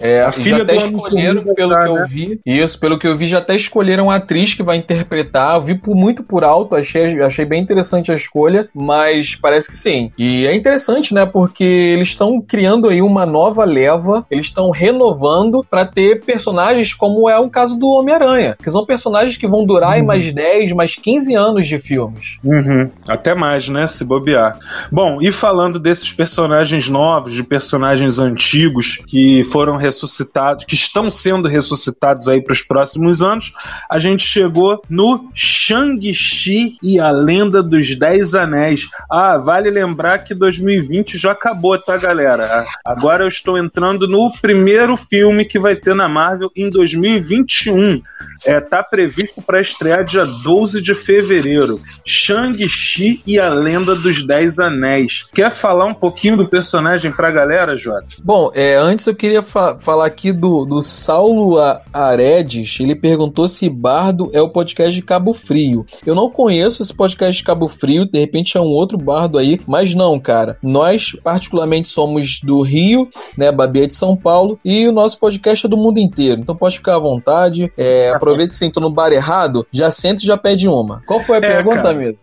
É, 0.00 0.22
a 0.22 0.32
filha 0.32 0.64
do 0.64 0.72
escolheram, 0.72 1.42
pelo 1.42 1.54
que 1.54 1.62
eu 1.62 1.94
né? 1.94 2.06
vi. 2.08 2.40
Isso, 2.46 2.78
pelo 2.78 2.98
que 2.98 3.06
eu 3.06 3.16
vi, 3.16 3.26
já 3.26 3.38
até 3.38 3.54
escolheram 3.56 4.10
a 4.10 4.16
atriz 4.16 4.54
que 4.54 4.62
vai 4.62 4.76
interpretar. 4.76 5.56
Eu 5.56 5.62
vi 5.62 5.74
por, 5.74 5.94
muito 5.94 6.22
por 6.22 6.44
alto, 6.44 6.74
achei, 6.74 7.20
achei 7.20 7.44
bem 7.44 7.62
interessante 7.62 8.10
a 8.10 8.14
escolha, 8.14 8.68
mas 8.74 9.34
parece 9.34 9.68
que 9.68 9.76
sim. 9.76 10.12
E 10.16 10.46
é 10.46 10.54
interessante, 10.54 11.14
né? 11.14 11.26
Porque 11.26 11.64
eles 11.64 12.08
estão 12.08 12.40
criando 12.40 12.88
aí 12.88 13.02
uma 13.02 13.26
nova 13.26 13.64
leva, 13.64 14.24
eles 14.30 14.46
estão 14.46 14.70
renovando 14.70 15.64
para 15.68 15.84
ter 15.84 16.22
personagens 16.24 16.94
como 16.94 17.28
é 17.28 17.38
o 17.38 17.50
caso 17.50 17.78
do 17.78 17.88
Homem-Aranha, 17.88 18.56
que 18.62 18.70
são 18.70 18.86
personagens 18.86 19.36
que 19.36 19.48
vão 19.48 19.64
durar 19.64 19.98
uhum. 19.98 20.06
mais 20.06 20.32
10, 20.32 20.72
mais 20.72 20.94
15 20.96 21.34
anos 21.34 21.66
de 21.66 21.78
filmes. 21.78 22.38
Uhum. 22.44 22.90
Até 23.08 23.34
mais, 23.34 23.68
né? 23.68 23.86
Se 23.86 24.04
bobear. 24.04 24.58
Bom, 24.90 25.18
e 25.20 25.30
falando 25.32 25.78
desses 25.78 26.12
personagens 26.12 26.88
novos, 26.88 27.34
de 27.34 27.42
personagens 27.42 27.81
antigos 28.18 29.02
que 29.06 29.44
foram 29.44 29.76
ressuscitados, 29.76 30.64
que 30.64 30.74
estão 30.74 31.10
sendo 31.10 31.48
ressuscitados 31.48 32.28
aí 32.28 32.42
para 32.42 32.52
os 32.52 32.62
próximos 32.62 33.22
anos, 33.22 33.52
a 33.90 33.98
gente 33.98 34.24
chegou 34.24 34.82
no 34.88 35.28
Shang-Chi 35.34 36.76
e 36.82 36.98
a 36.98 37.10
Lenda 37.10 37.62
dos 37.62 37.94
Dez 37.96 38.34
Anéis. 38.34 38.88
Ah, 39.10 39.38
vale 39.38 39.70
lembrar 39.70 40.18
que 40.18 40.34
2020 40.34 41.18
já 41.18 41.32
acabou, 41.32 41.78
tá, 41.78 41.96
galera? 41.96 42.66
Agora 42.84 43.24
eu 43.24 43.28
estou 43.28 43.58
entrando 43.58 44.06
no 44.06 44.30
primeiro 44.40 44.96
filme 44.96 45.44
que 45.44 45.58
vai 45.58 45.76
ter 45.76 45.94
na 45.94 46.08
Marvel 46.08 46.50
em 46.56 46.68
2021. 46.68 48.02
É, 48.44 48.60
tá 48.60 48.82
previsto 48.82 49.40
para 49.40 49.60
estrear 49.60 50.04
dia 50.04 50.24
12 50.24 50.82
de 50.82 50.94
fevereiro. 50.94 51.80
Shang-Chi 52.04 53.22
e 53.26 53.38
a 53.38 53.48
Lenda 53.48 53.94
dos 53.94 54.26
Dez 54.26 54.58
Anéis. 54.58 55.28
Quer 55.32 55.50
falar 55.50 55.86
um 55.86 55.94
pouquinho 55.94 56.36
do 56.36 56.48
personagem 56.48 57.12
pra 57.12 57.30
galera, 57.30 57.71
Jota? 57.76 58.16
Bom, 58.22 58.50
é, 58.54 58.76
antes 58.76 59.06
eu 59.06 59.14
queria 59.14 59.42
fa 59.42 59.78
falar 59.80 60.06
aqui 60.06 60.32
do, 60.32 60.64
do 60.64 60.82
Saulo 60.82 61.56
Aredes. 61.92 62.78
Ele 62.80 62.94
perguntou 62.94 63.48
se 63.48 63.68
Bardo 63.68 64.30
é 64.32 64.40
o 64.40 64.48
podcast 64.48 64.94
de 64.94 65.02
Cabo 65.02 65.32
Frio. 65.32 65.84
Eu 66.06 66.14
não 66.14 66.30
conheço 66.30 66.82
esse 66.82 66.94
podcast 66.94 67.36
de 67.36 67.44
Cabo 67.44 67.68
Frio, 67.68 68.06
de 68.06 68.18
repente 68.18 68.56
é 68.56 68.60
um 68.60 68.66
outro 68.66 68.98
bardo 68.98 69.38
aí, 69.38 69.60
mas 69.66 69.94
não, 69.94 70.18
cara. 70.18 70.58
Nós, 70.62 71.16
particularmente, 71.22 71.88
somos 71.88 72.40
do 72.40 72.60
Rio, 72.62 73.08
né? 73.36 73.50
Babia 73.52 73.86
de 73.86 73.94
São 73.94 74.16
Paulo, 74.16 74.58
e 74.64 74.86
o 74.86 74.92
nosso 74.92 75.18
podcast 75.18 75.66
é 75.66 75.68
do 75.68 75.76
mundo 75.76 75.98
inteiro. 75.98 76.40
Então 76.40 76.56
pode 76.56 76.76
ficar 76.76 76.96
à 76.96 77.00
vontade. 77.00 77.72
É, 77.78 78.10
aproveita 78.10 78.52
se 78.52 78.58
sentou 78.58 78.82
no 78.82 78.90
bar 78.90 79.12
errado, 79.12 79.66
já 79.72 79.90
senta 79.90 80.22
e 80.22 80.26
já 80.26 80.36
pede 80.36 80.68
uma. 80.68 81.02
Qual 81.06 81.20
foi 81.20 81.36
a 81.36 81.38
é, 81.38 81.40
pergunta, 81.40 81.82
cara, 81.82 81.94
mesmo? 81.94 82.18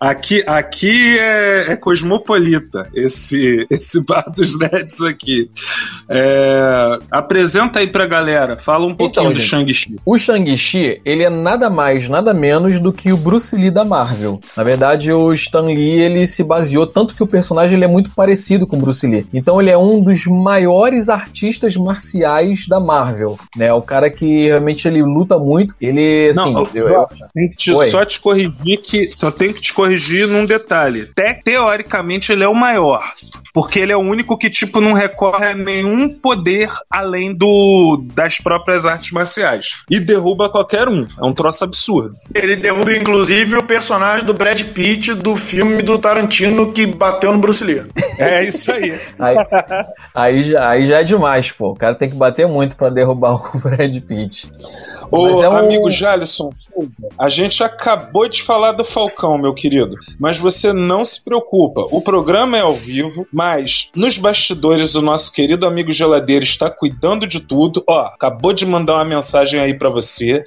Aqui, 0.00 0.42
aqui 0.46 1.18
é, 1.18 1.72
é, 1.72 1.76
cosmopolita, 1.76 2.88
esse, 2.94 3.66
esse 3.70 4.00
bar 4.00 4.24
dos 4.34 4.58
nerds 4.58 4.83
aqui. 5.06 5.50
É, 6.08 6.98
apresenta 7.10 7.78
aí 7.78 7.86
pra 7.86 8.06
galera, 8.06 8.56
fala 8.56 8.86
um 8.86 8.94
pouquinho 8.94 9.24
então, 9.24 9.32
do 9.32 9.40
Shang-Chi. 9.40 9.96
O 10.04 10.18
Shang-Chi, 10.18 11.00
ele 11.04 11.24
é 11.24 11.30
nada 11.30 11.70
mais, 11.70 12.08
nada 12.08 12.34
menos 12.34 12.78
do 12.78 12.92
que 12.92 13.12
o 13.12 13.16
Bruce 13.16 13.56
Lee 13.56 13.70
da 13.70 13.84
Marvel. 13.84 14.40
Na 14.56 14.62
verdade, 14.62 15.12
o 15.12 15.32
Stan 15.32 15.62
Lee, 15.62 16.00
ele 16.00 16.26
se 16.26 16.42
baseou, 16.42 16.86
tanto 16.86 17.14
que 17.14 17.22
o 17.22 17.26
personagem 17.26 17.76
ele 17.76 17.84
é 17.84 17.88
muito 17.88 18.10
parecido 18.10 18.66
com 18.66 18.76
o 18.76 18.80
Bruce 18.80 19.06
Lee. 19.06 19.26
Então 19.32 19.60
ele 19.60 19.70
é 19.70 19.78
um 19.78 20.00
dos 20.00 20.26
maiores 20.26 21.08
artistas 21.08 21.76
marciais 21.76 22.66
da 22.66 22.80
Marvel, 22.80 23.38
né? 23.56 23.72
O 23.72 23.82
cara 23.82 24.10
que 24.10 24.46
realmente 24.46 24.86
ele 24.86 25.02
luta 25.02 25.38
muito. 25.38 25.74
Ele, 25.80 26.28
assim, 26.30 26.52
Não, 26.52 26.68
eu, 26.74 26.88
eu, 26.88 27.06
tem 27.34 27.48
que 27.50 27.56
te, 27.56 27.90
só 27.90 28.04
te 28.04 28.20
corrigir 28.20 28.80
que 28.82 29.10
só 29.10 29.30
tem 29.30 29.52
que 29.52 29.60
te 29.60 29.72
corrigir 29.72 30.26
num 30.26 30.44
detalhe. 30.44 31.06
Te, 31.14 31.42
teoricamente 31.42 32.32
ele 32.32 32.44
é 32.44 32.48
o 32.48 32.54
maior, 32.54 33.04
porque 33.52 33.78
ele 33.80 33.92
é 33.92 33.96
o 33.96 34.00
único 34.00 34.36
que 34.36 34.50
tipo 34.50 34.73
não 34.80 34.92
recorre 34.92 35.46
a 35.46 35.54
nenhum 35.54 36.08
poder 36.08 36.70
além 36.90 37.34
do 37.34 38.02
das 38.14 38.38
próprias 38.38 38.84
artes 38.84 39.12
marciais 39.12 39.82
e 39.90 40.00
derruba 40.00 40.48
qualquer 40.48 40.88
um. 40.88 41.06
É 41.20 41.24
um 41.24 41.32
troço 41.32 41.64
absurdo. 41.64 42.14
Ele 42.34 42.56
derruba 42.56 42.96
inclusive 42.96 43.56
o 43.56 43.62
personagem 43.62 44.24
do 44.24 44.34
Brad 44.34 44.60
Pitt 44.62 45.14
do 45.14 45.36
filme 45.36 45.82
do 45.82 45.98
Tarantino 45.98 46.72
que 46.72 46.86
bateu 46.86 47.32
no 47.32 47.38
Bruce 47.38 47.64
Lee. 47.64 47.84
É 48.18 48.44
isso 48.44 48.72
aí. 48.72 48.98
aí, 49.18 49.36
aí, 50.14 50.44
já, 50.44 50.68
aí 50.68 50.86
já 50.86 51.00
é 51.00 51.04
demais, 51.04 51.50
pô. 51.50 51.70
O 51.70 51.76
cara 51.76 51.94
tem 51.94 52.10
que 52.10 52.16
bater 52.16 52.46
muito 52.46 52.76
para 52.76 52.90
derrubar 52.90 53.34
o 53.34 53.58
Brad 53.58 53.96
Pitt. 54.00 54.48
Ô, 55.10 55.42
é 55.42 55.48
um... 55.48 55.56
amigo 55.56 55.90
Jalisson 55.90 56.50
a 57.18 57.28
gente 57.28 57.62
acabou 57.62 58.28
de 58.28 58.42
falar 58.42 58.72
do 58.72 58.84
Falcão, 58.84 59.38
meu 59.38 59.54
querido. 59.54 59.96
Mas 60.18 60.38
você 60.38 60.72
não 60.72 61.04
se 61.04 61.22
preocupa. 61.22 61.86
O 61.90 62.00
programa 62.00 62.56
é 62.56 62.60
ao 62.60 62.72
vivo, 62.72 63.26
mas 63.32 63.90
nos 63.94 64.18
bastidores 64.18 64.63
o 64.64 65.02
nosso 65.02 65.30
querido 65.30 65.66
amigo 65.66 65.92
Geladeira 65.92 66.42
está 66.42 66.70
cuidando 66.70 67.26
de 67.26 67.40
tudo. 67.40 67.84
Ó, 67.86 68.00
acabou 68.06 68.54
de 68.54 68.64
mandar 68.64 68.94
uma 68.94 69.04
mensagem 69.04 69.60
aí 69.60 69.74
para 69.74 69.90
você. 69.90 70.42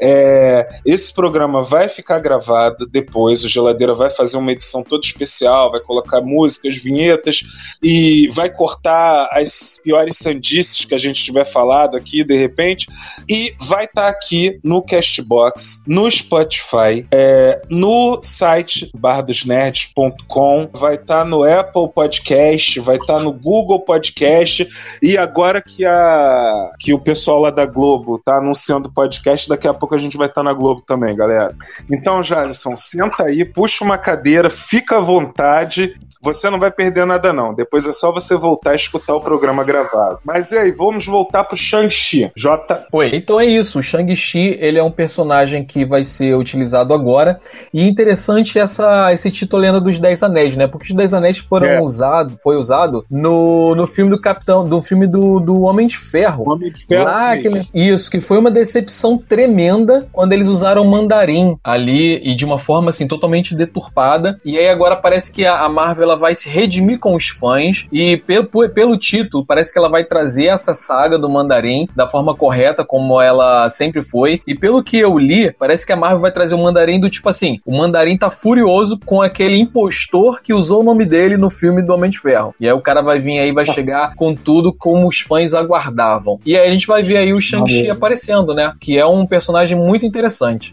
É, 0.00 0.80
esse 0.86 1.12
programa 1.12 1.62
vai 1.62 1.86
ficar 1.86 2.18
gravado 2.18 2.86
depois. 2.90 3.44
O 3.44 3.48
Geladeira 3.48 3.94
vai 3.94 4.10
fazer 4.10 4.38
uma 4.38 4.52
edição 4.52 4.82
toda 4.82 5.04
especial, 5.04 5.70
vai 5.70 5.80
colocar 5.80 6.22
músicas, 6.22 6.78
vinhetas 6.78 7.42
e 7.82 8.28
vai 8.28 8.48
cortar 8.48 9.28
as 9.32 9.78
piores 9.84 10.16
sandices 10.16 10.86
que 10.86 10.94
a 10.94 10.98
gente 10.98 11.22
tiver 11.22 11.44
falado 11.44 11.94
aqui 11.94 12.24
de 12.24 12.36
repente. 12.36 12.86
E 13.28 13.54
vai 13.60 13.84
estar 13.84 14.04
tá 14.04 14.08
aqui 14.08 14.58
no 14.64 14.82
Castbox, 14.82 15.82
no 15.86 16.10
Spotify, 16.10 17.06
é, 17.12 17.60
no 17.68 18.18
site 18.22 18.90
bardosnerds.com, 18.96 20.70
vai 20.72 20.94
estar 20.94 21.18
tá 21.18 21.24
no 21.26 21.42
Apple 21.42 21.92
Podcast, 21.94 22.80
vai 22.80 22.96
estar 22.96 23.18
tá 23.18 23.20
no 23.20 23.32
Google 23.32 23.57
Podcast 23.66 24.68
e 25.02 25.16
agora 25.16 25.62
que 25.62 25.84
a 25.84 26.70
que 26.78 26.92
o 26.92 26.98
pessoal 26.98 27.40
lá 27.40 27.50
da 27.50 27.66
Globo 27.66 28.18
tá 28.18 28.38
anunciando 28.38 28.88
o 28.88 28.92
podcast, 28.92 29.48
daqui 29.48 29.66
a 29.66 29.74
pouco 29.74 29.94
a 29.94 29.98
gente 29.98 30.16
vai 30.16 30.26
estar 30.26 30.42
tá 30.42 30.44
na 30.44 30.52
Globo 30.52 30.82
também, 30.82 31.16
galera. 31.16 31.54
Então, 31.90 32.22
Jalisson, 32.22 32.76
senta 32.76 33.24
aí, 33.24 33.44
puxa 33.44 33.84
uma 33.84 33.98
cadeira, 33.98 34.50
fica 34.50 34.98
à 34.98 35.00
vontade. 35.00 35.96
Você 36.20 36.50
não 36.50 36.58
vai 36.58 36.70
perder 36.70 37.06
nada, 37.06 37.32
não. 37.32 37.54
Depois 37.54 37.86
é 37.86 37.92
só 37.92 38.12
você 38.12 38.36
voltar 38.36 38.72
e 38.72 38.76
escutar 38.76 39.14
o 39.14 39.20
programa 39.20 39.62
gravado. 39.64 40.18
Mas 40.24 40.50
e 40.50 40.58
aí, 40.58 40.72
vamos 40.72 41.06
voltar 41.06 41.44
pro 41.44 41.56
Shang-Chi. 41.56 42.30
J. 42.36 42.86
Oi, 42.92 43.10
então 43.14 43.40
é 43.40 43.46
isso. 43.46 43.78
O 43.78 43.82
Shang-Chi, 43.82 44.56
ele 44.60 44.78
é 44.78 44.82
um 44.82 44.90
personagem 44.90 45.64
que 45.64 45.84
vai 45.84 46.02
ser 46.02 46.34
utilizado 46.34 46.92
agora. 46.92 47.40
E 47.72 47.86
interessante 47.88 48.58
essa, 48.58 49.12
esse 49.12 49.30
título 49.30 49.62
Lenda 49.62 49.80
dos 49.80 49.98
Dez 49.98 50.22
Anéis, 50.22 50.56
né? 50.56 50.66
Porque 50.66 50.88
os 50.88 50.94
Dez 50.94 51.14
Anéis 51.14 51.38
foram 51.38 51.68
É. 51.68 51.80
usados, 51.80 52.36
foi 52.42 52.56
usado 52.56 53.04
no, 53.08 53.37
no 53.76 53.86
filme 53.86 54.10
do 54.10 54.20
Capitão, 54.20 54.68
do 54.68 54.82
filme 54.82 55.06
do, 55.06 55.40
do 55.40 55.62
Homem 55.62 55.86
de 55.86 55.96
Ferro. 55.96 56.44
Homem 56.50 56.72
de 56.72 56.86
Ferro 56.86 57.04
Lá, 57.04 57.32
aquele, 57.32 57.68
isso, 57.74 58.10
que 58.10 58.20
foi 58.20 58.38
uma 58.38 58.50
decepção 58.50 59.18
tremenda 59.18 60.06
quando 60.12 60.32
eles 60.32 60.48
usaram 60.48 60.84
mandarim 60.84 61.54
ali 61.62 62.16
e 62.22 62.34
de 62.34 62.44
uma 62.44 62.58
forma 62.58 62.90
assim 62.90 63.06
totalmente 63.06 63.54
deturpada. 63.54 64.40
E 64.44 64.58
aí 64.58 64.68
agora 64.68 64.96
parece 64.96 65.32
que 65.32 65.44
a, 65.44 65.60
a 65.60 65.68
Marvel 65.68 66.04
ela 66.04 66.16
vai 66.16 66.34
se 66.34 66.48
redimir 66.48 66.98
com 66.98 67.14
os 67.14 67.28
fãs 67.28 67.86
e 67.92 68.16
pelo, 68.16 68.46
pelo 68.70 68.96
título 68.96 69.44
parece 69.44 69.72
que 69.72 69.78
ela 69.78 69.88
vai 69.88 70.04
trazer 70.04 70.46
essa 70.46 70.74
saga 70.74 71.18
do 71.18 71.28
mandarim 71.28 71.88
da 71.94 72.08
forma 72.08 72.34
correta 72.34 72.84
como 72.84 73.20
ela 73.20 73.68
sempre 73.68 74.02
foi. 74.02 74.40
E 74.46 74.54
pelo 74.54 74.82
que 74.82 74.98
eu 74.98 75.18
li, 75.18 75.52
parece 75.58 75.86
que 75.86 75.92
a 75.92 75.96
Marvel 75.96 76.20
vai 76.20 76.32
trazer 76.32 76.54
o 76.54 76.58
mandarim 76.58 77.00
do 77.00 77.10
tipo 77.10 77.28
assim, 77.28 77.60
o 77.64 77.76
mandarim 77.76 78.16
tá 78.16 78.30
furioso 78.30 78.98
com 79.04 79.20
aquele 79.20 79.58
impostor 79.58 80.40
que 80.42 80.54
usou 80.54 80.80
o 80.80 80.84
nome 80.84 81.04
dele 81.04 81.36
no 81.36 81.50
filme 81.50 81.82
do 81.82 81.92
Homem 81.94 82.10
de 82.10 82.18
Ferro. 82.18 82.54
E 82.60 82.66
aí 82.66 82.72
o 82.72 82.80
cara 82.80 83.02
vai 83.02 83.18
vir 83.18 83.27
aí 83.36 83.50
vai 83.50 83.66
chegar 83.66 84.14
com 84.14 84.32
tudo 84.32 84.72
como 84.72 85.08
os 85.08 85.18
fãs 85.18 85.54
aguardavam. 85.54 86.38
E 86.46 86.56
aí 86.56 86.68
a 86.68 86.70
gente 86.70 86.86
vai 86.86 87.02
ver 87.02 87.16
aí 87.16 87.32
o 87.32 87.40
Shang-Chi 87.40 87.90
aparecendo, 87.90 88.54
né? 88.54 88.72
Que 88.80 88.96
é 88.96 89.04
um 89.04 89.26
personagem 89.26 89.76
muito 89.76 90.06
interessante. 90.06 90.70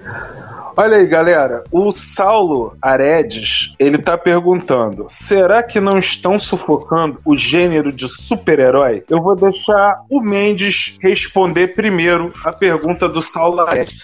Olha 0.77 0.97
aí, 0.97 1.07
galera. 1.07 1.63
O 1.71 1.89
Saulo 1.93 2.75
Aredes, 2.81 3.73
ele 3.79 3.97
tá 3.97 4.17
perguntando: 4.17 5.05
será 5.07 5.63
que 5.63 5.79
não 5.79 5.97
estão 5.97 6.37
sufocando 6.37 7.19
o 7.25 7.35
gênero 7.37 7.93
de 7.93 8.09
super-herói? 8.09 9.03
Eu 9.09 9.23
vou 9.23 9.37
deixar 9.37 10.01
o 10.11 10.21
Mendes 10.21 10.97
responder 11.01 11.69
primeiro 11.69 12.33
a 12.43 12.51
pergunta 12.51 13.07
do 13.07 13.21
Saulo 13.21 13.61
Aredes. 13.61 13.95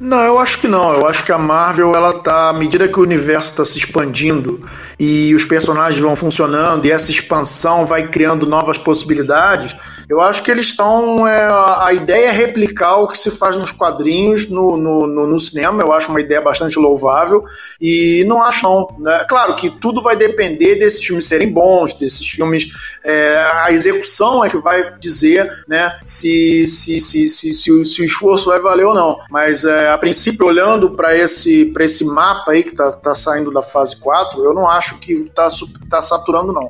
Não, 0.00 0.22
eu 0.22 0.38
acho 0.38 0.58
que 0.58 0.66
não. 0.66 0.94
Eu 0.94 1.06
acho 1.06 1.22
que 1.22 1.30
a 1.30 1.36
Marvel, 1.36 1.94
ela 1.94 2.18
tá, 2.18 2.48
à 2.48 2.52
medida 2.54 2.88
que 2.88 2.98
o 2.98 3.02
universo 3.02 3.50
está 3.50 3.64
se 3.66 3.76
expandindo 3.76 4.66
e 4.98 5.34
os 5.34 5.44
personagens 5.44 6.00
vão 6.00 6.16
funcionando 6.16 6.86
e 6.86 6.90
essa 6.90 7.10
expansão 7.10 7.84
vai 7.84 8.08
criando 8.08 8.46
novas 8.46 8.78
possibilidades, 8.78 9.76
eu 10.10 10.20
acho 10.20 10.42
que 10.42 10.50
eles 10.50 10.66
estão. 10.66 11.26
é, 11.26 11.46
a 11.46 11.90
ideia 11.94 12.26
é 12.26 12.32
replicar 12.32 12.96
o 12.96 13.08
que 13.08 13.16
se 13.16 13.30
faz 13.30 13.56
nos 13.56 13.70
quadrinhos 13.72 14.50
no, 14.50 14.76
no, 14.76 15.06
no- 15.06 15.26
no 15.26 15.40
cinema. 15.40 15.82
Eu 15.82 15.92
acho 15.92 16.10
uma 16.10 16.20
ideia 16.20 16.40
bastante 16.40 16.78
louvável 16.78 17.44
e 17.80 18.24
não 18.26 18.42
acho 18.42 18.64
não. 18.64 18.88
Né? 18.98 19.24
Claro 19.28 19.54
que 19.54 19.70
tudo 19.70 20.02
vai 20.02 20.16
depender 20.16 20.76
desses 20.76 21.02
filmes 21.04 21.26
serem 21.26 21.50
bons, 21.52 21.94
desses 21.94 22.26
filmes. 22.28 22.72
é, 23.04 23.36
a 23.64 23.68
execução 23.70 24.44
é 24.44 24.50
que 24.50 24.58
vai 24.58 24.98
dizer 24.98 25.50
né, 25.68 25.98
se, 26.04 26.66
se, 26.66 27.00
se, 27.00 27.28
se, 27.28 27.54
se 27.54 27.72
o, 27.72 27.84
se 27.86 28.02
o 28.02 28.04
esforço 28.04 28.46
vai 28.50 28.58
valer 28.60 28.84
ou 28.86 28.94
não. 28.94 29.16
Mas 29.30 29.64
é, 29.64 29.90
a 29.90 29.96
princípio, 29.98 30.46
olhando 30.46 30.90
para 30.90 31.16
esse, 31.16 31.66
pra 31.66 31.84
esse 31.84 32.04
mapa 32.04 32.50
aí 32.52 32.62
que 32.64 32.74
tá, 32.74 32.90
tá 32.92 33.14
saindo 33.14 33.52
da 33.52 33.62
fase 33.62 33.96
4, 33.96 34.42
eu 34.44 34.52
não 34.52 34.68
acho 34.68 34.98
que 34.98 35.30
tá, 35.30 35.48
su- 35.48 35.70
tá 35.88 36.02
saturando, 36.02 36.52
não. 36.52 36.68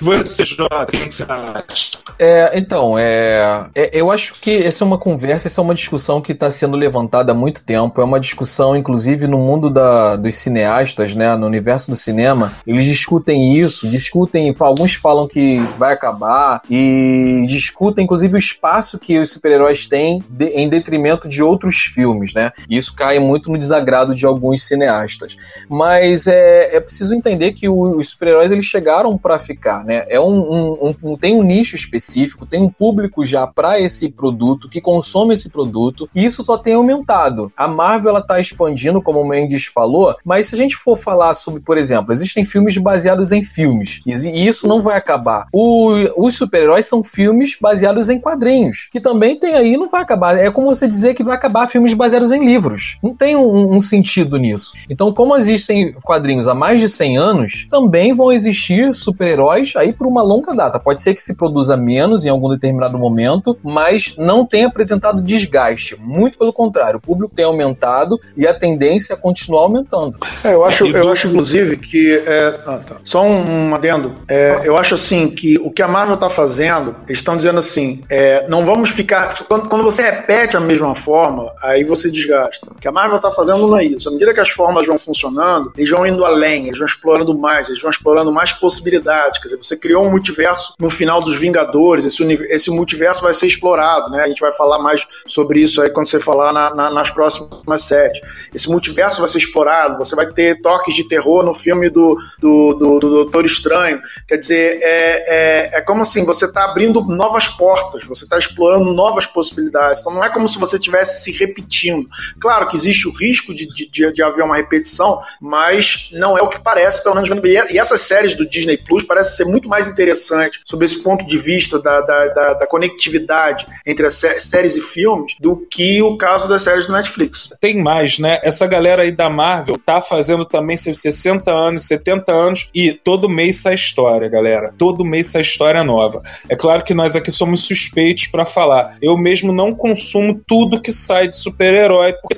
Você, 0.00 0.44
Jota, 0.46 0.84
o 0.84 0.86
que 0.86 1.10
você 1.12 1.24
acha? 1.28 1.98
É, 2.18 2.58
então, 2.70 2.96
é, 2.96 3.66
é- 3.74 3.90
eu 3.92 4.12
acho 4.12 4.34
que 4.40 4.52
essa 4.64 4.84
é 4.84 4.86
uma 4.86 4.96
conversa, 4.96 5.48
essa 5.48 5.60
é 5.60 5.64
uma 5.64 5.74
discussão 5.74 6.20
que 6.20 6.30
está 6.30 6.48
sendo 6.52 6.76
levantada 6.76 7.32
há 7.32 7.34
muito 7.34 7.64
tempo. 7.64 8.00
É 8.00 8.04
uma 8.04 8.20
discussão, 8.20 8.76
inclusive, 8.76 9.26
no 9.26 9.38
mundo 9.38 9.68
da- 9.68 10.14
dos 10.14 10.36
cineastas, 10.36 11.16
né, 11.16 11.34
no 11.34 11.46
universo 11.48 11.90
do 11.90 11.96
cinema. 11.96 12.54
Eles 12.64 12.84
discutem 12.84 13.56
isso, 13.56 13.90
discutem. 13.90 14.54
Alguns 14.60 14.94
falam 14.94 15.26
que 15.26 15.58
vai 15.76 15.92
acabar 15.94 16.62
e 16.70 17.44
discutem, 17.48 18.04
inclusive, 18.04 18.34
o 18.36 18.38
espaço 18.38 19.00
que 19.00 19.18
os 19.18 19.32
super-heróis 19.32 19.88
têm 19.88 20.22
de- 20.30 20.50
em 20.50 20.68
detrimento 20.68 21.28
de 21.28 21.42
outros 21.42 21.74
filmes, 21.76 22.32
né? 22.32 22.52
E 22.68 22.76
isso 22.76 22.94
cai 22.94 23.18
muito 23.18 23.50
no 23.50 23.58
desagrado 23.58 24.14
de 24.14 24.24
alguns 24.24 24.62
cineastas. 24.68 25.34
Mas 25.68 26.28
é, 26.28 26.76
é 26.76 26.78
preciso 26.78 27.16
entender 27.16 27.50
que 27.50 27.68
o- 27.68 27.98
os 27.98 28.10
super-heróis 28.10 28.52
eles 28.52 28.64
chegaram 28.64 29.18
para 29.18 29.40
ficar, 29.40 29.84
né? 29.84 30.04
É 30.08 30.20
um, 30.20 30.78
um- 30.80 30.94
um- 31.02 31.16
tem 31.16 31.34
um 31.34 31.42
nicho 31.42 31.74
específico, 31.74 32.46
tem 32.46 32.59
um 32.60 32.70
público 32.70 33.24
já 33.24 33.46
para 33.46 33.80
esse 33.80 34.08
produto 34.08 34.68
que 34.68 34.80
consome 34.80 35.34
esse 35.34 35.48
produto 35.48 36.08
e 36.14 36.24
isso 36.24 36.44
só 36.44 36.56
tem 36.56 36.74
aumentado. 36.74 37.52
A 37.56 37.66
Marvel 37.68 38.10
ela 38.10 38.22
tá 38.22 38.38
expandindo, 38.40 39.02
como 39.02 39.20
o 39.20 39.26
Mendes 39.28 39.66
falou, 39.66 40.14
mas 40.24 40.46
se 40.46 40.54
a 40.54 40.58
gente 40.58 40.76
for 40.76 40.96
falar 40.96 41.34
sobre, 41.34 41.60
por 41.60 41.76
exemplo, 41.78 42.12
existem 42.12 42.44
filmes 42.44 42.76
baseados 42.78 43.32
em 43.32 43.42
filmes 43.42 44.00
e 44.06 44.10
e 44.20 44.46
isso 44.46 44.68
não 44.68 44.82
vai 44.82 44.96
acabar. 44.98 45.46
O- 45.52 46.26
os 46.26 46.34
super-heróis 46.34 46.86
são 46.86 47.02
filmes 47.02 47.56
baseados 47.60 48.08
em 48.10 48.18
quadrinhos, 48.20 48.88
que 48.92 49.00
também 49.00 49.38
tem 49.38 49.54
aí 49.54 49.76
não 49.76 49.88
vai 49.88 50.02
acabar. 50.02 50.36
É 50.38 50.50
como 50.50 50.66
você 50.74 50.86
dizer 50.86 51.14
que 51.14 51.24
vai 51.24 51.34
acabar 51.34 51.66
filmes 51.68 51.94
baseados 51.94 52.30
em 52.30 52.44
livros. 52.44 52.98
Não 53.02 53.14
tem 53.14 53.34
um, 53.36 53.74
um 53.74 53.80
sentido 53.80 54.36
nisso. 54.36 54.72
Então, 54.88 55.12
como 55.12 55.36
existem 55.36 55.92
quadrinhos 56.02 56.46
há 56.48 56.54
mais 56.54 56.80
de 56.80 56.88
100 56.88 57.16
anos, 57.18 57.66
também 57.70 58.12
vão 58.12 58.30
existir 58.30 58.94
super-heróis 58.94 59.72
aí 59.76 59.92
por 59.92 60.06
uma 60.06 60.22
longa 60.22 60.54
data. 60.54 60.78
Pode 60.78 61.00
ser 61.00 61.14
que 61.14 61.22
se 61.22 61.34
produza 61.34 61.76
menos 61.76 62.24
em 62.24 62.28
algum 62.28 62.48
determinado 62.50 62.98
momento, 62.98 63.56
mas 63.62 64.14
não 64.16 64.44
tem 64.44 64.64
apresentado 64.64 65.22
desgaste. 65.22 65.96
Muito 65.98 66.38
pelo 66.38 66.52
contrário, 66.52 66.98
o 66.98 67.00
público 67.00 67.34
tem 67.34 67.44
aumentado 67.44 68.18
e 68.36 68.46
a 68.46 68.54
tendência 68.54 69.14
é 69.14 69.16
continuar 69.16 69.62
aumentando. 69.62 70.16
É, 70.44 70.54
eu 70.54 70.64
acho, 70.64 70.86
eu 70.86 71.10
acho 71.10 71.28
inclusive 71.28 71.76
que. 71.76 72.22
é, 72.26 72.60
ah, 72.66 72.80
tá. 72.86 72.96
Só 73.04 73.22
um, 73.22 73.68
um 73.68 73.74
adendo. 73.74 74.14
É, 74.28 74.60
eu 74.64 74.76
acho 74.76 74.94
assim 74.94 75.28
que 75.28 75.58
o 75.58 75.70
que 75.70 75.82
a 75.82 75.88
Marvel 75.88 76.16
tá 76.16 76.30
fazendo, 76.30 76.96
eles 77.06 77.18
estão 77.18 77.36
dizendo 77.36 77.58
assim: 77.58 78.02
é, 78.08 78.46
não 78.48 78.64
vamos 78.64 78.90
ficar. 78.90 79.44
Quando, 79.46 79.68
quando 79.68 79.84
você 79.84 80.02
repete 80.02 80.56
a 80.56 80.60
mesma 80.60 80.94
fórmula, 80.94 81.54
aí 81.62 81.84
você 81.84 82.10
desgasta. 82.10 82.70
O 82.70 82.74
que 82.74 82.88
a 82.88 82.92
Marvel 82.92 83.18
tá 83.18 83.30
fazendo 83.30 83.66
não 83.66 83.76
é 83.76 83.84
isso. 83.84 84.08
À 84.08 84.12
medida 84.12 84.32
que 84.32 84.40
as 84.40 84.50
fórmulas 84.50 84.86
vão 84.86 84.98
funcionando, 84.98 85.72
eles 85.76 85.90
vão 85.90 86.06
indo 86.06 86.24
além, 86.24 86.66
eles 86.66 86.78
vão 86.78 86.86
explorando 86.86 87.36
mais, 87.36 87.68
eles 87.68 87.80
vão 87.80 87.90
explorando 87.90 88.32
mais 88.32 88.52
possibilidades. 88.52 89.40
Quer 89.40 89.48
dizer, 89.48 89.56
você 89.56 89.76
criou 89.76 90.04
um 90.04 90.10
multiverso 90.10 90.74
no 90.78 90.90
final 90.90 91.22
dos 91.22 91.36
Vingadores, 91.36 92.04
esse, 92.04 92.22
esse 92.32 92.70
multiverso 92.70 93.22
vai 93.22 93.34
ser 93.34 93.46
explorado, 93.46 94.10
né? 94.10 94.22
A 94.24 94.28
gente 94.28 94.40
vai 94.40 94.52
falar 94.52 94.78
mais 94.78 95.06
sobre 95.26 95.60
isso 95.62 95.80
aí 95.82 95.90
quando 95.90 96.06
você 96.06 96.18
falar 96.20 96.52
na- 96.52 96.74
na- 96.74 96.90
nas 96.90 97.10
próximas 97.10 97.82
séries. 97.82 98.20
Esse 98.54 98.68
multiverso 98.70 99.20
vai 99.20 99.28
ser 99.28 99.38
explorado, 99.38 99.98
você 99.98 100.14
vai 100.16 100.26
ter 100.32 100.60
toques 100.60 100.94
de 100.94 101.04
terror 101.08 101.44
no 101.44 101.54
filme 101.54 101.88
do, 101.90 102.16
do, 102.38 102.74
do, 102.74 102.98
do 102.98 103.10
Doutor 103.10 103.44
Estranho. 103.44 104.00
Quer 104.26 104.36
dizer, 104.36 104.78
é, 104.82 105.70
é, 105.74 105.78
é 105.78 105.80
como 105.80 106.02
assim, 106.02 106.24
você 106.24 106.44
está 106.46 106.64
abrindo 106.64 107.00
novas 107.02 107.48
portas, 107.48 108.04
você 108.04 108.24
está 108.24 108.38
explorando 108.38 108.92
novas 108.92 109.26
possibilidades. 109.26 110.00
Então 110.00 110.12
não 110.14 110.24
é 110.24 110.30
como 110.30 110.48
se 110.48 110.58
você 110.58 110.76
estivesse 110.76 111.22
se 111.24 111.32
repetindo. 111.38 112.08
Claro 112.40 112.68
que 112.68 112.76
existe 112.76 113.08
o 113.08 113.12
risco 113.12 113.54
de, 113.54 113.66
de, 113.68 114.12
de- 114.12 114.22
haver 114.22 114.44
uma 114.44 114.56
repetição, 114.56 115.22
mas 115.40 116.10
não 116.12 116.36
é 116.36 116.42
o 116.42 116.48
que 116.48 116.58
parece, 116.58 117.02
pelo 117.02 117.14
menos. 117.14 117.30
E 117.70 117.78
essas 117.78 118.02
séries 118.02 118.36
do 118.36 118.48
Disney 118.48 118.76
Plus 118.76 119.02
parecem 119.04 119.36
ser 119.36 119.44
muito 119.50 119.68
mais 119.68 119.88
interessantes 119.88 120.60
sobre 120.64 120.84
esse 120.86 121.02
ponto 121.02 121.26
de 121.26 121.38
vista 121.38 121.78
da, 121.78 122.00
da, 122.02 122.19
da, 122.28 122.54
da 122.54 122.66
conectividade 122.66 123.66
entre 123.86 124.06
as 124.06 124.14
sé- 124.14 124.38
séries 124.38 124.76
e 124.76 124.80
filmes 124.80 125.34
do 125.40 125.56
que 125.56 126.02
o 126.02 126.16
caso 126.16 126.48
das 126.48 126.62
séries 126.62 126.86
do 126.86 126.92
Netflix. 126.92 127.52
Tem 127.60 127.82
mais, 127.82 128.18
né? 128.18 128.38
Essa 128.42 128.66
galera 128.66 129.02
aí 129.02 129.10
da 129.10 129.30
Marvel 129.30 129.78
tá 129.78 130.00
fazendo 130.00 130.44
também 130.44 130.76
seus 130.76 131.00
60 131.00 131.50
anos, 131.50 131.86
70 131.86 132.32
anos 132.32 132.68
e 132.74 132.92
todo 132.92 133.28
mês 133.28 133.62
sai 133.62 133.74
história, 133.74 134.28
galera. 134.28 134.72
Todo 134.76 135.04
mês 135.04 135.28
sai 135.28 135.42
história 135.42 135.82
nova. 135.82 136.22
É 136.48 136.56
claro 136.56 136.84
que 136.84 136.94
nós 136.94 137.16
aqui 137.16 137.30
somos 137.30 137.64
suspeitos 137.64 138.26
pra 138.26 138.44
falar. 138.44 138.96
Eu 139.00 139.16
mesmo 139.16 139.52
não 139.52 139.74
consumo 139.74 140.40
tudo 140.46 140.80
que 140.80 140.92
sai 140.92 141.28
de 141.28 141.36
super-herói, 141.36 142.12
porque 142.14 142.34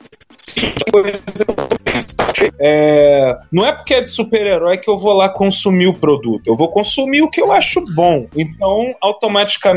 é, 2.59 3.37
não 3.51 3.67
é 3.67 3.73
porque 3.73 3.95
é 3.95 4.03
de 4.03 4.11
super-herói 4.11 4.79
que 4.79 4.89
eu 4.89 4.99
vou 4.99 5.13
lá 5.13 5.29
consumir 5.29 5.87
o 5.87 5.95
produto. 5.95 6.43
Eu 6.47 6.57
vou 6.57 6.69
consumir 6.71 7.23
o 7.23 7.31
que 7.31 7.41
eu 7.41 7.53
acho 7.53 7.85
bom. 7.95 8.27
Então, 8.37 8.95
automaticamente, 9.01 9.72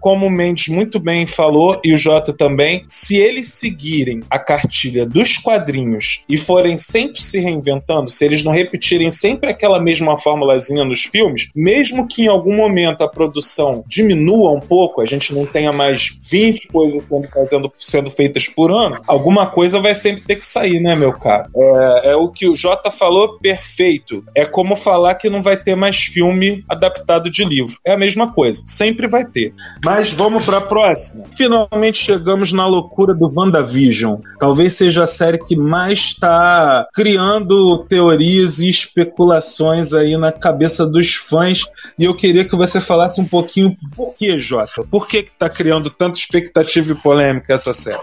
como 0.00 0.26
o 0.26 0.30
Mendes 0.30 0.68
muito 0.68 0.98
bem 0.98 1.26
falou, 1.26 1.80
e 1.84 1.92
o 1.92 1.96
Jota 1.96 2.32
também, 2.32 2.84
se 2.88 3.16
eles 3.16 3.48
seguirem 3.48 4.22
a 4.30 4.38
cartilha 4.38 5.06
dos 5.06 5.36
quadrinhos 5.36 6.24
e 6.28 6.36
forem 6.36 6.76
sempre 6.76 7.22
se 7.22 7.38
reinventando, 7.38 8.08
se 8.10 8.24
eles 8.24 8.42
não 8.44 8.52
repetirem 8.52 9.10
sempre 9.10 9.50
aquela 9.50 9.80
mesma 9.80 10.16
formulazinha 10.16 10.84
nos 10.84 11.04
filmes, 11.04 11.48
mesmo 11.54 12.06
que 12.06 12.22
em 12.22 12.28
algum 12.28 12.56
momento 12.56 13.02
a 13.02 13.08
produção 13.08 13.84
diminua 13.86 14.52
um 14.52 14.60
pouco, 14.60 15.00
a 15.00 15.06
gente 15.06 15.34
não 15.34 15.46
tenha 15.46 15.72
mais 15.72 16.14
20 16.30 16.68
coisas 16.68 17.04
sendo, 17.04 17.28
fazendo, 17.28 17.72
sendo 17.78 18.10
feitas 18.10 18.48
por 18.48 18.72
ano, 18.72 19.00
alguma 19.06 19.46
coisa 19.46 19.80
vai 19.80 19.94
sempre 19.94 20.22
ter 20.22 20.36
que 20.36 20.46
sair, 20.46 20.80
né, 20.80 20.94
meu 20.96 21.12
cara? 21.12 21.48
É, 21.54 22.12
é 22.12 22.16
o 22.16 22.28
que 22.28 22.48
o 22.48 22.54
Jota 22.54 22.90
falou, 22.90 23.38
perfeito. 23.38 24.24
É 24.34 24.44
como 24.44 24.76
falar 24.76 25.14
que 25.14 25.30
não 25.30 25.42
vai 25.42 25.56
ter 25.56 25.74
mais 25.74 25.98
filme 25.98 26.64
adaptado 26.68 27.30
de 27.30 27.44
livro. 27.44 27.76
É 27.84 27.92
a 27.92 27.98
mesma 27.98 28.32
coisa, 28.32 28.62
sempre 28.66 29.06
vai 29.06 29.24
ter. 29.28 29.54
Mas 29.84 30.12
vamos 30.12 30.44
para 30.44 30.58
a 30.58 30.62
próxima. 30.62 31.24
Finalmente 31.36 31.98
chegamos 31.98 32.52
na 32.52 32.66
loucura 32.66 33.14
do 33.14 33.30
WandaVision. 33.32 34.20
Talvez 34.38 34.74
seja 34.74 35.04
a 35.04 35.06
série 35.06 35.38
que 35.38 35.56
mais 35.56 35.98
está 35.98 36.86
criando 36.94 37.84
teorias 37.88 38.60
e 38.60 38.68
especulações 38.68 39.92
aí 39.92 40.16
na 40.16 40.32
cabeça 40.32 40.86
dos 40.86 41.14
fãs. 41.14 41.64
E 41.98 42.04
eu 42.04 42.14
queria 42.14 42.44
que 42.44 42.56
você 42.56 42.80
falasse 42.80 43.20
um 43.20 43.26
pouquinho 43.26 43.76
por 43.94 44.14
que, 44.14 44.38
Jota? 44.38 44.84
Por 44.90 45.06
que 45.06 45.18
está 45.18 45.48
criando 45.48 45.90
tanta 45.90 46.18
expectativa 46.18 46.92
e 46.92 46.94
polêmica 46.94 47.54
essa 47.54 47.72
série? 47.72 47.98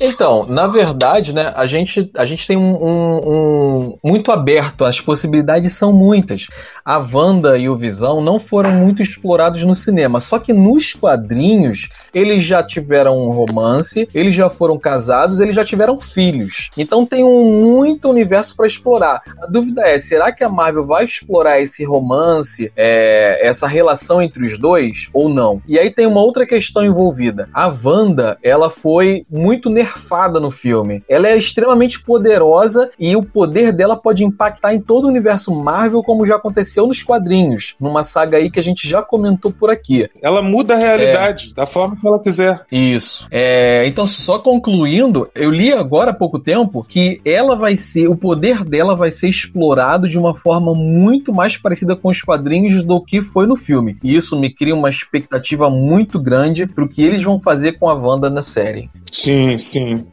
Então, 0.00 0.46
na 0.46 0.66
verdade, 0.66 1.34
né, 1.34 1.52
a 1.56 1.64
gente, 1.66 2.10
a 2.16 2.24
gente 2.24 2.46
tem 2.46 2.56
um, 2.56 2.74
um, 2.74 3.16
um, 3.16 3.98
muito 4.04 4.30
aberto, 4.30 4.84
as 4.84 5.00
possibilidades 5.00 5.72
são 5.72 5.92
muitas. 5.92 6.48
A 6.84 6.98
Wanda 6.98 7.58
e 7.58 7.68
o 7.68 7.76
Visão 7.76 8.20
não 8.20 8.38
foram 8.38 8.72
muito 8.72 9.02
explorados 9.02 9.64
no 9.64 9.74
cinema, 9.74 10.20
só 10.20 10.38
que 10.38 10.52
nos 10.52 10.92
quadrinhos 10.92 11.88
eles 12.12 12.44
já 12.44 12.62
tiveram 12.62 13.18
um 13.18 13.30
romance, 13.30 14.08
eles 14.14 14.34
já 14.34 14.48
foram 14.48 14.78
casados, 14.78 15.40
eles 15.40 15.54
já 15.54 15.64
tiveram 15.64 15.98
filhos. 15.98 16.70
Então 16.76 17.04
tem 17.06 17.24
um 17.24 17.44
muito 17.44 18.08
universo 18.08 18.54
para 18.54 18.66
explorar. 18.66 19.22
A 19.42 19.46
dúvida 19.46 19.82
é, 19.82 19.98
será 19.98 20.30
que 20.32 20.44
a 20.44 20.48
Marvel 20.48 20.86
vai 20.86 21.04
explorar 21.04 21.60
esse 21.60 21.84
romance, 21.84 22.70
é, 22.76 23.46
essa 23.46 23.66
relação 23.66 24.20
entre 24.20 24.44
os 24.44 24.58
dois 24.58 25.08
ou 25.12 25.28
não? 25.28 25.60
E 25.66 25.78
aí 25.78 25.90
tem 25.90 26.06
uma 26.06 26.20
outra 26.20 26.46
questão 26.46 26.84
envolvida. 26.84 27.48
A 27.52 27.66
Wanda, 27.66 28.38
ela 28.42 28.70
foi 28.70 29.24
muito 29.30 29.70
nervosa 29.70 29.85
nerfada 29.86 30.40
no 30.40 30.50
filme. 30.50 31.02
Ela 31.08 31.28
é 31.28 31.36
extremamente 31.36 32.02
poderosa 32.02 32.90
e 32.98 33.14
o 33.14 33.22
poder 33.22 33.72
dela 33.72 33.96
pode 33.96 34.24
impactar 34.24 34.74
em 34.74 34.80
todo 34.80 35.04
o 35.04 35.08
universo 35.08 35.54
Marvel, 35.54 36.02
como 36.02 36.26
já 36.26 36.36
aconteceu 36.36 36.86
nos 36.86 37.02
quadrinhos, 37.02 37.76
numa 37.80 38.02
saga 38.02 38.36
aí 38.36 38.50
que 38.50 38.58
a 38.58 38.62
gente 38.62 38.88
já 38.88 39.02
comentou 39.02 39.52
por 39.52 39.70
aqui. 39.70 40.08
Ela 40.22 40.42
muda 40.42 40.74
a 40.74 40.78
realidade 40.78 41.50
é... 41.52 41.54
da 41.54 41.66
forma 41.66 41.96
que 41.96 42.06
ela 42.06 42.20
quiser. 42.20 42.64
Isso. 42.70 43.26
É... 43.30 43.86
Então, 43.86 44.06
só 44.06 44.38
concluindo, 44.38 45.28
eu 45.34 45.50
li 45.50 45.72
agora 45.72 46.10
há 46.10 46.14
pouco 46.14 46.38
tempo 46.38 46.84
que 46.86 47.20
ela 47.24 47.54
vai 47.54 47.76
ser, 47.76 48.08
o 48.08 48.16
poder 48.16 48.64
dela 48.64 48.96
vai 48.96 49.12
ser 49.12 49.28
explorado 49.28 50.08
de 50.08 50.18
uma 50.18 50.34
forma 50.34 50.74
muito 50.74 51.32
mais 51.32 51.56
parecida 51.56 51.94
com 51.94 52.08
os 52.08 52.22
quadrinhos 52.22 52.82
do 52.82 53.00
que 53.00 53.22
foi 53.22 53.46
no 53.46 53.56
filme. 53.56 53.96
E 54.02 54.16
isso 54.16 54.38
me 54.38 54.52
cria 54.52 54.74
uma 54.74 54.88
expectativa 54.88 55.70
muito 55.70 56.18
grande 56.18 56.66
pro 56.66 56.88
que 56.88 57.02
eles 57.02 57.22
vão 57.22 57.38
fazer 57.38 57.72
com 57.78 57.88
a 57.88 57.94
Wanda 57.94 58.28
na 58.28 58.42
série. 58.42 58.90
Sim, 59.10 59.56
sim. 59.58 59.75
Sim. 59.76 60.08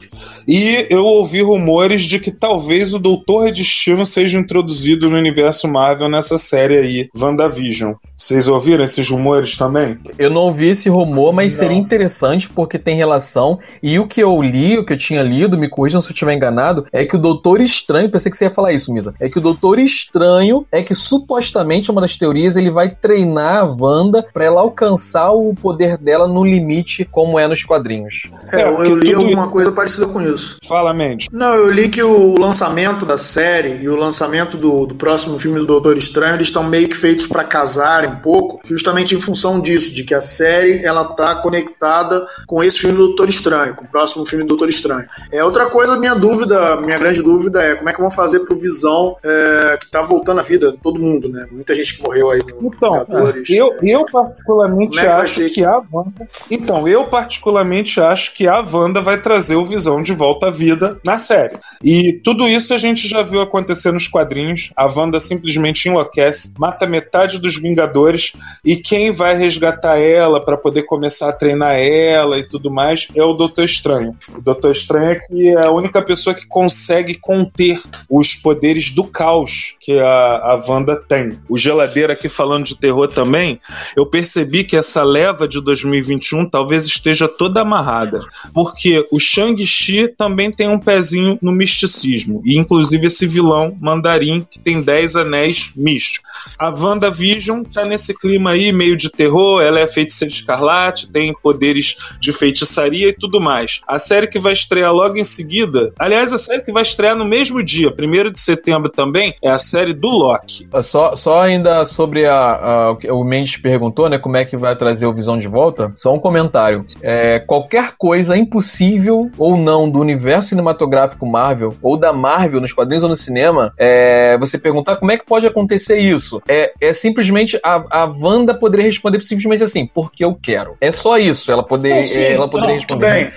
E 0.48 0.88
eu 0.90 1.04
ouvi 1.04 1.42
rumores 1.42 2.04
de 2.04 2.20
que 2.20 2.32
talvez 2.32 2.94
o 2.94 3.00
Doutor 3.00 3.52
Destino 3.52 4.06
seja 4.06 4.38
introduzido 4.38 5.10
no 5.10 5.18
universo 5.18 5.68
Marvel 5.68 6.10
nessa 6.10 6.38
série 6.38 6.78
aí, 6.78 7.10
WandaVision. 7.18 7.94
Vocês 8.18 8.48
ouviram 8.48 8.84
esses 8.84 9.10
rumores 9.10 9.58
também? 9.58 9.98
Eu 10.18 10.30
não 10.30 10.42
ouvi 10.42 10.70
esse 10.70 10.90
rumor, 10.90 11.34
mas 11.34 11.54
não. 11.54 11.60
seria 11.60 11.78
interessante 11.78 12.50
porque 12.50 12.78
tem 12.78 12.96
relação. 12.96 13.60
E 13.82 14.00
o 14.00 14.08
que 14.08 14.22
eu 14.22 14.42
li, 14.42 14.78
o 14.78 14.86
que 14.86 14.94
eu 14.94 14.98
tinha 14.98 15.22
lido, 15.22 15.58
me 15.58 15.70
corrijam 15.70 16.02
se 16.02 16.08
eu 16.08 16.14
estiver 16.14 16.34
enganado, 16.34 16.86
é 16.92 17.06
que 17.06 17.16
o 17.16 17.20
Doutor 17.20 17.62
Estranho, 17.62 18.10
pensei 18.10 18.30
que 18.30 18.38
você 18.38 18.46
ia 18.46 18.52
falar 18.52 18.74
isso, 18.74 18.94
Misa, 18.94 19.14
é 19.20 19.30
que 19.30 19.38
o 19.38 19.42
Doutor 19.42 19.80
Estranho 19.80 20.66
é 20.72 20.82
que 20.82 20.94
supostamente, 20.94 21.92
uma 21.92 22.02
das 22.02 22.16
teorias, 22.18 22.56
ele 22.56 22.70
vai 22.70 22.90
treinar 22.90 23.64
a 23.64 23.64
Wanda 23.64 24.26
para 24.34 24.46
ela 24.46 24.62
alcançar 24.62 25.32
o 25.32 25.54
poder 25.54 25.98
dela 25.98 26.28
no 26.28 26.44
limite, 26.44 27.06
como 27.06 27.40
é 27.40 27.48
nos 27.48 27.64
quadrinhos. 27.64 28.24
É, 28.52 28.64
eu, 28.64 28.84
eu 28.84 28.96
li 28.98 29.14
alguma 29.14 29.50
coisa 29.50 29.72
parecida 29.72 30.08
com 30.08 30.22
isso. 30.22 30.33
Fala, 30.68 30.94
Mendes. 30.94 31.28
Não, 31.32 31.54
eu 31.56 31.70
li 31.70 31.90
que 31.90 32.02
o 32.02 32.40
lançamento 32.40 33.06
da 33.06 33.18
série 33.18 33.82
e 33.82 33.90
o 33.90 33.96
lançamento 33.96 34.58
do, 34.58 34.86
do 34.86 34.96
próximo 34.96 35.38
filme 35.40 35.60
do 35.60 35.66
Doutor 35.66 35.98
Estranho, 35.98 36.36
eles 36.36 36.48
estão 36.48 36.64
meio 36.64 36.90
que 36.90 36.96
feitos 36.96 37.28
para 37.28 37.44
casarem 37.44 38.10
um 38.10 38.16
pouco, 38.18 38.60
justamente 38.64 39.16
em 39.16 39.22
função 39.22 39.62
disso, 39.62 39.94
de 39.94 40.04
que 40.04 40.14
a 40.14 40.22
série 40.22 40.84
ela 40.84 41.06
tá 41.06 41.36
conectada 41.36 42.26
com 42.48 42.64
esse 42.64 42.80
filme 42.80 42.96
do 42.96 43.08
Doutor 43.08 43.30
Estranho, 43.30 43.76
com 43.76 43.86
o 43.86 43.88
próximo 43.88 44.26
filme 44.26 44.44
do 44.44 44.50
Doutor 44.50 44.70
Estranho. 44.70 45.06
É 45.32 45.44
outra 45.44 45.68
coisa, 45.68 45.98
minha 45.98 46.16
dúvida, 46.16 46.78
minha 46.78 46.98
grande 46.98 47.22
dúvida 47.22 47.62
é 47.62 47.76
como 47.76 47.90
é 47.90 47.94
que 47.94 48.02
vão 48.02 48.12
fazer 48.12 48.40
pro 48.42 48.56
Visão 48.56 49.18
é, 49.24 49.78
que 49.80 49.90
tá 49.90 50.02
voltando 50.02 50.40
à 50.40 50.44
vida, 50.44 50.76
todo 50.82 51.00
mundo, 51.00 51.30
né? 51.30 51.48
Muita 51.52 51.76
gente 51.76 51.98
que 51.98 52.04
morreu 52.04 52.30
aí 52.30 52.40
no 52.40 52.68
Então, 52.68 53.06
eu, 53.50 53.74
eu 53.82 54.06
particularmente 54.06 55.00
é 55.00 55.08
acho 55.08 55.46
que 55.50 55.64
a 55.64 55.82
Wanda. 55.92 56.28
Então, 56.50 56.88
eu 56.88 57.06
particularmente 57.06 58.00
acho 58.00 58.34
que 58.34 58.48
a 58.48 58.62
Wanda 58.62 59.02
vai 59.02 59.20
trazer 59.20 59.56
o 59.56 59.66
Visão 59.66 60.02
de 60.02 60.14
volta 60.14 60.23
à 60.46 60.50
vida 60.50 61.00
na 61.06 61.18
série. 61.18 61.58
E 61.84 62.14
tudo 62.24 62.48
isso 62.48 62.74
a 62.74 62.78
gente 62.78 63.08
já 63.08 63.22
viu 63.22 63.42
acontecer 63.42 63.92
nos 63.92 64.08
quadrinhos. 64.08 64.72
A 64.76 64.86
Wanda 64.86 65.20
simplesmente 65.20 65.88
enlouquece, 65.88 66.54
mata 66.58 66.88
metade 66.88 67.40
dos 67.40 67.58
Vingadores 67.58 68.34
e 68.64 68.76
quem 68.76 69.12
vai 69.12 69.38
resgatar 69.38 70.00
ela 70.00 70.44
para 70.44 70.58
poder 70.58 70.84
começar 70.84 71.30
a 71.30 71.34
treinar 71.34 71.76
ela 71.76 72.38
e 72.38 72.48
tudo 72.48 72.72
mais 72.72 73.08
é 73.16 73.24
o 73.24 73.34
Doutor 73.34 73.66
Estranho. 73.66 74.16
O 74.36 74.42
Doutor 74.42 74.72
Estranho 74.72 75.12
é 75.12 75.16
que 75.16 75.48
é 75.50 75.66
a 75.66 75.72
única 75.72 76.02
pessoa 76.02 76.34
que 76.34 76.46
consegue 76.48 77.16
conter 77.16 77.80
os 78.10 78.36
poderes 78.36 78.92
do 78.92 79.04
caos 79.04 79.76
que 79.80 80.00
a, 80.00 80.06
a 80.06 80.64
Wanda 80.68 80.96
tem. 80.96 81.40
O 81.50 81.58
Geladeira 81.58 82.14
aqui 82.14 82.30
falando 82.30 82.66
de 82.66 82.76
terror 82.76 83.08
também, 83.08 83.60
eu 83.96 84.06
percebi 84.06 84.64
que 84.64 84.78
essa 84.78 85.04
leva 85.04 85.48
de 85.48 85.62
2021 85.62 86.50
talvez 86.50 86.86
esteja 86.86 87.28
toda 87.28 87.62
amarrada. 87.62 88.22
Porque 88.54 89.08
o 89.12 89.20
Shang-Chi 89.20 90.08
também 90.16 90.52
tem 90.52 90.70
um 90.70 90.80
pezinho 90.80 91.38
no 91.42 91.52
misticismo. 91.52 92.42
E 92.46 92.58
inclusive 92.58 93.08
esse 93.08 93.28
vilão, 93.28 93.76
Mandarim, 93.80 94.46
que 94.50 94.60
tem 94.60 94.82
10 94.82 95.16
anéis 95.16 95.74
místicos. 95.76 96.56
A 96.60 96.70
WandaVision 96.70 97.64
tá 97.64 97.84
nesse 97.84 98.18
clima 98.20 98.52
aí, 98.52 98.72
meio 98.72 98.96
de 98.96 99.10
terror, 99.10 99.62
ela 99.62 99.80
é 99.80 99.88
feiticeira 99.88 100.34
escarlate, 100.34 101.12
tem 101.12 101.34
poderes 101.34 101.98
de 102.20 102.32
feitiçaria 102.32 103.10
e 103.10 103.14
tudo 103.14 103.42
mais. 103.42 103.82
A 103.88 104.00
série 104.00 104.28
que 104.28 104.40
vai 104.40 104.54
estrear 104.54 104.92
logo 104.92 105.18
em 105.18 105.24
seguida, 105.24 105.92
aliás, 106.00 106.34
a 106.34 106.38
série 106.38 106.62
que 106.62 106.72
vai 106.72 106.84
estrear 106.84 107.16
no 107.16 107.26
mesmo 107.26 107.64
dia, 107.64 107.90
1 107.90 108.32
de 108.32 108.40
setembro 108.40 108.90
também, 108.90 109.34
é 109.44 109.50
a 109.50 109.58
série 109.58 109.94
do 109.94 110.10
Loki. 110.10 110.68
Só, 110.82 111.16
só 111.16 111.42
ainda 111.42 111.86
sobre 111.86 112.26
a, 112.26 112.36
a 112.36 112.98
o 113.12 113.24
Mendes 113.24 113.58
perguntou, 113.58 114.10
né, 114.10 114.18
como 114.18 114.38
é 114.38 114.46
que 114.46 114.58
vai 114.58 114.76
trazer 114.76 115.06
o 115.06 115.14
Visão 115.14 115.38
de 115.38 115.48
volta, 115.48 115.94
só 115.96 116.14
um 116.14 116.20
comentário. 116.20 116.86
É, 117.02 117.40
qualquer 117.40 117.94
coisa 117.98 118.38
impossível 118.38 119.30
ou 119.38 119.58
não 119.58 119.90
do 119.90 120.03
universo 120.04 120.50
cinematográfico 120.50 121.26
Marvel, 121.26 121.76
ou 121.82 121.98
da 121.98 122.14
Marvel 122.14 122.62
nos 122.62 122.74
quadrinhos 122.74 123.04
ou 123.04 123.10
no 123.10 123.16
cinema, 123.16 123.74
é, 123.78 124.38
você 124.38 124.58
perguntar 124.58 124.98
como 124.98 125.12
é 125.12 125.18
que 125.18 125.26
pode 125.26 125.48
acontecer 125.48 125.98
isso. 126.00 126.42
É, 126.48 126.74
é 126.80 126.94
simplesmente 126.94 127.60
a, 127.64 128.04
a 128.04 128.06
Wanda 128.06 128.54
poderia 128.54 128.86
responder 128.86 129.22
simplesmente 129.22 129.64
assim, 129.64 129.90
porque 129.94 130.24
eu 130.24 130.36
quero. 130.36 130.76
É 130.80 130.92
só 130.92 131.18
isso. 131.18 131.52
Ela, 131.52 131.64
poder, 131.64 132.04
sim, 132.06 132.22
ela 132.22 132.48
poderia 132.48 132.76
não, 132.76 132.82
responder. 132.82 133.34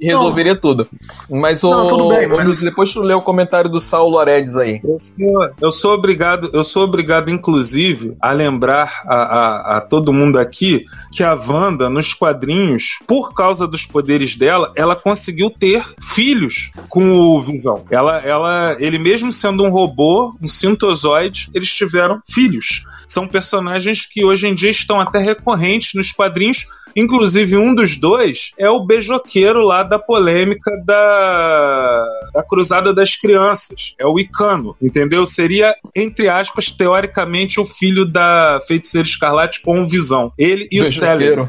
e 0.00 0.06
resolveria 0.06 0.54
não. 0.54 0.60
tudo. 0.60 0.88
Mas 1.30 1.62
o. 1.62 1.70
Não, 1.70 2.08
bem, 2.08 2.26
mas... 2.26 2.62
Depois 2.62 2.92
tu 2.92 3.02
lê 3.02 3.14
o 3.14 3.22
comentário 3.22 3.70
do 3.70 3.80
Saulo 3.80 4.18
Aredes 4.18 4.56
aí. 4.56 4.80
Eu 4.84 4.98
sou, 5.00 5.50
eu 5.60 5.72
sou 5.72 5.94
obrigado, 5.94 6.50
eu 6.52 6.64
sou 6.64 6.84
obrigado, 6.84 7.30
inclusive, 7.30 8.16
a 8.20 8.32
lembrar 8.32 9.02
a, 9.06 9.16
a, 9.16 9.76
a 9.76 9.80
todo 9.80 10.12
mundo 10.12 10.38
aqui 10.38 10.84
que 11.12 11.22
a 11.22 11.34
Wanda, 11.34 11.88
nos 11.88 12.14
quadrinhos, 12.14 12.98
por 13.06 13.32
causa 13.32 13.66
dos 13.66 13.86
poderes 13.86 14.36
dela, 14.36 14.72
ela 14.76 14.96
conseguiu 14.96 15.50
ter 15.50 15.84
filhos 16.00 16.70
com 16.88 17.08
o 17.10 17.42
Visão. 17.42 17.84
Ela, 17.90 18.18
ela, 18.24 18.76
ele 18.78 18.98
mesmo 18.98 19.32
sendo 19.32 19.64
um 19.64 19.70
robô, 19.70 20.34
um 20.40 20.46
sintozoide, 20.46 21.50
eles 21.54 21.72
tiveram 21.72 22.20
filhos. 22.28 22.82
São 23.06 23.26
personagens 23.26 24.06
que 24.06 24.24
hoje 24.24 24.46
em 24.46 24.54
dia 24.54 24.70
estão 24.70 25.00
até 25.00 25.18
recorrentes 25.18 25.94
nos 25.94 26.12
quadrinhos. 26.12 26.66
Inclusive, 26.96 27.56
um 27.56 27.74
dos 27.74 27.96
dois 27.96 28.50
é 28.58 28.68
o 28.68 28.84
beijoqueiro 28.84 29.60
lá 29.60 29.82
da 29.82 29.98
polêmica 29.98 30.70
da, 30.84 32.04
da 32.34 32.42
Cruzada 32.42 32.92
das 32.92 33.16
Crianças. 33.16 33.94
É 33.98 34.06
o 34.06 34.18
Icano, 34.18 34.76
entendeu? 34.80 35.26
Seria, 35.26 35.74
entre 35.94 36.28
aspas, 36.28 36.70
teoricamente, 36.70 37.60
o 37.60 37.64
filho 37.64 38.04
da 38.04 38.60
Feiticeira 38.66 39.06
Escarlate 39.06 39.60
com 39.62 39.86
Visão. 39.86 40.32
Ele 40.36 40.68
e 40.70 40.80
o 40.80 40.86
Celery. 40.86 41.48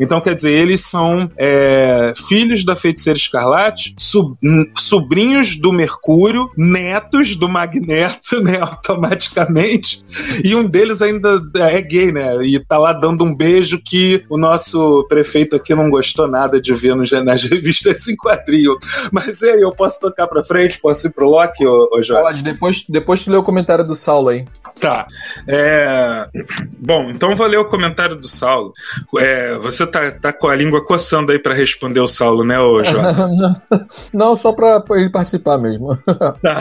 Então, 0.00 0.20
quer 0.20 0.34
dizer, 0.34 0.58
eles 0.58 0.80
são 0.80 1.28
é, 1.36 2.12
filhos 2.28 2.64
da 2.64 2.76
Feiticeira 2.76 3.16
Escarlate, 3.16 3.37
sub, 3.96 4.36
sobrinhos 4.76 5.56
do 5.56 5.72
Mercúrio, 5.72 6.50
netos 6.56 7.36
do 7.36 7.48
Magneto, 7.48 8.42
né, 8.42 8.58
automaticamente, 8.62 10.02
e 10.44 10.54
um 10.54 10.68
deles 10.68 11.02
ainda 11.02 11.40
é 11.56 11.80
gay, 11.80 12.12
né, 12.12 12.36
e 12.44 12.58
tá 12.58 12.78
lá 12.78 12.92
dando 12.92 13.24
um 13.24 13.34
beijo 13.34 13.80
que 13.84 14.24
o 14.28 14.38
nosso 14.38 15.06
prefeito 15.08 15.56
aqui 15.56 15.74
não 15.74 15.90
gostou 15.90 16.28
nada 16.28 16.60
de 16.60 16.74
ver 16.74 16.94
nos, 16.94 17.10
nas 17.10 17.44
revistas 17.48 18.06
em 18.08 18.16
quadril. 18.16 18.76
Mas 19.12 19.42
aí, 19.42 19.60
eu 19.60 19.72
posso 19.72 20.00
tocar 20.00 20.26
pra 20.26 20.42
frente? 20.42 20.80
Posso 20.80 21.06
ir 21.06 21.12
pro 21.12 21.28
Loki, 21.28 21.66
ô, 21.66 21.88
ô 21.92 22.02
Jorge? 22.02 22.42
Depois, 22.42 22.84
depois 22.88 23.24
tu 23.24 23.30
lê 23.30 23.36
o 23.36 23.42
comentário 23.42 23.84
do 23.84 23.94
Saulo 23.94 24.28
aí. 24.28 24.46
Tá. 24.80 25.06
É... 25.48 26.28
Bom, 26.80 27.10
então 27.10 27.36
vou 27.36 27.46
ler 27.46 27.58
o 27.58 27.68
comentário 27.68 28.16
do 28.16 28.28
Saulo. 28.28 28.72
É, 29.18 29.54
você 29.56 29.86
tá, 29.86 30.10
tá 30.10 30.32
com 30.32 30.48
a 30.48 30.54
língua 30.54 30.84
coçando 30.84 31.32
aí 31.32 31.38
para 31.38 31.54
responder 31.54 32.00
o 32.00 32.08
Saulo, 32.08 32.44
né, 32.44 32.58
ô 32.58 32.82
Jorge? 32.84 33.20
não, 33.36 33.56
não, 34.12 34.36
só 34.36 34.52
pra 34.52 34.82
ele 34.90 35.10
participar 35.10 35.58
mesmo. 35.58 35.96
Tá. 36.42 36.60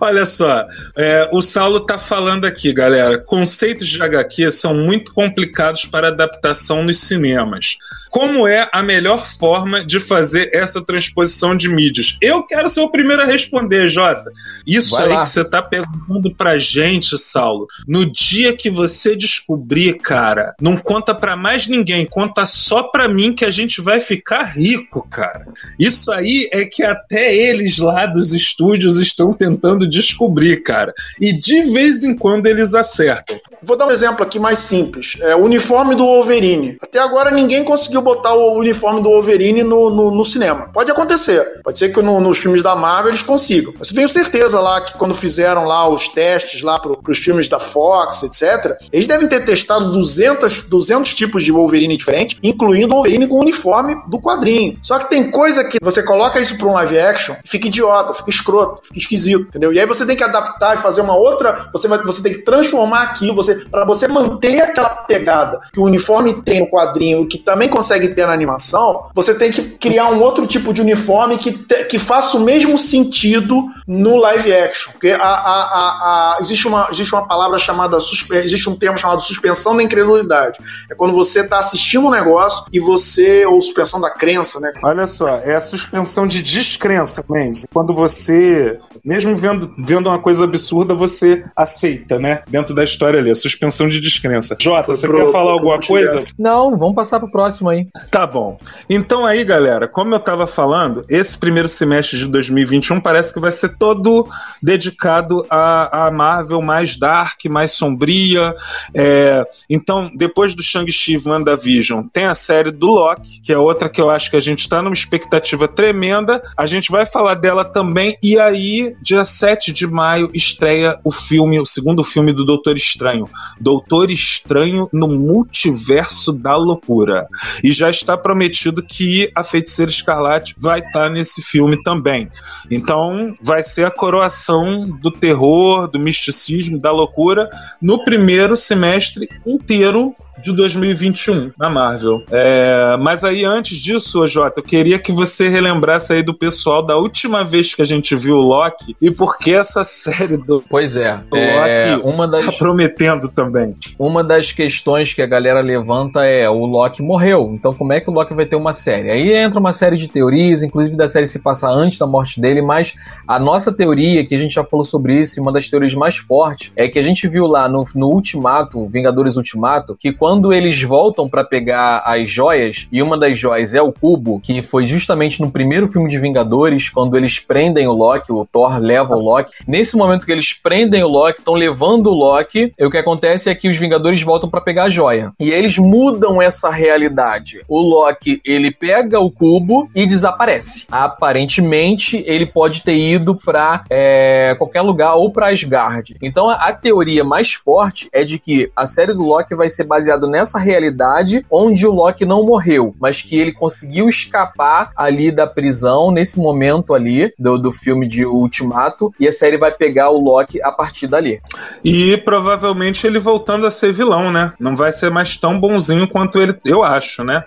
Olha 0.00 0.26
só, 0.26 0.66
é, 0.96 1.28
o 1.32 1.40
Saulo 1.40 1.80
tá 1.86 1.98
falando 1.98 2.44
aqui, 2.44 2.72
galera. 2.72 3.18
Conceitos 3.18 3.88
de 3.88 4.02
HQ 4.02 4.52
são 4.52 4.74
muito 4.74 5.12
complicados 5.12 5.84
para 5.86 6.08
adaptação 6.08 6.82
nos 6.82 6.98
cinemas. 6.98 7.76
Como 8.10 8.46
é 8.46 8.68
a 8.72 8.82
melhor 8.82 9.24
forma 9.24 9.84
de 9.84 9.98
fazer 10.00 10.50
essa 10.52 10.84
transposição 10.84 11.56
de 11.56 11.68
mídias? 11.68 12.16
Eu 12.20 12.44
quero 12.44 12.68
ser 12.68 12.80
o 12.80 12.90
primeiro 12.90 13.22
a 13.22 13.26
responder, 13.26 13.88
Jota. 13.88 14.30
Isso 14.66 14.92
Vai 14.92 15.06
aí 15.06 15.12
lá. 15.14 15.22
que 15.22 15.28
você 15.28 15.44
tá 15.44 15.62
perguntando 15.62 16.34
pra 16.34 16.58
gente, 16.58 17.16
Saulo. 17.18 17.66
No 17.86 18.10
dia 18.10 18.56
que 18.56 18.70
você 18.70 19.16
descobrir, 19.16 19.98
cara, 19.98 20.54
não 20.60 20.76
conta 20.76 21.14
pra 21.14 21.36
mais 21.36 21.66
ninguém, 21.66 22.06
conta 22.06 22.46
só 22.46 22.84
pra 22.84 23.08
mim 23.08 23.32
que 23.34 23.44
a 23.44 23.50
gente 23.50 23.80
vai 23.80 24.00
ficar 24.00 24.44
rico, 24.44 25.06
cara. 25.14 25.46
Isso 25.78 26.10
aí 26.10 26.48
é 26.52 26.64
que 26.64 26.82
até 26.82 27.34
eles 27.34 27.78
lá 27.78 28.06
dos 28.06 28.34
estúdios 28.34 28.98
estão 28.98 29.30
tentando 29.32 29.86
descobrir, 29.86 30.62
cara. 30.62 30.92
E 31.20 31.32
de 31.32 31.62
vez 31.62 32.04
em 32.04 32.14
quando 32.16 32.46
eles 32.46 32.74
acertam. 32.74 33.38
Vou 33.62 33.76
dar 33.76 33.86
um 33.86 33.90
exemplo 33.90 34.22
aqui 34.24 34.38
mais 34.38 34.58
simples. 34.58 35.16
É, 35.20 35.34
o 35.34 35.44
uniforme 35.44 35.94
do 35.94 36.04
Wolverine. 36.04 36.76
Até 36.80 36.98
agora 36.98 37.30
ninguém 37.30 37.64
conseguiu 37.64 38.02
botar 38.02 38.34
o 38.34 38.58
uniforme 38.58 39.02
do 39.02 39.08
Wolverine 39.08 39.62
no, 39.62 39.90
no, 39.90 40.10
no 40.14 40.24
cinema. 40.24 40.70
Pode 40.72 40.90
acontecer. 40.90 41.60
Pode 41.62 41.78
ser 41.78 41.90
que 41.92 42.02
no- 42.02 42.20
nos 42.20 42.38
filmes 42.38 42.62
da 42.62 42.74
Marvel 42.74 43.10
eles 43.12 43.22
consigam. 43.22 43.72
Mas 43.78 43.88
eu 43.90 43.94
tenho 43.96 44.08
certeza 44.08 44.60
lá 44.60 44.80
que 44.80 44.94
quando 44.94 45.14
fizeram 45.14 45.64
lá 45.64 45.88
os 45.88 46.08
testes 46.08 46.62
lá 46.62 46.78
pro, 46.78 46.96
pros 47.00 47.18
filmes 47.18 47.48
da 47.48 47.58
Fox, 47.60 48.22
etc., 48.24 48.76
eles 48.92 49.06
devem 49.06 49.28
ter 49.28 49.44
testado 49.44 49.92
200, 49.92 50.64
200 50.64 51.14
tipos 51.14 51.44
de 51.44 51.52
Wolverine 51.52 51.96
diferentes, 51.96 52.36
incluindo 52.42 52.92
o 52.92 52.96
Wolverine 52.96 53.26
com 53.28 53.36
o 53.36 53.40
uniforme 53.40 53.94
do 54.08 54.20
quadrinho. 54.20 54.78
Só 54.82 54.98
que 54.98 55.03
tem 55.04 55.30
coisa 55.30 55.64
que 55.64 55.78
você 55.82 56.02
coloca 56.02 56.40
isso 56.40 56.56
pra 56.58 56.66
um 56.66 56.72
live 56.72 56.98
action, 56.98 57.34
fica 57.44 57.66
idiota, 57.68 58.14
fica 58.14 58.30
escroto, 58.30 58.80
fica 58.86 58.98
esquisito, 58.98 59.46
entendeu? 59.48 59.72
E 59.72 59.78
aí 59.80 59.86
você 59.86 60.04
tem 60.06 60.16
que 60.16 60.24
adaptar 60.24 60.74
e 60.76 60.78
fazer 60.78 61.00
uma 61.00 61.16
outra, 61.16 61.68
você 61.72 61.86
vai, 61.88 61.98
você 62.02 62.22
tem 62.22 62.32
que 62.32 62.42
transformar 62.42 63.02
aquilo, 63.02 63.34
você 63.34 63.54
para 63.70 63.84
você 63.84 64.08
manter 64.08 64.60
aquela 64.62 64.90
pegada 64.90 65.60
que 65.72 65.80
o 65.80 65.84
uniforme 65.84 66.42
tem 66.42 66.60
no 66.60 66.70
quadrinho, 66.70 67.26
que 67.28 67.38
também 67.38 67.68
consegue 67.68 68.08
ter 68.08 68.26
na 68.26 68.32
animação, 68.32 69.06
você 69.14 69.34
tem 69.34 69.50
que 69.52 69.62
criar 69.62 70.08
um 70.10 70.20
outro 70.20 70.46
tipo 70.46 70.72
de 70.72 70.80
uniforme 70.80 71.38
que, 71.38 71.52
te- 71.52 71.84
que 71.84 71.98
faça 71.98 72.36
o 72.36 72.40
mesmo 72.40 72.78
sentido 72.78 73.64
no 73.86 74.16
live 74.16 74.52
action. 74.54 74.92
Porque 74.92 75.10
a, 75.10 75.22
a- 75.22 76.34
a- 76.34 76.36
existe, 76.40 76.66
uma, 76.66 76.88
existe 76.90 77.14
uma 77.14 77.26
palavra 77.26 77.58
chamada, 77.58 77.96
existe 77.96 78.68
um 78.68 78.76
termo 78.76 78.96
chamado 78.98 79.20
suspensão 79.22 79.76
da 79.76 79.82
incredulidade. 79.82 80.58
É 80.90 80.94
quando 80.94 81.12
você 81.14 81.40
está 81.40 81.58
assistindo 81.58 82.06
um 82.06 82.10
negócio 82.10 82.64
e 82.72 82.80
você, 82.80 83.44
ou 83.46 83.60
suspensão 83.60 84.00
da 84.00 84.10
crença, 84.10 84.58
né? 84.60 84.72
Olha 84.94 85.08
só, 85.08 85.28
é 85.40 85.56
a 85.56 85.60
suspensão 85.60 86.24
de 86.24 86.40
descrença, 86.40 87.24
Mendes. 87.28 87.66
Quando 87.72 87.92
você, 87.92 88.78
mesmo 89.04 89.34
vendo, 89.36 89.74
vendo 89.76 90.08
uma 90.08 90.20
coisa 90.20 90.44
absurda, 90.44 90.94
você 90.94 91.44
aceita, 91.56 92.16
né? 92.16 92.42
Dentro 92.48 92.72
da 92.76 92.84
história 92.84 93.18
ali, 93.18 93.28
a 93.28 93.34
suspensão 93.34 93.88
de 93.88 93.98
descrença. 93.98 94.56
Jota, 94.60 94.84
Foi 94.84 94.94
você 94.94 95.08
pro- 95.08 95.16
quer 95.16 95.32
falar 95.32 95.46
pro 95.46 95.52
alguma 95.54 95.80
coisa? 95.80 96.24
Não, 96.38 96.78
vamos 96.78 96.94
passar 96.94 97.18
pro 97.18 97.28
próximo 97.28 97.70
aí. 97.70 97.88
Tá 98.08 98.24
bom. 98.24 98.56
Então 98.88 99.26
aí, 99.26 99.42
galera, 99.44 99.88
como 99.88 100.14
eu 100.14 100.20
tava 100.20 100.46
falando, 100.46 101.04
esse 101.08 101.36
primeiro 101.36 101.66
semestre 101.66 102.16
de 102.16 102.28
2021 102.28 103.00
parece 103.00 103.34
que 103.34 103.40
vai 103.40 103.50
ser 103.50 103.76
todo 103.76 104.28
dedicado 104.62 105.44
à, 105.50 106.06
à 106.06 106.10
Marvel 106.12 106.62
mais 106.62 106.96
dark, 106.96 107.44
mais 107.46 107.72
sombria. 107.72 108.54
É, 108.94 109.44
então, 109.68 110.08
depois 110.14 110.54
do 110.54 110.62
Shang-Chi 110.62 111.14
e 111.14 111.28
WandaVision, 111.28 112.04
tem 112.12 112.26
a 112.26 112.34
série 112.36 112.70
do 112.70 112.86
Loki, 112.86 113.40
que 113.42 113.52
é 113.52 113.58
outra 113.58 113.88
que 113.88 114.00
eu 114.00 114.08
acho 114.08 114.30
que 114.30 114.36
a 114.36 114.40
gente 114.40 114.68
tá 114.68 114.83
numa 114.84 114.94
expectativa 114.94 115.66
tremenda. 115.66 116.42
A 116.56 116.66
gente 116.66 116.90
vai 116.90 117.06
falar 117.06 117.34
dela 117.34 117.64
também. 117.64 118.16
E 118.22 118.38
aí, 118.38 118.94
dia 119.02 119.24
7 119.24 119.72
de 119.72 119.86
maio, 119.86 120.30
estreia 120.34 120.98
o 121.02 121.10
filme, 121.10 121.58
o 121.58 121.66
segundo 121.66 122.04
filme 122.04 122.32
do 122.32 122.44
Doutor 122.44 122.76
Estranho. 122.76 123.28
Doutor 123.60 124.10
Estranho 124.10 124.88
no 124.92 125.08
Multiverso 125.08 126.32
da 126.32 126.56
Loucura. 126.56 127.26
E 127.62 127.72
já 127.72 127.90
está 127.90 128.16
prometido 128.16 128.82
que 128.82 129.30
a 129.34 129.42
Feiticeira 129.42 129.90
Escarlate 129.90 130.54
vai 130.58 130.80
estar 130.80 131.10
nesse 131.10 131.42
filme 131.42 131.82
também. 131.82 132.28
Então, 132.70 133.34
vai 133.42 133.62
ser 133.62 133.86
a 133.86 133.90
coroação 133.90 134.90
do 135.00 135.10
terror, 135.10 135.88
do 135.88 135.98
misticismo, 135.98 136.78
da 136.78 136.92
loucura 136.92 137.48
no 137.80 138.04
primeiro 138.04 138.56
semestre 138.56 139.26
inteiro 139.46 140.14
de 140.44 140.54
2021 140.54 141.52
na 141.58 141.70
Marvel. 141.70 142.22
É, 142.30 142.96
mas 142.98 143.24
aí, 143.24 143.44
antes 143.44 143.78
disso, 143.78 144.26
Jota, 144.26 144.60
eu 144.60 144.64
queria 144.64 144.98
que 144.98 145.10
você 145.12 145.48
relembrasse 145.48 146.12
aí 146.12 146.22
do 146.22 146.34
pessoal 146.34 146.84
da 146.84 146.96
última 146.96 147.44
vez 147.44 147.74
que 147.74 147.82
a 147.82 147.84
gente 147.84 148.14
viu 148.14 148.36
o 148.36 148.44
Loki 148.44 148.94
e 149.00 149.10
por 149.10 149.38
que 149.38 149.54
essa 149.54 149.82
série 149.84 150.36
do 150.44 150.62
Pois 150.68 150.96
é, 150.96 151.18
O 151.32 151.36
é 151.36 151.94
Loki 151.94 152.06
uma 152.06 152.28
das 152.28 152.44
tá 152.44 152.52
prometendo 152.52 153.28
também. 153.28 153.74
uma 153.98 154.22
das 154.22 154.52
questões 154.52 155.12
que 155.12 155.22
a 155.22 155.26
galera 155.26 155.60
levanta 155.60 156.24
é 156.24 156.48
o 156.48 156.64
Loki 156.66 157.02
morreu, 157.02 157.50
então 157.54 157.72
como 157.74 157.92
é 157.92 158.00
que 158.00 158.10
o 158.10 158.12
Loki 158.12 158.34
vai 158.34 158.46
ter 158.46 158.56
uma 158.56 158.72
série? 158.72 159.10
Aí 159.10 159.32
entra 159.32 159.58
uma 159.58 159.72
série 159.72 159.96
de 159.96 160.08
teorias, 160.08 160.62
inclusive 160.62 160.96
da 160.96 161.08
série 161.08 161.26
se 161.26 161.38
passar 161.38 161.70
antes 161.70 161.98
da 161.98 162.06
morte 162.06 162.40
dele, 162.40 162.60
mas 162.60 162.94
a 163.26 163.38
nossa 163.38 163.72
teoria, 163.72 164.26
que 164.26 164.34
a 164.34 164.38
gente 164.38 164.54
já 164.54 164.64
falou 164.64 164.84
sobre 164.84 165.20
isso, 165.20 165.38
e 165.38 165.40
uma 165.40 165.52
das 165.52 165.68
teorias 165.68 165.94
mais 165.94 166.16
fortes, 166.16 166.72
é 166.76 166.88
que 166.88 166.98
a 166.98 167.02
gente 167.02 167.26
viu 167.28 167.46
lá 167.46 167.68
no, 167.68 167.84
no 167.94 168.08
Ultimato, 168.08 168.86
Vingadores 168.88 169.36
Ultimato, 169.36 169.96
que 169.98 170.12
quando 170.12 170.33
eles 170.52 170.82
voltam 170.82 171.28
pra 171.28 171.44
pegar 171.44 172.02
as 172.04 172.30
joias, 172.30 172.88
e 172.90 173.02
uma 173.02 173.18
das 173.18 173.38
joias 173.38 173.74
é 173.74 173.82
o 173.82 173.92
cubo, 173.92 174.40
que 174.40 174.62
foi 174.62 174.84
justamente 174.84 175.40
no 175.40 175.50
primeiro 175.50 175.88
filme 175.88 176.08
de 176.08 176.18
Vingadores, 176.18 176.88
quando 176.88 177.16
eles 177.16 177.38
prendem 177.38 177.86
o 177.86 177.92
Loki, 177.92 178.32
o 178.32 178.44
Thor 178.44 178.78
leva 178.78 179.14
o 179.14 179.20
Loki. 179.20 179.52
Nesse 179.66 179.96
momento 179.96 180.24
que 180.24 180.32
eles 180.32 180.52
prendem 180.52 181.02
o 181.02 181.08
Loki, 181.08 181.38
estão 181.38 181.54
levando 181.54 182.08
o 182.08 182.14
Loki, 182.14 182.72
o 182.80 182.90
que 182.90 182.98
acontece 182.98 183.50
é 183.50 183.54
que 183.54 183.68
os 183.68 183.76
Vingadores 183.76 184.22
voltam 184.22 184.48
pra 184.48 184.60
pegar 184.60 184.84
a 184.84 184.90
joia. 184.90 185.32
E 185.38 185.50
eles 185.50 185.78
mudam 185.78 186.40
essa 186.40 186.70
realidade. 186.70 187.62
O 187.68 187.80
Loki, 187.80 188.40
ele 188.44 188.70
pega 188.70 189.20
o 189.20 189.30
cubo 189.30 189.88
e 189.94 190.06
desaparece. 190.06 190.86
Aparentemente, 190.90 192.22
ele 192.26 192.46
pode 192.46 192.82
ter 192.82 192.96
ido 192.96 193.34
pra 193.34 193.84
é, 193.90 194.54
qualquer 194.56 194.82
lugar 194.82 195.14
ou 195.14 195.30
pra 195.30 195.50
Asgard. 195.50 196.16
Então, 196.22 196.50
a 196.50 196.72
teoria 196.72 197.24
mais 197.24 197.52
forte 197.52 198.08
é 198.12 198.24
de 198.24 198.38
que 198.38 198.70
a 198.74 198.86
série 198.86 199.12
do 199.12 199.22
Loki 199.22 199.54
vai 199.54 199.68
ser 199.68 199.84
baseada 199.84 200.23
nessa 200.26 200.58
realidade 200.58 201.44
onde 201.50 201.86
o 201.86 201.92
Loki 201.92 202.24
não 202.24 202.44
morreu, 202.44 202.94
mas 203.00 203.22
que 203.22 203.38
ele 203.38 203.52
conseguiu 203.52 204.08
escapar 204.08 204.90
ali 204.96 205.30
da 205.30 205.46
prisão 205.46 206.10
nesse 206.10 206.38
momento 206.38 206.94
ali 206.94 207.32
do, 207.38 207.58
do 207.58 207.72
filme 207.72 208.06
de 208.06 208.24
Ultimato 208.24 209.12
e 209.18 209.28
a 209.28 209.32
série 209.32 209.58
vai 209.58 209.72
pegar 209.72 210.10
o 210.10 210.18
Loki 210.18 210.62
a 210.62 210.72
partir 210.72 211.06
dali. 211.06 211.38
E 211.84 212.16
provavelmente 212.18 213.06
ele 213.06 213.18
voltando 213.18 213.66
a 213.66 213.70
ser 213.70 213.92
vilão, 213.92 214.30
né? 214.30 214.52
Não 214.58 214.76
vai 214.76 214.92
ser 214.92 215.10
mais 215.10 215.36
tão 215.36 215.58
bonzinho 215.58 216.08
quanto 216.08 216.40
ele, 216.40 216.54
eu 216.64 216.82
acho, 216.82 217.24
né? 217.24 217.44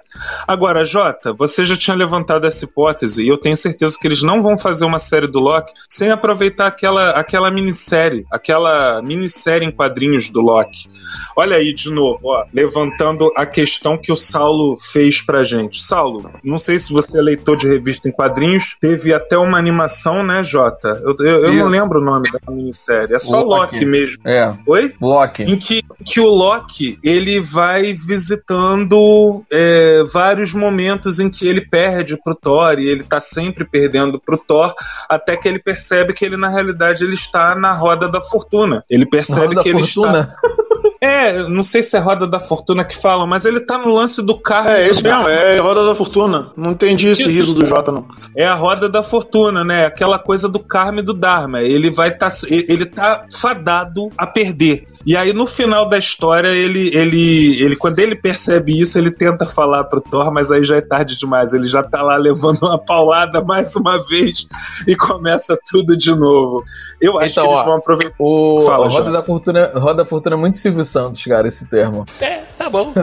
Agora, 0.47 0.85
Jota, 0.85 1.33
você 1.33 1.65
já 1.65 1.75
tinha 1.75 1.95
levantado 1.95 2.45
essa 2.45 2.65
hipótese 2.65 3.23
e 3.23 3.27
eu 3.27 3.37
tenho 3.37 3.57
certeza 3.57 3.97
que 3.99 4.07
eles 4.07 4.23
não 4.23 4.41
vão 4.41 4.57
fazer 4.57 4.85
uma 4.85 4.99
série 4.99 5.27
do 5.27 5.39
Loki 5.39 5.73
sem 5.89 6.11
aproveitar 6.11 6.67
aquela, 6.67 7.11
aquela 7.11 7.51
minissérie, 7.51 8.25
aquela 8.31 9.01
minissérie 9.01 9.67
em 9.67 9.71
quadrinhos 9.71 10.29
do 10.29 10.41
Loki. 10.41 10.87
Olha 11.35 11.57
aí 11.57 11.73
de 11.73 11.89
novo, 11.91 12.19
ó, 12.23 12.45
levantando 12.57 13.31
a 13.35 13.45
questão 13.45 13.99
que 13.99 14.11
o 14.11 14.17
Saulo 14.17 14.75
fez 14.77 15.21
pra 15.21 15.43
gente. 15.43 15.79
Saulo, 15.79 16.31
não 16.43 16.57
sei 16.57 16.79
se 16.79 16.91
você 16.91 17.19
é 17.19 17.21
leitor 17.21 17.55
de 17.55 17.67
revista 17.67 18.09
em 18.09 18.11
quadrinhos, 18.11 18.75
teve 18.81 19.13
até 19.13 19.37
uma 19.37 19.59
animação, 19.59 20.23
né, 20.23 20.43
Jota? 20.43 20.99
Eu, 21.03 21.15
eu, 21.19 21.45
eu 21.45 21.53
não 21.53 21.67
lembro 21.67 22.01
o 22.01 22.03
nome 22.03 22.27
da 22.31 22.51
minissérie, 22.51 23.13
é 23.13 23.19
só 23.19 23.41
Loki. 23.41 23.75
Loki 23.75 23.85
mesmo. 23.85 24.23
É, 24.25 24.51
Oi? 24.65 24.91
Loki. 24.99 25.43
em 25.43 25.55
que, 25.55 25.83
que 26.03 26.19
o 26.19 26.27
Loki 26.27 26.97
ele 27.03 27.39
vai 27.39 27.93
visitando 27.93 29.43
é, 29.51 30.03
vários 30.11 30.51
momentos 30.51 31.19
em 31.19 31.29
que 31.29 31.47
ele 31.47 31.61
perde 31.61 32.17
pro 32.23 32.33
Thor 32.33 32.79
e 32.79 32.87
ele 32.87 33.03
tá 33.03 33.21
sempre 33.21 33.65
perdendo 33.65 34.19
pro 34.19 34.37
Thor 34.37 34.73
até 35.07 35.37
que 35.37 35.47
ele 35.47 35.59
percebe 35.59 36.11
que 36.11 36.25
ele 36.25 36.37
na 36.37 36.49
realidade 36.49 37.03
ele 37.03 37.13
está 37.13 37.55
na 37.55 37.73
roda 37.73 38.09
da 38.09 38.21
fortuna 38.21 38.83
ele 38.89 39.05
percebe 39.05 39.55
que 39.57 39.69
ele 39.69 39.81
está 39.81 40.01
Fortuna. 40.01 40.33
É, 41.01 41.47
não 41.47 41.61
sei 41.63 41.83
se 41.83 41.95
é 41.95 41.99
Roda 41.99 42.25
da 42.27 42.39
Fortuna 42.39 42.83
que 42.83 42.95
fala, 42.95 43.25
mas 43.27 43.45
ele 43.45 43.59
tá 43.61 43.77
no 43.77 43.93
lance 43.93 44.21
do 44.25 44.39
carro. 44.39 44.69
É, 44.69 44.89
isso 44.89 45.03
mesmo, 45.03 45.27
é 45.27 45.57
Roda 45.59 45.85
da 45.85 45.93
Fortuna. 45.95 46.51
Não 46.57 46.71
entendi 46.71 47.09
esse 47.09 47.23
Isso. 47.23 47.29
riso 47.31 47.53
do 47.53 47.65
Jota, 47.65 47.91
não. 47.91 48.05
É 48.35 48.45
a 48.45 48.55
roda 48.55 48.87
da 48.89 49.01
fortuna, 49.03 49.63
né? 49.63 49.85
Aquela 49.85 50.19
coisa 50.19 50.47
do 50.47 50.59
karma 50.59 50.99
e 50.99 51.03
do 51.03 51.13
dharma. 51.13 51.61
Ele 51.61 51.89
vai 51.89 52.11
tá, 52.15 52.27
ele 52.49 52.85
tá 52.85 53.25
fadado 53.31 54.09
a 54.17 54.25
perder. 54.27 54.85
E 55.05 55.15
aí 55.15 55.33
no 55.33 55.47
final 55.47 55.87
da 55.89 55.97
história, 55.97 56.47
ele, 56.49 56.89
ele, 56.95 57.61
ele 57.61 57.75
quando 57.75 57.99
ele 57.99 58.15
percebe 58.15 58.79
isso, 58.79 58.97
ele 58.97 59.11
tenta 59.11 59.45
falar 59.45 59.83
pro 59.85 60.01
Thor, 60.01 60.31
mas 60.31 60.51
aí 60.51 60.63
já 60.63 60.77
é 60.77 60.81
tarde 60.81 61.15
demais. 61.17 61.53
Ele 61.53 61.67
já 61.67 61.81
tá 61.83 62.01
lá 62.03 62.15
levando 62.17 62.59
uma 62.63 62.77
paulada 62.79 63.41
mais 63.43 63.75
uma 63.75 63.97
vez 64.07 64.47
e 64.87 64.95
começa 64.95 65.57
tudo 65.69 65.95
de 65.97 66.13
novo. 66.13 66.63
Eu 67.01 67.17
acho 67.19 67.33
Então, 67.39 67.43
que 67.45 67.49
eles 67.49 67.59
ó, 67.61 67.65
vão 67.65 67.73
aproveitar. 67.77 68.15
O 68.19 68.61
Fala, 68.61 68.85
Roda 68.87 68.89
Jota. 68.95 69.11
da 69.11 69.23
Fortuna, 69.23 69.71
Roda 69.75 70.03
da 70.03 70.05
Fortuna 70.09 70.35
é 70.35 70.39
muito 70.39 70.57
Silvio 70.57 70.83
Santos, 70.87 71.23
cara, 71.23 71.47
esse 71.47 71.67
termo. 71.67 72.05
É, 72.21 72.41
tá 72.57 72.69
bom. 72.69 72.93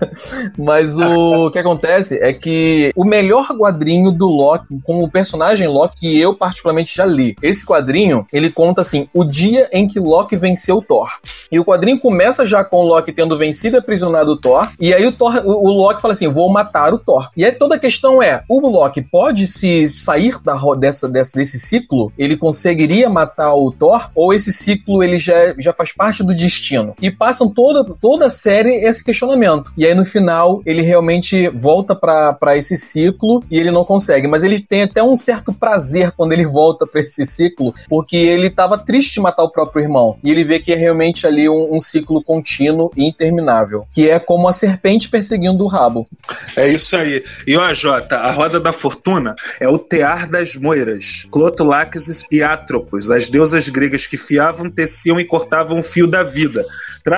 Mas 0.58 0.96
o 0.96 1.50
que 1.50 1.58
acontece 1.58 2.18
é 2.22 2.32
que 2.32 2.92
o 2.96 3.04
melhor 3.04 3.48
quadrinho 3.56 4.10
do 4.10 4.26
Loki, 4.26 4.80
como 4.84 5.04
o 5.04 5.10
personagem 5.10 5.68
Loki, 5.68 6.00
que 6.00 6.18
eu 6.18 6.34
particularmente 6.34 6.96
já 6.96 7.04
li. 7.04 7.36
Esse 7.42 7.64
quadrinho, 7.64 8.26
ele 8.32 8.50
conta 8.50 8.80
assim, 8.80 9.08
o 9.12 9.22
dia 9.22 9.68
em 9.72 9.86
que 9.86 10.00
Loki 10.00 10.34
venceu 10.34 10.80
Thor. 10.80 11.10
E 11.52 11.58
o 11.58 11.64
quadrinho 11.64 12.00
começa 12.00 12.46
já 12.46 12.64
com 12.64 12.78
o 12.78 12.86
Loki 12.86 13.12
tendo 13.12 13.36
vencido 13.36 13.76
e 13.76 13.78
aprisionado 13.78 14.32
o 14.32 14.36
Thor. 14.36 14.68
E 14.80 14.94
aí 14.94 15.06
o, 15.06 15.12
Thor, 15.12 15.42
o, 15.44 15.68
o 15.68 15.70
Loki 15.70 16.00
fala 16.00 16.12
assim: 16.12 16.28
vou 16.28 16.50
matar 16.50 16.94
o 16.94 16.98
Thor. 16.98 17.28
E 17.36 17.44
aí 17.44 17.52
toda 17.52 17.74
a 17.74 17.78
questão 17.78 18.22
é: 18.22 18.42
o 18.48 18.66
Loki 18.66 19.02
pode 19.02 19.46
se 19.46 19.86
sair 19.88 20.40
da, 20.42 20.54
dessa, 20.78 21.08
dessa, 21.08 21.38
desse 21.38 21.58
ciclo? 21.58 22.12
Ele 22.16 22.36
conseguiria 22.36 23.10
matar 23.10 23.52
o 23.52 23.70
Thor? 23.70 24.10
Ou 24.14 24.32
esse 24.32 24.52
ciclo 24.52 25.02
ele 25.02 25.18
já, 25.18 25.54
já 25.58 25.72
faz 25.72 25.92
parte 25.92 26.22
do 26.22 26.34
destino? 26.34 26.94
E 27.00 27.10
passam 27.30 27.48
toda, 27.48 27.84
toda 27.84 28.26
a 28.26 28.30
série 28.30 28.84
esse 28.84 29.04
questionamento. 29.04 29.72
E 29.76 29.86
aí 29.86 29.94
no 29.94 30.04
final 30.04 30.60
ele 30.66 30.82
realmente 30.82 31.48
volta 31.50 31.94
pra 31.94 32.56
esse 32.56 32.76
ciclo 32.76 33.44
e 33.48 33.56
ele 33.56 33.70
não 33.70 33.84
consegue. 33.84 34.26
Mas 34.26 34.42
ele 34.42 34.60
tem 34.60 34.82
até 34.82 35.00
um 35.00 35.14
certo 35.14 35.52
prazer 35.52 36.10
quando 36.10 36.32
ele 36.32 36.44
volta 36.44 36.84
pra 36.88 37.00
esse 37.00 37.24
ciclo, 37.24 37.72
porque 37.88 38.16
ele 38.16 38.50
tava 38.50 38.76
triste 38.76 39.14
de 39.14 39.20
matar 39.20 39.44
o 39.44 39.50
próprio 39.50 39.84
irmão. 39.84 40.18
E 40.24 40.30
ele 40.30 40.42
vê 40.42 40.58
que 40.58 40.72
é 40.72 40.74
realmente 40.74 41.24
ali 41.24 41.48
um, 41.48 41.76
um 41.76 41.78
ciclo 41.78 42.20
contínuo 42.20 42.90
e 42.96 43.06
interminável. 43.06 43.86
Que 43.92 44.10
é 44.10 44.18
como 44.18 44.48
a 44.48 44.52
serpente 44.52 45.08
perseguindo 45.08 45.62
o 45.62 45.68
rabo. 45.68 46.08
É 46.56 46.66
isso 46.66 46.96
aí. 46.96 47.22
E 47.46 47.56
ó, 47.56 47.72
Jota, 47.72 48.16
a 48.16 48.32
roda 48.32 48.58
da 48.58 48.72
fortuna 48.72 49.36
é 49.60 49.68
o 49.68 49.78
tear 49.78 50.28
das 50.28 50.56
moiras, 50.56 51.28
Clotolaxes 51.30 52.24
e 52.32 52.42
Atropos, 52.42 53.08
as 53.08 53.28
deusas 53.28 53.68
gregas 53.68 54.08
que 54.08 54.16
fiavam, 54.16 54.68
teciam 54.68 55.20
e 55.20 55.24
cortavam 55.24 55.78
o 55.78 55.82
fio 55.82 56.08
da 56.08 56.24
vida. 56.24 56.64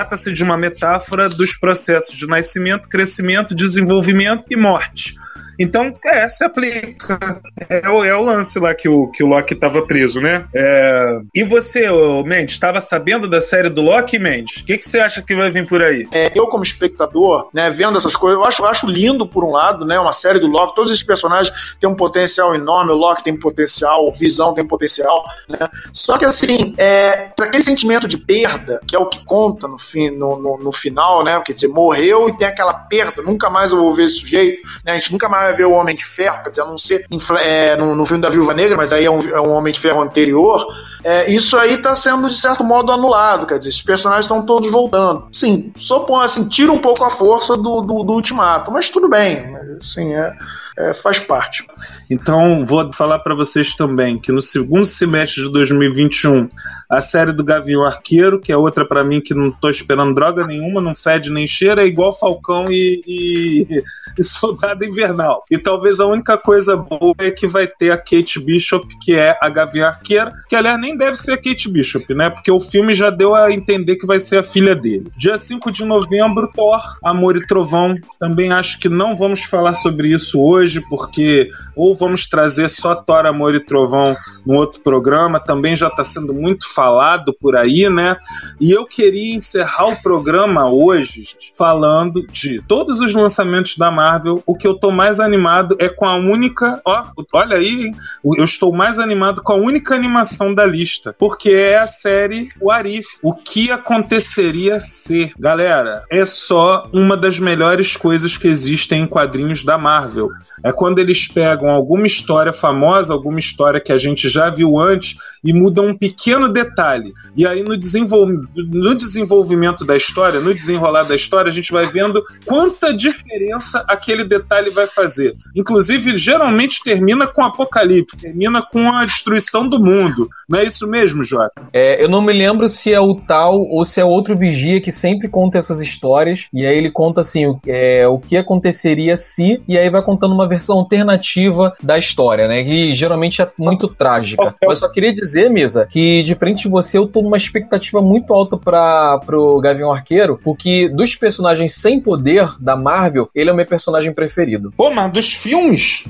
Trata-se 0.03 0.33
de 0.33 0.43
uma 0.43 0.57
metáfora 0.57 1.29
dos 1.29 1.55
processos 1.55 2.17
de 2.17 2.27
nascimento, 2.27 2.89
crescimento, 2.89 3.55
desenvolvimento 3.55 4.43
e 4.49 4.57
morte. 4.57 5.15
Então, 5.59 5.93
é, 6.05 6.29
se 6.29 6.43
aplica. 6.43 7.41
É, 7.69 7.89
o- 7.89 8.03
é 8.03 8.15
o 8.15 8.23
lance 8.23 8.59
lá 8.59 8.73
que 8.73 8.87
o, 8.89 9.07
que 9.09 9.23
o 9.23 9.27
Loki 9.27 9.53
estava 9.53 9.85
preso, 9.85 10.19
né? 10.19 10.45
É, 10.53 11.19
E 11.35 11.43
você, 11.43 11.87
Mendes, 12.25 12.55
estava 12.55 12.79
sabendo 12.81 13.29
da 13.29 13.39
série 13.41 13.69
do 13.69 13.81
Loki, 13.81 14.17
Mendes? 14.19 14.61
O 14.61 14.65
que, 14.65 14.77
que 14.77 14.87
você 14.87 14.99
acha 14.99 15.21
que 15.21 15.35
vai 15.35 15.51
vir 15.51 15.67
por 15.67 15.81
aí? 15.81 16.07
É, 16.11 16.31
eu, 16.35 16.47
como 16.47 16.63
espectador, 16.63 17.49
né, 17.53 17.69
vendo 17.69 17.97
essas 17.97 18.15
coisas, 18.15 18.39
eu 18.39 18.45
acho, 18.45 18.61
eu 18.63 18.67
acho 18.67 18.87
lindo, 18.87 19.27
por 19.27 19.43
um 19.43 19.51
lado, 19.51 19.85
né? 19.85 19.99
Uma 19.99 20.13
série 20.13 20.39
do 20.39 20.47
Loki, 20.47 20.75
todos 20.75 20.91
esses 20.91 21.03
personagens 21.03 21.53
têm 21.79 21.89
um 21.89 21.95
potencial 21.95 22.53
enorme, 22.55 22.91
o 22.91 22.95
Loki 22.95 23.23
tem 23.23 23.37
potencial, 23.37 24.07
o 24.07 24.13
Visão 24.13 24.53
tem 24.53 24.65
potencial, 24.65 25.23
né? 25.47 25.57
Só 25.91 26.17
que, 26.17 26.25
assim, 26.25 26.73
é, 26.77 27.31
aquele 27.39 27.63
sentimento 27.63 28.07
de 28.07 28.17
perda, 28.17 28.79
que 28.87 28.95
é 28.95 28.99
o 28.99 29.05
que 29.07 29.23
conta 29.25 29.67
no, 29.67 29.77
fim, 29.77 30.09
no, 30.09 30.37
no, 30.39 30.57
no 30.57 30.71
final, 30.71 31.23
né? 31.23 31.41
Quer 31.45 31.53
dizer, 31.53 31.67
morreu 31.67 32.29
e 32.29 32.37
tem 32.37 32.47
aquela 32.47 32.73
perda, 32.73 33.21
nunca 33.21 33.49
mais 33.49 33.71
eu 33.71 33.77
vou 33.77 33.93
ver 33.93 34.05
esse 34.05 34.19
sujeito, 34.19 34.61
né? 34.85 34.93
A 34.93 34.95
gente 34.95 35.11
nunca 35.11 35.27
mais 35.29 35.42
vai 35.43 35.53
ver 35.53 35.65
o 35.65 35.71
Homem 35.71 35.95
de 35.95 36.05
Ferro, 36.05 36.43
quer 36.43 36.49
dizer, 36.49 36.61
a 36.61 36.65
não 36.65 36.77
ser 36.77 37.05
é, 37.41 37.75
no, 37.75 37.95
no 37.95 38.05
filme 38.05 38.21
da 38.21 38.29
Viúva 38.29 38.53
Negra, 38.53 38.77
mas 38.77 38.93
aí 38.93 39.05
é 39.05 39.11
um, 39.11 39.19
é 39.21 39.41
um 39.41 39.51
Homem 39.51 39.73
de 39.73 39.79
Ferro 39.79 40.01
anterior. 40.01 40.65
É, 41.03 41.29
isso 41.29 41.57
aí 41.57 41.73
está 41.73 41.95
sendo, 41.95 42.29
de 42.29 42.37
certo 42.37 42.63
modo, 42.63 42.91
anulado. 42.91 43.45
Quer 43.45 43.57
dizer, 43.57 43.69
esses 43.69 43.81
personagens 43.81 44.25
estão 44.25 44.41
todos 44.41 44.71
voltando. 44.71 45.27
Sim, 45.31 45.73
só 45.75 46.05
assim, 46.21 46.47
tira 46.47 46.71
um 46.71 46.79
pouco 46.79 47.05
a 47.05 47.09
força 47.09 47.57
do, 47.57 47.81
do, 47.81 48.03
do 48.03 48.13
ultimato, 48.13 48.71
mas 48.71 48.89
tudo 48.89 49.09
bem. 49.09 49.55
Assim, 49.81 50.13
é, 50.13 50.33
é, 50.77 50.93
faz 50.93 51.19
parte. 51.19 51.65
Então, 52.11 52.65
vou 52.65 52.91
falar 52.93 53.19
para 53.19 53.35
vocês 53.35 53.75
também 53.75 54.19
que 54.19 54.31
no 54.31 54.41
segundo 54.41 54.85
semestre 54.85 55.43
de 55.43 55.51
2021, 55.51 56.47
a 56.89 57.01
série 57.01 57.31
do 57.31 57.43
Gavião 57.43 57.85
Arqueiro, 57.85 58.39
que 58.39 58.51
é 58.51 58.57
outra 58.57 58.87
para 58.87 59.03
mim 59.03 59.21
que 59.21 59.33
não 59.33 59.51
tô 59.51 59.69
esperando 59.69 60.13
droga 60.13 60.45
nenhuma, 60.45 60.81
não 60.81 60.95
fede 60.95 61.31
nem 61.31 61.47
cheira, 61.47 61.83
é 61.83 61.87
igual 61.87 62.17
Falcão 62.17 62.65
e, 62.69 63.01
e- 63.07 63.83
e 64.17 64.23
Soldado 64.23 64.85
Invernal. 64.85 65.39
E 65.51 65.57
talvez 65.57 65.99
a 65.99 66.05
única 66.05 66.37
coisa 66.37 66.75
boa 66.75 67.15
é 67.19 67.31
que 67.31 67.47
vai 67.47 67.67
ter 67.67 67.91
a 67.91 67.97
Kate 67.97 68.39
Bishop, 68.39 68.87
que 69.01 69.13
é 69.13 69.37
a 69.41 69.49
Gavião 69.49 69.87
Arqueira, 69.87 70.33
que 70.47 70.55
aliás 70.55 70.79
nem 70.79 70.95
deve 70.97 71.15
ser 71.15 71.33
a 71.33 71.37
Kate 71.37 71.69
Bishop, 71.69 72.13
né? 72.13 72.29
Porque 72.29 72.51
o 72.51 72.59
filme 72.59 72.93
já 72.93 73.09
deu 73.09 73.35
a 73.35 73.51
entender 73.51 73.95
que 73.95 74.05
vai 74.05 74.19
ser 74.19 74.39
a 74.39 74.43
filha 74.43 74.75
dele. 74.75 75.11
Dia 75.17 75.37
5 75.37 75.71
de 75.71 75.85
novembro, 75.85 76.51
Thor, 76.55 76.81
Amor 77.03 77.35
e 77.37 77.45
Trovão. 77.45 77.93
Também 78.19 78.51
acho 78.51 78.79
que 78.79 78.89
não 78.89 79.15
vamos 79.15 79.43
falar 79.43 79.73
sobre 79.73 80.09
isso 80.09 80.39
hoje, 80.41 80.62
porque 80.81 81.49
ou 81.75 81.95
vamos 81.95 82.27
trazer 82.27 82.69
só 82.69 82.95
Thor, 82.95 83.25
Amor 83.25 83.55
e 83.55 83.59
Trovão 83.59 84.15
no 84.45 84.55
outro 84.55 84.81
programa, 84.81 85.39
também 85.39 85.75
já 85.75 85.87
está 85.87 86.03
sendo 86.03 86.33
muito 86.33 86.71
falado 86.73 87.33
por 87.39 87.55
aí, 87.55 87.89
né? 87.89 88.15
E 88.59 88.71
eu 88.71 88.85
queria 88.85 89.35
encerrar 89.35 89.87
o 89.87 90.01
programa 90.01 90.69
hoje 90.69 91.23
falando 91.57 92.25
de 92.27 92.61
todos 92.67 92.99
os 92.99 93.13
lançamentos 93.13 93.77
da 93.77 93.91
Marvel. 93.91 94.41
O 94.45 94.55
que 94.55 94.67
eu 94.67 94.75
tô 94.75 94.91
mais 94.91 95.19
animado 95.19 95.75
é 95.79 95.89
com 95.89 96.05
a 96.05 96.15
única. 96.15 96.81
Ó, 96.85 97.03
olha 97.33 97.57
aí, 97.57 97.87
hein? 97.87 97.95
eu 98.37 98.43
estou 98.43 98.73
mais 98.73 98.99
animado 98.99 99.41
com 99.41 99.53
a 99.53 99.57
única 99.57 99.95
animação 99.95 100.53
da 100.53 100.65
lista, 100.65 101.15
porque 101.17 101.51
é 101.51 101.77
a 101.77 101.87
série 101.87 102.47
O 102.59 102.71
Arif. 102.71 103.07
O 103.21 103.33
que 103.33 103.71
aconteceria 103.71 104.79
se, 104.79 105.33
galera, 105.37 106.03
é 106.11 106.25
só 106.25 106.89
uma 106.93 107.17
das 107.17 107.39
melhores 107.39 107.95
coisas 107.95 108.37
que 108.37 108.47
existem 108.47 109.03
em 109.03 109.07
quadrinhos 109.07 109.63
da 109.63 109.77
Marvel. 109.77 110.29
É 110.63 110.71
quando 110.71 110.99
eles 110.99 111.27
pegam 111.27 111.69
alguma 111.69 112.05
história 112.05 112.53
famosa, 112.53 113.13
alguma 113.13 113.39
história 113.39 113.79
que 113.79 113.91
a 113.91 113.97
gente 113.97 114.27
já 114.29 114.49
viu 114.49 114.77
antes 114.79 115.15
e 115.43 115.53
mudam 115.53 115.87
um 115.87 115.97
pequeno 115.97 116.49
detalhe. 116.49 117.11
E 117.35 117.45
aí 117.45 117.63
no, 117.63 117.75
desenvol... 117.75 118.27
no 118.55 118.95
desenvolvimento 118.95 119.85
da 119.85 119.95
história, 119.95 120.39
no 120.39 120.53
desenrolar 120.53 121.03
da 121.03 121.15
história, 121.15 121.49
a 121.49 121.53
gente 121.53 121.71
vai 121.71 121.85
vendo 121.85 122.23
quanta 122.45 122.93
diferença 122.93 123.83
aquele 123.87 124.23
detalhe 124.23 124.69
vai 124.69 124.87
fazer. 124.87 125.33
Inclusive, 125.55 126.15
geralmente 126.15 126.83
termina 126.83 127.27
com 127.27 127.43
apocalipse, 127.43 128.17
termina 128.17 128.61
com 128.61 128.89
a 128.91 129.05
destruição 129.05 129.67
do 129.67 129.79
mundo. 129.79 130.29
Não 130.47 130.59
é 130.59 130.65
isso 130.65 130.87
mesmo, 130.87 131.23
Jota? 131.23 131.67
É, 131.73 132.03
eu 132.03 132.09
não 132.09 132.21
me 132.21 132.33
lembro 132.33 132.67
se 132.69 132.93
é 132.93 132.99
o 132.99 133.15
tal 133.15 133.61
ou 133.61 133.83
se 133.83 133.99
é 133.99 134.05
outro 134.05 134.37
vigia 134.37 134.81
que 134.81 134.91
sempre 134.91 135.27
conta 135.27 135.57
essas 135.57 135.81
histórias. 135.81 136.47
E 136.53 136.65
aí 136.65 136.77
ele 136.77 136.91
conta 136.91 137.21
assim: 137.21 137.45
o, 137.45 137.59
é, 137.67 138.07
o 138.07 138.19
que 138.19 138.37
aconteceria 138.37 139.17
se. 139.17 139.61
E 139.67 139.77
aí 139.77 139.89
vai 139.89 140.01
contando 140.01 140.33
uma 140.33 140.42
versão 140.47 140.77
alternativa 140.77 141.73
da 141.81 141.97
história, 141.97 142.47
né? 142.47 142.63
Que 142.63 142.91
geralmente 142.93 143.41
é 143.41 143.49
muito 143.57 143.87
trágica. 143.87 144.55
Mas 144.65 144.79
só 144.79 144.89
queria 144.89 145.13
dizer, 145.13 145.49
Misa, 145.49 145.87
que 145.89 146.23
de 146.23 146.35
frente 146.35 146.63
de 146.63 146.69
você 146.69 146.97
eu 146.97 147.07
tô 147.07 147.21
numa 147.21 147.37
expectativa 147.37 148.01
muito 148.01 148.33
alta 148.33 148.57
para 148.57 149.17
pro 149.19 149.59
Gavião 149.59 149.91
Arqueiro, 149.91 150.39
porque 150.43 150.89
dos 150.89 151.15
personagens 151.15 151.73
sem 151.73 151.99
poder 151.99 152.49
da 152.59 152.75
Marvel, 152.75 153.29
ele 153.33 153.49
é 153.49 153.53
o 153.53 153.55
meu 153.55 153.65
personagem 153.65 154.13
preferido. 154.13 154.73
Pô, 154.75 154.91
mas 154.91 155.11
dos 155.11 155.33
filmes? 155.33 156.03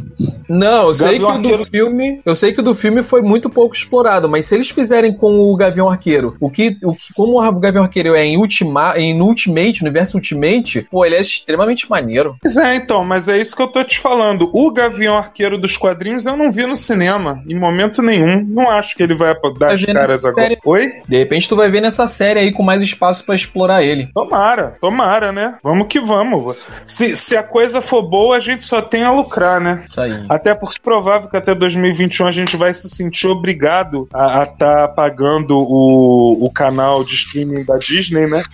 Não, 0.50 0.88
eu 0.88 0.94
sei 0.94 1.08
que 1.14 1.20
Gavião 1.20 1.42
do 1.42 1.48
Arqueiro- 1.50 1.66
filme, 1.66 2.22
eu 2.26 2.36
sei 2.36 2.54
que 2.54 2.60
o 2.62 2.64
do 2.64 2.76
filme 2.76 3.04
foi 3.04 3.22
muito 3.22 3.50
pouco 3.50 3.76
explorado, 3.76 4.28
mas 4.30 4.46
se 4.46 4.56
eles 4.56 4.70
fizerem 4.70 5.14
com 5.14 5.32
o 5.40 5.56
Gavião 5.56 5.90
Arqueiro, 5.90 6.36
o 6.40 6.50
que, 6.50 6.78
o 6.84 6.94
que 6.94 7.14
como 7.14 7.42
o 7.42 7.60
Gavião 7.60 7.84
Arqueiro 7.84 8.16
é 8.16 8.26
em, 8.26 8.38
Ultima, 8.38 8.94
em 8.98 9.20
Ultimate, 9.22 9.82
no 9.82 9.88
universo 9.88 10.18
Ultimate, 10.18 10.88
pô, 10.90 11.06
ele 11.06 11.16
é 11.16 11.22
extremamente 11.22 11.90
maneiro. 11.90 12.36
Pois 12.42 12.58
é, 12.58 12.76
então, 12.76 13.04
mas 13.06 13.28
é 13.28 13.38
isso 13.38 13.56
que 13.56 13.62
eu 13.62 13.68
tô 13.68 13.84
te 13.84 14.00
falando. 14.00 14.23
O 14.54 14.72
Gavião 14.72 15.18
Arqueiro 15.18 15.58
dos 15.58 15.78
quadrinhos 15.78 16.26
eu 16.26 16.38
não 16.38 16.52
vi 16.52 16.66
no 16.66 16.76
cinema, 16.76 17.42
em 17.48 17.60
momento 17.60 18.02
nenhum. 18.02 18.44
Não 18.46 18.70
acho 18.70 18.96
que 18.96 19.04
ele 19.04 19.14
vai 19.14 19.34
dar 19.34 19.68
Vai 19.68 19.76
as 19.76 19.86
caras 19.86 20.26
agora. 20.26 20.44
série. 20.44 20.58
Oi? 20.66 20.90
De 21.08 21.18
repente 21.18 21.50
tu 21.50 21.56
vai 21.56 21.70
ver 21.70 21.82
nessa 21.82 22.08
série 22.08 22.40
aí 22.40 22.52
com 22.52 22.64
mais 22.64 22.82
espaço 22.82 23.24
pra 23.26 23.36
explorar 23.36 23.84
ele. 23.84 24.10
Tomara, 24.14 24.78
tomara, 24.80 25.32
né? 25.32 25.58
Vamos 25.64 25.88
que 25.88 26.00
vamos. 26.00 26.56
Se, 26.86 27.16
se 27.16 27.38
a 27.38 27.44
coisa 27.44 27.82
for 27.82 28.04
boa, 28.04 28.38
a 28.38 28.40
gente 28.40 28.64
só 28.64 28.82
tem 28.82 29.04
a 29.04 29.12
lucrar, 29.12 29.60
né? 29.60 29.84
Isso 29.88 30.00
aí. 30.00 30.26
Até 30.30 30.54
porque 30.54 30.78
é 30.78 30.84
provável 30.84 31.30
que 31.30 31.38
até 31.38 31.54
2021 31.54 32.28
a 32.28 32.32
gente 32.32 32.58
vai 32.58 32.74
se 32.74 32.90
sentir 32.90 33.28
obrigado 33.28 34.08
a 34.14 34.44
estar 34.44 34.56
tá 34.56 34.88
pagando 34.88 35.58
o, 35.58 36.46
o 36.46 36.52
canal 36.52 37.04
de 37.04 37.16
streaming 37.16 37.64
da 37.64 37.78
Disney, 37.78 38.28
né? 38.28 38.44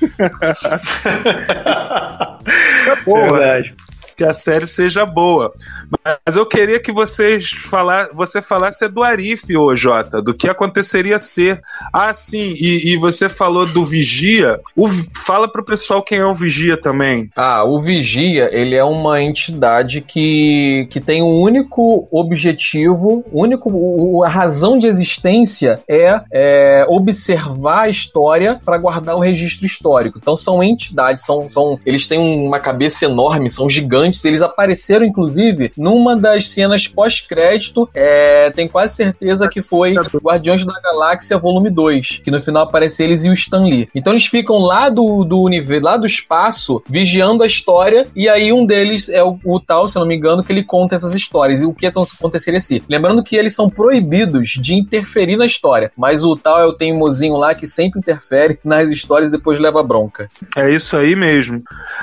Boa. 3.06 3.24
Verdade. 3.24 3.76
Que 4.20 4.26
a 4.26 4.34
série 4.34 4.68
seja 4.68 5.06
boa. 5.06 5.50
Mas 6.06 6.36
eu 6.36 6.46
queria 6.46 6.78
que 6.78 6.92
vocês 6.92 7.52
falar, 7.52 8.10
você 8.14 8.42
falasse 8.42 8.86
do 8.90 9.02
Arif, 9.02 9.56
ô 9.56 9.74
Jota, 9.74 10.22
do 10.22 10.34
que 10.34 10.50
aconteceria 10.50 11.18
ser. 11.18 11.62
Ah, 11.94 12.14
sim, 12.14 12.54
e, 12.60 12.92
e 12.92 12.98
você 12.98 13.30
falou 13.30 13.66
do 13.66 13.82
Vigia. 13.82 14.60
O, 14.76 14.90
fala 15.26 15.50
pro 15.50 15.64
pessoal 15.64 16.04
quem 16.04 16.18
é 16.18 16.26
o 16.26 16.34
Vigia 16.34 16.76
também. 16.76 17.30
Ah, 17.34 17.64
o 17.64 17.80
Vigia, 17.80 18.50
ele 18.52 18.76
é 18.76 18.84
uma 18.84 19.22
entidade 19.22 20.02
que, 20.02 20.86
que 20.90 21.00
tem 21.00 21.24
um 21.24 21.40
único 21.40 22.06
objetivo, 22.12 23.24
único, 23.32 24.22
a 24.26 24.30
razão 24.30 24.78
de 24.78 24.86
existência 24.86 25.80
é, 25.88 26.22
é 26.30 26.86
observar 26.90 27.84
a 27.84 27.90
história 27.90 28.60
para 28.66 28.78
guardar 28.78 29.16
o 29.16 29.22
registro 29.22 29.66
histórico. 29.66 30.18
Então 30.18 30.36
são 30.36 30.62
entidades, 30.62 31.24
são, 31.24 31.48
são, 31.48 31.80
eles 31.86 32.06
têm 32.06 32.20
uma 32.20 32.60
cabeça 32.60 33.06
enorme, 33.06 33.50
são 33.50 33.70
gigantes, 33.70 34.09
eles 34.26 34.42
apareceram 34.42 35.06
inclusive 35.06 35.72
numa 35.78 36.16
das 36.16 36.50
cenas 36.50 36.88
pós-crédito, 36.88 37.90
é, 37.94 38.52
tem 38.52 38.68
quase 38.68 38.96
certeza 38.96 39.48
que 39.48 39.62
foi 39.62 39.96
Guardiões 40.24 40.66
da 40.66 40.80
Galáxia 40.80 41.38
Volume 41.38 41.70
2, 41.70 42.22
que 42.24 42.32
no 42.32 42.42
final 42.42 42.64
aparece 42.64 43.04
eles 43.04 43.24
e 43.24 43.30
o 43.30 43.34
Stan 43.34 43.64
Lee. 43.64 43.90
Então 43.94 44.14
eles 44.14 44.26
ficam 44.26 44.58
lá 44.60 44.90
do, 44.90 45.24
do 45.24 45.42
universo, 45.42 45.86
lá 45.86 45.98
do 45.98 46.06
espaço, 46.06 46.82
vigiando 46.88 47.44
a 47.44 47.48
história, 47.48 48.08
e 48.16 48.28
aí 48.28 48.52
um 48.52 48.66
deles 48.66 49.10
é 49.10 49.24
o, 49.24 49.40
o 49.44 49.60
tal, 49.60 49.88
se 49.88 49.98
não 49.98 50.06
me 50.06 50.16
engano, 50.16 50.44
que 50.44 50.52
ele 50.52 50.64
conta 50.64 50.96
essas 50.96 51.14
histórias 51.14 51.62
e 51.62 51.66
o 51.66 51.74
que 51.74 51.86
aconteceria 51.86 52.62
se. 52.62 52.84
Lembrando 52.90 53.24
que 53.24 53.36
eles 53.36 53.54
são 53.54 53.70
proibidos 53.70 54.50
de 54.60 54.74
interferir 54.74 55.38
na 55.38 55.46
história, 55.46 55.92
mas 55.98 56.24
o 56.24 56.36
tal 56.36 56.60
é 56.60 56.66
o 56.66 56.74
teimosinho 56.74 57.36
lá 57.36 57.54
que 57.54 57.68
sempre 57.68 58.00
interfere 58.00 58.60
nas 58.64 58.90
histórias 58.90 59.30
e 59.30 59.32
depois 59.32 59.60
leva 59.60 59.84
bronca. 59.84 60.28
É 60.58 60.70
isso 60.70 60.98
aí 60.98 61.16
mesmo. 61.16 61.62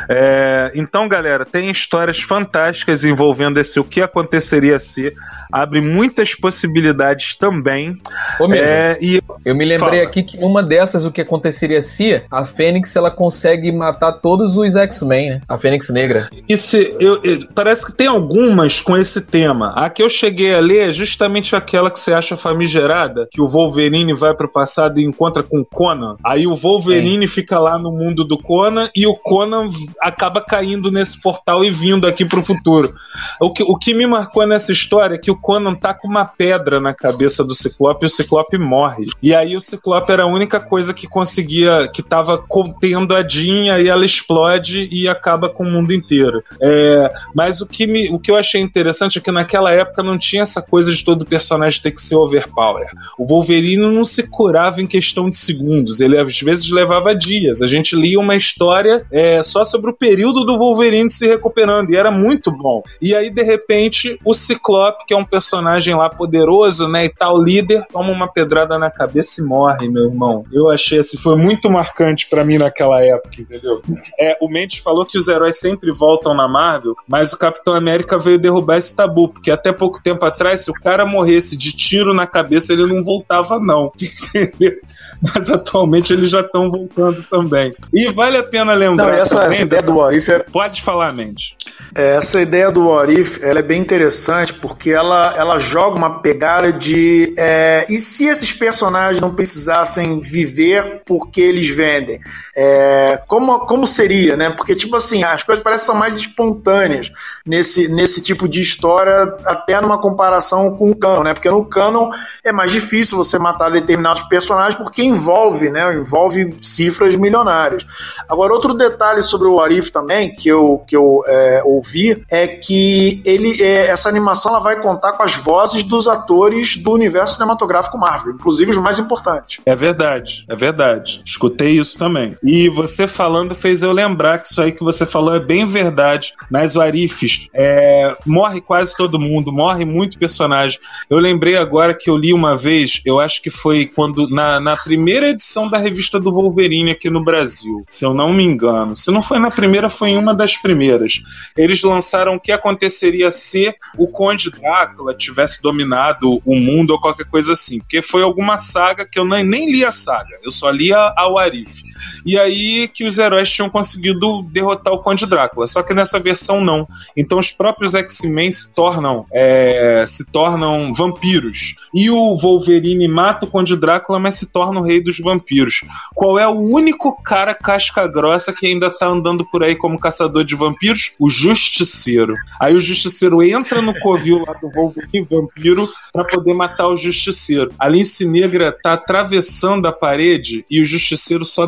É, 0.08 0.72
então, 0.74 1.08
galera, 1.08 1.44
tem 1.44 1.70
histórias 1.96 2.20
fantásticas 2.20 3.04
envolvendo 3.04 3.58
esse 3.58 3.80
o 3.80 3.84
que 3.84 4.02
aconteceria 4.02 4.78
se 4.78 5.14
abre 5.50 5.80
muitas 5.80 6.34
possibilidades 6.34 7.34
também. 7.34 7.96
Ô, 8.38 8.52
é, 8.52 8.98
e 9.00 9.22
eu 9.44 9.54
me 9.54 9.64
lembrei 9.64 9.78
fala. 9.78 10.02
aqui 10.02 10.22
que 10.22 10.38
uma 10.38 10.62
dessas 10.62 11.04
o 11.04 11.10
que 11.10 11.20
aconteceria 11.20 11.80
se 11.80 12.22
a 12.30 12.44
Fênix 12.44 12.94
ela 12.96 13.10
consegue 13.10 13.72
matar 13.72 14.12
todos 14.14 14.56
os 14.56 14.74
X-Men, 14.74 15.30
né? 15.30 15.40
A 15.48 15.58
Fênix 15.58 15.88
Negra. 15.88 16.28
Isso, 16.48 16.76
eu, 16.76 17.22
eu, 17.22 17.46
parece 17.54 17.86
que 17.86 17.92
tem 17.92 18.06
algumas 18.06 18.80
com 18.80 18.96
esse 18.96 19.26
tema. 19.26 19.72
A 19.76 19.88
que 19.88 20.02
eu 20.02 20.08
cheguei 20.08 20.54
a 20.54 20.60
ler 20.60 20.88
é 20.88 20.92
justamente 20.92 21.54
aquela 21.54 21.90
que 21.90 21.98
você 21.98 22.12
acha 22.12 22.36
famigerada, 22.36 23.28
que 23.30 23.40
o 23.40 23.48
Wolverine 23.48 24.12
vai 24.12 24.34
pro 24.34 24.50
passado 24.50 24.98
e 24.98 25.04
encontra 25.04 25.42
com 25.42 25.60
o 25.60 25.64
Conan. 25.64 26.16
Aí 26.24 26.46
o 26.46 26.56
Wolverine 26.56 27.26
Sim. 27.26 27.34
fica 27.34 27.58
lá 27.58 27.78
no 27.78 27.92
mundo 27.92 28.24
do 28.24 28.36
Conan 28.36 28.88
e 28.94 29.06
o 29.06 29.14
Conan 29.14 29.68
acaba 30.00 30.40
caindo 30.40 30.90
nesse 30.90 31.20
portal 31.20 31.64
e 31.64 31.70
vindo 31.76 32.06
aqui 32.06 32.24
pro 32.24 32.42
futuro. 32.42 32.94
O 33.40 33.52
que, 33.52 33.62
o 33.62 33.76
que 33.76 33.94
me 33.94 34.06
marcou 34.06 34.46
nessa 34.46 34.72
história 34.72 35.14
é 35.14 35.18
que 35.18 35.30
o 35.30 35.36
Conan 35.36 35.74
tá 35.74 35.92
com 35.94 36.08
uma 36.08 36.24
pedra 36.24 36.80
na 36.80 36.94
cabeça 36.94 37.44
do 37.44 37.54
Ciclope 37.54 38.04
e 38.04 38.06
o 38.06 38.10
Ciclope 38.10 38.58
morre. 38.58 39.06
E 39.22 39.34
aí 39.34 39.56
o 39.56 39.60
Ciclope 39.60 40.10
era 40.10 40.24
a 40.24 40.26
única 40.26 40.60
coisa 40.60 40.94
que 40.94 41.06
conseguia, 41.06 41.88
que 41.88 42.02
tava 42.02 42.38
contendo 42.38 43.14
a 43.14 43.26
Jean, 43.26 43.78
e 43.78 43.88
ela 43.88 44.04
explode 44.04 44.88
e 44.90 45.08
acaba 45.08 45.48
com 45.48 45.64
o 45.64 45.70
mundo 45.70 45.92
inteiro. 45.92 46.42
É, 46.60 47.12
mas 47.34 47.60
o 47.60 47.66
que, 47.66 47.86
me, 47.86 48.08
o 48.10 48.18
que 48.18 48.30
eu 48.30 48.36
achei 48.36 48.60
interessante 48.60 49.18
é 49.18 49.22
que 49.22 49.30
naquela 49.30 49.72
época 49.72 50.02
não 50.02 50.18
tinha 50.18 50.42
essa 50.42 50.62
coisa 50.62 50.92
de 50.92 51.04
todo 51.04 51.26
personagem 51.26 51.82
ter 51.82 51.90
que 51.90 52.00
ser 52.00 52.16
overpower. 52.16 52.86
O 53.18 53.26
Wolverine 53.26 53.92
não 53.92 54.04
se 54.04 54.24
curava 54.24 54.80
em 54.80 54.86
questão 54.86 55.28
de 55.28 55.36
segundos, 55.36 56.00
ele 56.00 56.18
às 56.18 56.40
vezes 56.40 56.70
levava 56.70 57.14
dias. 57.14 57.62
A 57.62 57.66
gente 57.66 57.96
lia 57.96 58.18
uma 58.18 58.36
história 58.36 59.04
é, 59.10 59.42
só 59.42 59.64
sobre 59.64 59.90
o 59.90 59.96
período 59.96 60.44
do 60.44 60.56
Wolverine 60.56 61.10
se 61.10 61.26
recuperando, 61.26 61.65
e 61.88 61.96
era 61.96 62.10
muito 62.10 62.50
bom. 62.50 62.82
E 63.00 63.14
aí, 63.14 63.30
de 63.30 63.42
repente, 63.42 64.18
o 64.24 64.34
Ciclope, 64.34 65.04
que 65.06 65.14
é 65.14 65.16
um 65.16 65.24
personagem 65.24 65.94
lá 65.94 66.08
poderoso, 66.08 66.88
né, 66.88 67.04
e 67.04 67.08
tal, 67.08 67.42
líder, 67.42 67.86
toma 67.90 68.10
uma 68.10 68.28
pedrada 68.28 68.78
na 68.78 68.90
cabeça 68.90 69.40
e 69.40 69.44
morre, 69.44 69.88
meu 69.88 70.06
irmão. 70.06 70.44
Eu 70.52 70.70
achei 70.70 70.98
assim, 70.98 71.16
foi 71.16 71.36
muito 71.36 71.70
marcante 71.70 72.28
para 72.28 72.44
mim 72.44 72.58
naquela 72.58 73.02
época, 73.02 73.40
entendeu? 73.40 73.80
É, 74.18 74.36
o 74.40 74.48
Mendes 74.48 74.78
falou 74.80 75.04
que 75.04 75.18
os 75.18 75.28
heróis 75.28 75.58
sempre 75.58 75.92
voltam 75.92 76.34
na 76.34 76.48
Marvel, 76.48 76.94
mas 77.06 77.32
o 77.32 77.38
Capitão 77.38 77.74
América 77.74 78.18
veio 78.18 78.38
derrubar 78.38 78.78
esse 78.78 78.94
tabu, 78.94 79.28
porque 79.28 79.50
até 79.50 79.72
pouco 79.72 80.02
tempo 80.02 80.24
atrás, 80.24 80.60
se 80.60 80.70
o 80.70 80.74
cara 80.74 81.06
morresse 81.06 81.56
de 81.56 81.72
tiro 81.72 82.14
na 82.14 82.26
cabeça, 82.26 82.72
ele 82.72 82.86
não 82.86 83.02
voltava, 83.02 83.58
não. 83.58 83.92
Entendeu? 84.34 84.80
Mas 85.20 85.50
atualmente 85.50 86.12
eles 86.12 86.30
já 86.30 86.40
estão 86.40 86.70
voltando 86.70 87.22
também. 87.30 87.72
E 87.92 88.10
vale 88.12 88.36
a 88.36 88.42
pena 88.42 88.74
lembrar. 88.74 89.06
Não, 89.06 89.12
essa, 89.12 89.44
essa 89.44 89.62
ideia 89.62 89.82
do 89.82 89.96
What 89.96 90.30
é... 90.30 90.38
Pode 90.40 90.82
falar, 90.82 91.12
Mendes. 91.12 91.54
É, 91.94 92.16
essa 92.16 92.40
ideia 92.40 92.70
do 92.70 92.88
What 92.88 93.42
ela 93.42 93.58
é 93.60 93.62
bem 93.62 93.80
interessante 93.80 94.52
porque 94.52 94.90
ela, 94.90 95.34
ela 95.36 95.58
joga 95.58 95.96
uma 95.96 96.20
pegada 96.20 96.72
de 96.72 97.25
é, 97.36 97.86
e 97.88 97.98
se 97.98 98.26
esses 98.28 98.52
personagens 98.52 99.20
não 99.20 99.34
precisassem 99.34 100.20
viver 100.20 101.02
porque 101.04 101.40
eles 101.40 101.68
vendem? 101.68 102.20
É, 102.56 103.20
como, 103.26 103.66
como 103.66 103.86
seria, 103.86 104.36
né? 104.36 104.50
Porque, 104.50 104.74
tipo 104.74 104.96
assim, 104.96 105.22
as 105.22 105.42
coisas 105.42 105.62
parecem 105.62 105.92
ser 105.92 105.98
mais 105.98 106.16
espontâneas 106.16 107.12
nesse, 107.44 107.88
nesse 107.88 108.22
tipo 108.22 108.48
de 108.48 108.62
história, 108.62 109.36
até 109.44 109.80
numa 109.80 110.00
comparação 110.00 110.74
com 110.76 110.90
o 110.90 110.96
canon, 110.96 111.22
né? 111.22 111.34
Porque 111.34 111.50
no 111.50 111.64
canon 111.66 112.10
é 112.42 112.52
mais 112.52 112.72
difícil 112.72 113.18
você 113.18 113.38
matar 113.38 113.70
determinados 113.70 114.22
personagens 114.22 114.74
porque 114.74 115.02
envolve, 115.02 115.68
né? 115.68 115.94
Envolve 115.94 116.56
cifras 116.62 117.14
milionárias. 117.16 117.84
Agora, 118.28 118.54
outro 118.54 118.74
detalhe 118.74 119.22
sobre 119.22 119.46
o 119.46 119.60
Arif 119.60 119.90
também, 119.90 120.34
que 120.34 120.48
eu, 120.48 120.82
que 120.86 120.96
eu 120.96 121.22
é, 121.26 121.62
ouvi, 121.64 122.24
é 122.30 122.46
que 122.46 123.22
ele, 123.24 123.62
é, 123.62 123.86
essa 123.86 124.08
animação 124.08 124.52
ela 124.52 124.60
vai 124.60 124.80
contar 124.80 125.12
com 125.12 125.22
as 125.22 125.36
vozes 125.36 125.82
dos 125.82 126.08
atores 126.08 126.76
do 126.76 126.92
universo 126.92 127.25
cinematográfico 127.26 127.98
Marvel, 127.98 128.34
inclusive 128.34 128.70
os 128.70 128.76
mais 128.78 128.98
importantes. 128.98 129.60
É 129.64 129.74
verdade, 129.74 130.44
é 130.48 130.56
verdade. 130.56 131.22
Escutei 131.24 131.78
isso 131.78 131.98
também. 131.98 132.36
E 132.42 132.68
você 132.68 133.06
falando 133.06 133.54
fez 133.54 133.82
eu 133.82 133.92
lembrar 133.92 134.38
que 134.38 134.48
isso 134.48 134.60
aí 134.60 134.72
que 134.72 134.82
você 134.82 135.04
falou 135.06 135.34
é 135.34 135.40
bem 135.40 135.66
verdade. 135.66 136.32
Nas 136.50 136.74
Warifs, 136.74 137.48
é, 137.54 138.16
morre 138.24 138.60
quase 138.60 138.96
todo 138.96 139.18
mundo, 139.18 139.52
morre 139.52 139.84
muito 139.84 140.18
personagem. 140.18 140.78
Eu 141.08 141.18
lembrei 141.18 141.56
agora 141.56 141.94
que 141.94 142.10
eu 142.10 142.16
li 142.16 142.32
uma 142.32 142.56
vez, 142.56 143.00
eu 143.04 143.18
acho 143.18 143.42
que 143.42 143.50
foi 143.50 143.86
quando 143.86 144.28
na, 144.28 144.60
na 144.60 144.76
primeira 144.76 145.30
edição 145.30 145.68
da 145.68 145.78
revista 145.78 146.20
do 146.20 146.32
Wolverine 146.32 146.92
aqui 146.92 147.10
no 147.10 147.24
Brasil, 147.24 147.84
se 147.88 148.04
eu 148.04 148.12
não 148.12 148.32
me 148.32 148.44
engano. 148.44 148.96
Se 148.96 149.10
não 149.10 149.22
foi 149.22 149.38
na 149.38 149.50
primeira, 149.50 149.88
foi 149.88 150.10
em 150.10 150.18
uma 150.18 150.34
das 150.34 150.56
primeiras. 150.56 151.22
Eles 151.56 151.82
lançaram 151.82 152.34
o 152.34 152.40
que 152.40 152.52
aconteceria 152.52 153.30
se 153.30 153.74
o 153.96 154.08
Conde 154.08 154.50
Drácula 154.50 155.14
tivesse 155.14 155.62
dominado 155.62 156.40
o 156.44 156.56
mundo 156.56 156.90
ou 156.90 157.00
qualquer 157.00 157.15
coisa 157.24 157.52
assim. 157.52 157.78
Porque 157.78 158.02
foi 158.02 158.22
alguma 158.22 158.58
saga 158.58 159.06
que 159.10 159.18
eu 159.18 159.24
nem, 159.24 159.44
nem 159.44 159.70
li 159.70 159.84
a 159.84 159.92
saga, 159.92 160.38
eu 160.42 160.50
só 160.50 160.70
li 160.70 160.92
a, 160.92 161.14
a 161.16 161.28
Warif. 161.28 161.82
E 162.26 162.38
aí 162.38 162.88
que 162.88 163.06
os 163.06 163.18
heróis 163.18 163.50
tinham 163.50 163.70
conseguido 163.70 164.42
derrotar 164.42 164.92
o 164.92 165.00
Conde 165.00 165.24
Drácula. 165.26 165.66
Só 165.66 165.82
que 165.82 165.94
nessa 165.94 166.18
versão 166.18 166.60
não. 166.60 166.86
Então 167.16 167.38
os 167.38 167.52
próprios 167.52 167.94
X-Men 167.94 168.50
se 168.50 168.72
tornam 168.72 169.24
é, 169.32 170.04
se 170.06 170.26
tornam 170.26 170.92
vampiros. 170.92 171.76
E 171.94 172.10
o 172.10 172.36
Wolverine 172.36 173.06
mata 173.06 173.46
o 173.46 173.50
Conde 173.50 173.76
Drácula, 173.76 174.18
mas 174.18 174.34
se 174.34 174.46
torna 174.46 174.80
o 174.80 174.82
rei 174.82 175.00
dos 175.00 175.18
vampiros. 175.20 175.84
Qual 176.14 176.38
é 176.38 176.48
o 176.48 176.58
único 176.74 177.22
cara 177.22 177.54
casca 177.54 178.08
grossa 178.08 178.52
que 178.52 178.66
ainda 178.66 178.90
tá 178.90 179.06
andando 179.06 179.46
por 179.46 179.62
aí 179.62 179.76
como 179.76 179.98
caçador 179.98 180.44
de 180.44 180.56
vampiros? 180.56 181.12
O 181.18 181.30
Justiceiro. 181.30 182.34
Aí 182.60 182.74
o 182.74 182.80
Justiceiro 182.80 183.42
entra 183.42 183.80
no 183.80 183.98
covil 184.00 184.44
lá 184.46 184.54
do 184.54 184.70
Wolverine 184.70 185.26
vampiro 185.30 185.88
para 186.12 186.24
poder 186.24 186.54
matar 186.54 186.88
o 186.88 186.96
Justiceiro. 186.96 187.72
A 187.78 187.88
Lince 187.88 188.26
Negra 188.26 188.76
tá 188.82 188.94
atravessando 188.94 189.86
a 189.86 189.92
parede 189.92 190.64
e 190.70 190.80
o 190.80 190.84
Justiceiro 190.84 191.44
só 191.44 191.66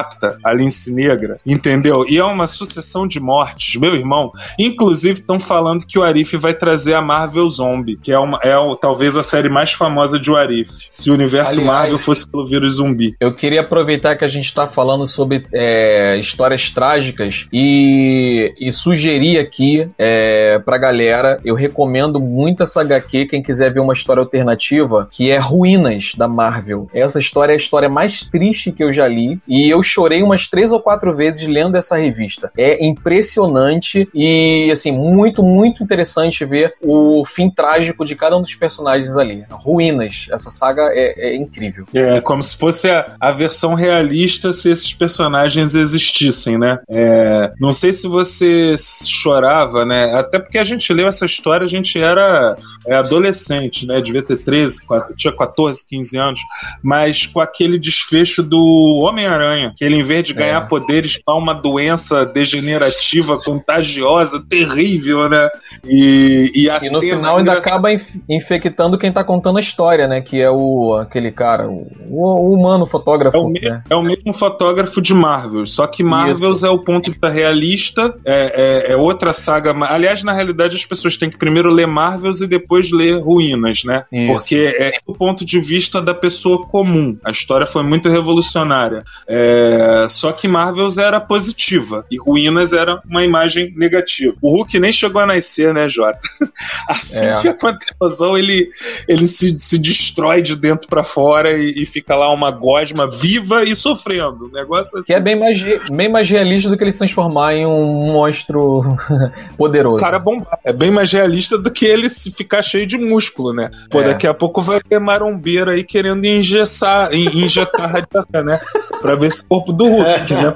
decapita 0.00 0.38
a 0.44 0.52
Lince 0.52 0.92
Negra, 0.92 1.38
entendeu? 1.46 2.04
E 2.08 2.18
é 2.18 2.24
uma 2.24 2.46
sucessão 2.46 3.06
de 3.06 3.20
mortes. 3.20 3.76
Meu 3.76 3.94
irmão, 3.94 4.32
inclusive 4.58 5.20
estão 5.20 5.38
falando 5.38 5.86
que 5.86 5.98
o 5.98 6.02
Arif 6.02 6.36
vai 6.36 6.54
trazer 6.54 6.94
a 6.94 7.02
Marvel 7.02 7.48
Zombie, 7.50 7.96
que 7.96 8.12
é, 8.12 8.18
uma, 8.18 8.38
é 8.42 8.54
talvez 8.80 9.16
a 9.16 9.22
série 9.22 9.48
mais 9.48 9.72
famosa 9.72 10.18
de 10.18 10.34
Arif. 10.34 10.70
Se 10.90 11.10
o 11.10 11.14
universo 11.14 11.60
Aliás, 11.60 11.66
Marvel 11.66 11.98
fosse 11.98 12.26
pelo 12.26 12.46
vírus 12.46 12.74
zumbi. 12.74 13.14
Eu 13.20 13.34
queria 13.34 13.60
aproveitar 13.60 14.16
que 14.16 14.24
a 14.24 14.28
gente 14.28 14.52
tá 14.54 14.66
falando 14.66 15.06
sobre 15.06 15.46
é, 15.52 16.18
histórias 16.18 16.70
trágicas 16.70 17.46
e, 17.52 18.54
e 18.58 18.70
sugerir 18.70 19.38
aqui 19.38 19.88
é, 19.98 20.58
pra 20.60 20.78
galera, 20.78 21.40
eu 21.44 21.54
recomendo 21.54 22.20
muito 22.20 22.62
essa 22.62 22.80
HQ, 22.80 23.26
quem 23.26 23.42
quiser 23.42 23.72
ver 23.72 23.80
uma 23.80 23.92
história 23.92 24.20
alternativa, 24.20 25.08
que 25.10 25.30
é 25.30 25.38
Ruínas, 25.38 26.12
da 26.16 26.28
Marvel. 26.28 26.88
Essa 26.94 27.18
história 27.18 27.52
é 27.52 27.54
a 27.54 27.56
história 27.56 27.88
mais 27.88 28.22
triste 28.22 28.72
que 28.72 28.82
eu 28.82 28.92
já 28.92 29.08
li, 29.08 29.38
e 29.46 29.68
eu 29.68 29.79
eu 29.80 29.82
chorei 29.82 30.22
umas 30.22 30.46
três 30.48 30.72
ou 30.72 30.80
quatro 30.80 31.16
vezes 31.16 31.46
lendo 31.48 31.76
essa 31.76 31.96
revista. 31.96 32.52
É 32.56 32.84
impressionante 32.84 34.08
e, 34.14 34.70
assim, 34.70 34.92
muito, 34.92 35.42
muito 35.42 35.82
interessante 35.82 36.44
ver 36.44 36.74
o 36.82 37.24
fim 37.24 37.50
trágico 37.50 38.04
de 38.04 38.14
cada 38.14 38.36
um 38.36 38.42
dos 38.42 38.54
personagens 38.54 39.16
ali. 39.16 39.44
Ruínas. 39.50 40.26
Essa 40.30 40.50
saga 40.50 40.82
é, 40.92 41.30
é 41.30 41.36
incrível. 41.36 41.86
É 41.94 42.20
como 42.20 42.42
se 42.42 42.56
fosse 42.56 42.90
a, 42.90 43.16
a, 43.18 43.30
versão 43.30 43.74
realista 43.74 44.52
se 44.52 44.70
esses 44.70 44.92
personagens 44.92 45.74
existissem, 45.74 46.58
né? 46.58 46.78
É, 46.88 47.52
não 47.58 47.72
sei 47.72 47.92
se 47.92 48.06
você 48.06 48.74
chorava, 48.76 49.86
né? 49.86 50.14
Até 50.14 50.38
porque 50.38 50.58
a 50.58 50.64
gente 50.64 50.92
leu 50.92 51.08
essa 51.08 51.24
história, 51.24 51.64
a 51.64 51.68
gente 51.68 51.98
era 51.98 52.56
é, 52.86 52.94
adolescente, 52.94 53.86
né? 53.86 54.00
Devia 54.00 54.22
ter 54.22 54.36
13, 54.36 54.84
4, 54.84 55.16
tinha 55.16 55.34
14, 55.34 55.86
15 55.88 56.18
anos, 56.18 56.40
mas 56.82 57.26
com 57.26 57.40
aquele 57.40 57.78
desfecho 57.78 58.42
do 58.42 59.00
Homem-Aranha, 59.02 59.69
que 59.76 59.84
ele, 59.84 59.96
em 59.96 60.02
vez 60.02 60.24
de 60.24 60.34
ganhar 60.34 60.62
é. 60.62 60.66
poderes, 60.66 61.20
dá 61.26 61.34
uma 61.34 61.54
doença 61.54 62.24
degenerativa, 62.26 63.38
contagiosa, 63.38 64.44
terrível, 64.48 65.28
né? 65.28 65.48
E, 65.84 66.50
e, 66.54 66.70
a 66.70 66.78
e 66.82 66.90
no 66.90 67.00
final 67.00 67.38
ainda 67.38 67.52
acaba 67.52 67.92
inf 67.92 68.10
infectando 68.28 68.98
quem 68.98 69.12
tá 69.12 69.24
contando 69.24 69.58
a 69.58 69.60
história, 69.60 70.06
né? 70.06 70.20
Que 70.20 70.40
é 70.40 70.50
o 70.50 70.94
aquele 70.94 71.30
cara, 71.30 71.68
o, 71.68 71.86
o 72.08 72.54
humano 72.54 72.86
fotógrafo. 72.86 73.36
É 73.36 73.40
o, 73.40 73.50
né? 73.50 73.82
é 73.88 73.96
o, 73.96 74.02
mesmo 74.02 74.32
fotógrafo 74.32 75.00
de 75.00 75.14
Marvel, 75.14 75.66
só 75.66 75.86
que 75.86 76.02
Marvel 76.02 76.52
é 76.64 76.68
o 76.68 76.78
ponto 76.78 77.12
da 77.18 77.28
realista, 77.28 78.14
é, 78.24 78.88
é, 78.88 78.92
é, 78.92 78.96
outra 78.96 79.32
saga. 79.32 79.74
Aliás, 79.86 80.22
na 80.22 80.32
realidade, 80.32 80.76
as 80.76 80.84
pessoas 80.84 81.16
têm 81.16 81.30
que 81.30 81.38
primeiro 81.38 81.70
ler 81.70 81.86
Marvels 81.86 82.40
e 82.40 82.46
depois 82.46 82.90
ler 82.90 83.20
Ruínas, 83.20 83.84
né? 83.84 84.04
Isso. 84.12 84.32
Porque 84.32 84.74
é 84.78 84.92
o 85.06 85.14
ponto 85.14 85.44
de 85.44 85.58
vista 85.60 86.00
da 86.00 86.14
pessoa 86.14 86.66
comum. 86.66 87.16
A 87.24 87.30
história 87.30 87.66
foi 87.66 87.82
muito 87.82 88.08
revolucionária. 88.08 89.02
É, 89.28 89.59
só 90.08 90.32
que 90.32 90.48
Marvels 90.48 90.98
era 90.98 91.20
positiva 91.20 92.04
e 92.10 92.18
Ruínas 92.18 92.72
era 92.72 93.00
uma 93.08 93.24
imagem 93.24 93.72
negativa. 93.76 94.34
O 94.40 94.50
Hulk 94.56 94.78
nem 94.78 94.92
chegou 94.92 95.20
a 95.20 95.26
nascer, 95.26 95.72
né, 95.74 95.88
Jota? 95.88 96.20
assim 96.88 97.26
é. 97.26 97.34
que 97.34 97.48
acontece, 97.48 97.94
ele, 98.36 98.70
ele 99.08 99.26
se, 99.26 99.56
se 99.58 99.78
destrói 99.78 100.42
de 100.42 100.56
dentro 100.56 100.88
para 100.88 101.04
fora 101.04 101.50
e, 101.52 101.82
e, 101.82 101.86
fica 101.86 102.14
lá 102.14 102.32
uma 102.32 102.50
gosma 102.50 103.10
viva 103.10 103.62
e 103.64 103.74
sofrendo. 103.74 104.46
Um 104.46 104.52
negócio 104.52 104.98
assim. 104.98 105.06
Que 105.08 105.14
é 105.14 105.20
bem 105.20 105.38
mais, 105.38 105.60
bem 105.90 106.10
mais 106.10 106.28
realista 106.28 106.68
do 106.68 106.76
que 106.76 106.84
ele 106.84 106.92
se 106.92 106.98
transformar 106.98 107.54
em 107.54 107.66
um 107.66 108.12
monstro 108.12 108.96
poderoso. 109.56 110.02
Cara, 110.02 110.18
bom, 110.18 110.44
é 110.64 110.72
bem 110.72 110.90
mais 110.90 111.10
realista 111.12 111.58
do 111.58 111.70
que 111.70 111.84
ele 111.84 112.08
se 112.08 112.30
ficar 112.30 112.62
cheio 112.62 112.86
de 112.86 112.98
músculo, 112.98 113.52
né? 113.52 113.70
Pô, 113.90 114.00
é. 114.00 114.04
daqui 114.04 114.26
a 114.26 114.34
pouco 114.34 114.62
vai 114.62 114.80
ter 114.80 114.98
marombeiro 114.98 115.70
aí 115.70 115.84
querendo 115.84 116.24
engessar, 116.24 117.12
injetar 117.14 117.90
radiação, 117.92 118.44
né? 118.44 118.60
Pra 119.00 119.14
ver 119.14 119.26
esse 119.26 119.44
corpo 119.50 119.72
do 119.72 119.88
Hulk, 119.88 120.32
né? 120.32 120.54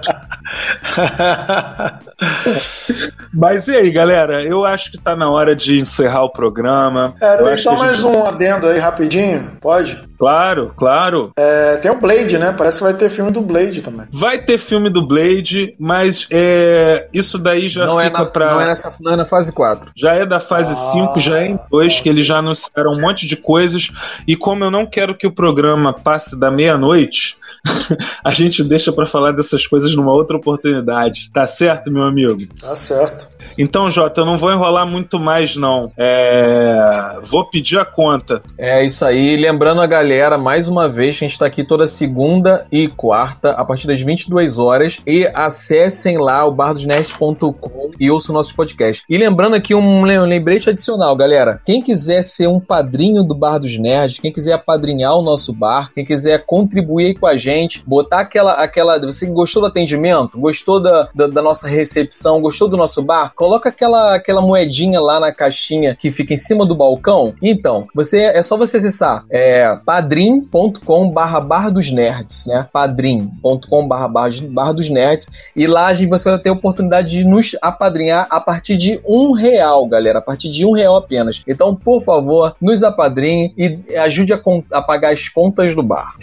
Mas 3.35 3.67
e 3.67 3.75
aí, 3.75 3.91
galera? 3.91 4.41
Eu 4.45 4.65
acho 4.65 4.93
que 4.93 4.99
tá 4.99 5.17
na 5.17 5.29
hora 5.29 5.57
de 5.57 5.81
encerrar 5.81 6.23
o 6.23 6.31
programa. 6.31 7.13
É, 7.21 7.37
tem 7.39 7.57
só 7.57 7.77
mais 7.77 7.99
gente... 7.99 8.07
um 8.07 8.25
adendo 8.25 8.69
aí 8.69 8.79
rapidinho, 8.79 9.59
pode? 9.61 10.01
Claro, 10.17 10.73
claro. 10.77 11.33
É, 11.37 11.77
tem 11.79 11.91
o 11.91 12.01
Blade, 12.01 12.39
né? 12.39 12.55
Parece 12.57 12.79
que 12.79 12.85
vai 12.85 12.95
ter 12.95 13.09
filme 13.09 13.33
do 13.33 13.41
Blade 13.41 13.83
também. 13.83 14.07
Vai 14.13 14.39
ter 14.39 14.59
filme 14.59 14.89
do 14.89 15.05
Blade, 15.05 15.75
mas 15.79 16.29
é, 16.31 17.09
isso 17.13 17.37
daí 17.37 17.69
já 17.69 17.87
não 17.87 17.97
fica 17.97 18.07
é 18.07 18.11
na, 18.11 18.25
pra. 18.27 18.53
Não 18.53 18.61
é, 18.61 18.67
nessa, 18.67 18.93
não 19.01 19.13
é 19.13 19.17
na 19.17 19.27
fase 19.27 19.51
4. 19.51 19.91
Já 19.97 20.15
é 20.15 20.25
da 20.25 20.39
fase 20.39 20.73
5, 20.93 21.15
ah, 21.17 21.19
já 21.19 21.41
é 21.41 21.49
em 21.49 21.59
2, 21.69 22.01
que 22.01 22.09
eles 22.09 22.25
já 22.25 22.39
anunciaram 22.39 22.93
um 22.93 23.01
monte 23.01 23.27
de 23.27 23.37
coisas. 23.37 23.91
E 24.29 24.37
como 24.37 24.63
eu 24.63 24.71
não 24.71 24.87
quero 24.87 25.17
que 25.17 25.27
o 25.27 25.35
programa 25.35 25.93
passe 25.93 26.39
da 26.39 26.51
meia-noite, 26.51 27.37
a 28.25 28.31
gente 28.31 28.63
deixa 28.63 28.84
para 28.93 29.07
falar 29.07 29.33
dessas 29.33 29.67
coisas 29.67 29.95
numa 29.95 30.13
outra 30.13 30.37
oportunidade. 30.37 31.31
Tá 31.33 31.47
certo, 31.47 31.91
meu 31.91 32.03
amigo? 32.03 32.41
Tá 32.61 32.75
certo. 32.75 33.29
Então, 33.59 33.91
Jota, 33.91 34.23
eu 34.23 34.25
não 34.25 34.39
vou 34.39 34.53
enrolar 34.53 34.87
muito 34.87 35.19
mais, 35.19 35.57
não. 35.57 35.93
É... 35.97 37.19
Vou 37.23 37.49
pedir 37.49 37.79
a 37.79 37.85
conta. 37.85 38.43
É 38.59 38.85
isso 38.85 39.05
aí. 39.05 39.37
Lembrando 39.37 39.81
a 39.81 39.87
galera, 39.87 40.37
mais 40.37 40.69
uma 40.69 40.89
vez, 40.89 41.19
que 41.19 41.25
a 41.25 41.29
gente 41.29 41.39
tá 41.39 41.47
aqui 41.47 41.65
toda 41.65 41.87
segunda 41.87 42.67
e 42.71 42.89
quarta, 42.89 43.51
a 43.51 43.65
partir 43.65 43.87
das 43.87 44.01
22 44.01 44.59
horas. 44.59 44.99
E 45.07 45.27
acessem 45.35 46.19
lá 46.19 46.45
o 46.45 46.53
bardosnerd.com 46.53 47.93
e 47.99 48.11
ouçam 48.11 48.35
o 48.35 48.37
nosso 48.37 48.55
podcast. 48.55 49.05
E 49.09 49.17
lembrando 49.17 49.55
aqui 49.55 49.75
um 49.75 50.03
lembrete 50.05 50.71
adicional, 50.71 51.17
galera. 51.17 51.61
Quem 51.65 51.81
quiser 51.81 52.23
ser 52.23 52.49
um 52.49 52.61
padrinho 52.61 53.23
do 53.23 53.35
Bar 53.35 53.59
dos 53.59 53.79
Nerds, 53.79 54.19
quem 54.19 54.33
quiser 54.33 54.53
apadrinhar 54.53 55.15
o 55.15 55.23
nosso 55.23 55.53
bar, 55.53 55.91
quem 55.95 56.05
quiser 56.05 56.45
contribuir 56.45 57.19
com 57.19 57.27
a 57.27 57.37
gente, 57.37 57.83
botar 57.87 58.21
aquela. 58.21 58.53
Aquela 58.75 58.99
você 58.99 59.27
gostou 59.27 59.63
do 59.63 59.69
atendimento? 59.69 60.39
Gostou 60.39 60.81
da, 60.81 61.09
da, 61.15 61.29
da 61.29 61.41
nossa 61.41 61.69
recepção? 61.69 62.41
Gostou 62.41 62.69
do 62.69 62.77
nosso 62.77 63.01
bar? 63.03 63.33
Coloca 63.37 63.69
aquela, 63.69 64.17
aquela 64.17 64.41
moedinha 64.41 65.01
lá 65.01 65.21
na 65.21 65.33
caixinha 65.33 65.95
que 65.95 66.11
fica 66.11 66.35
em 66.35 66.37
cima 66.37 66.67
do 66.67 66.75
balcão. 66.75 67.35
Então, 67.41 67.87
você 67.95 68.23
é 68.23 68.43
só 68.43 68.57
você 68.57 68.79
acessar 68.79 69.25
é, 69.31 69.77
padrim.com 69.87 71.11
barra 71.11 71.71
dos 71.71 71.93
nerds, 71.93 72.47
né? 72.47 72.69
padrim.com 72.73 73.87
barra 73.87 74.73
dos 74.73 74.91
nerds 74.91 75.29
e 75.55 75.67
lá 75.67 75.93
você 75.95 76.31
vai 76.31 76.39
ter 76.39 76.49
a 76.49 76.53
oportunidade 76.53 77.11
de 77.11 77.25
nos 77.25 77.57
apadrinhar 77.63 78.27
a 78.29 78.41
partir 78.41 78.77
de 78.77 79.01
um 79.07 79.33
real, 79.33 79.87
galera, 79.87 80.19
a 80.19 80.23
partir 80.23 80.51
de 80.51 80.67
um 80.67 80.73
real 80.73 80.97
apenas. 80.97 81.43
Então, 81.47 81.75
por 81.77 82.03
favor, 82.03 82.57
nos 82.61 82.83
apadrinhe 82.83 83.53
e 83.57 83.97
ajude 83.97 84.33
a, 84.33 84.41
a 84.73 84.83
pagar 84.83 85.13
as 85.13 85.29
contas 85.29 85.75
do 85.75 85.83
bar. 85.83 86.17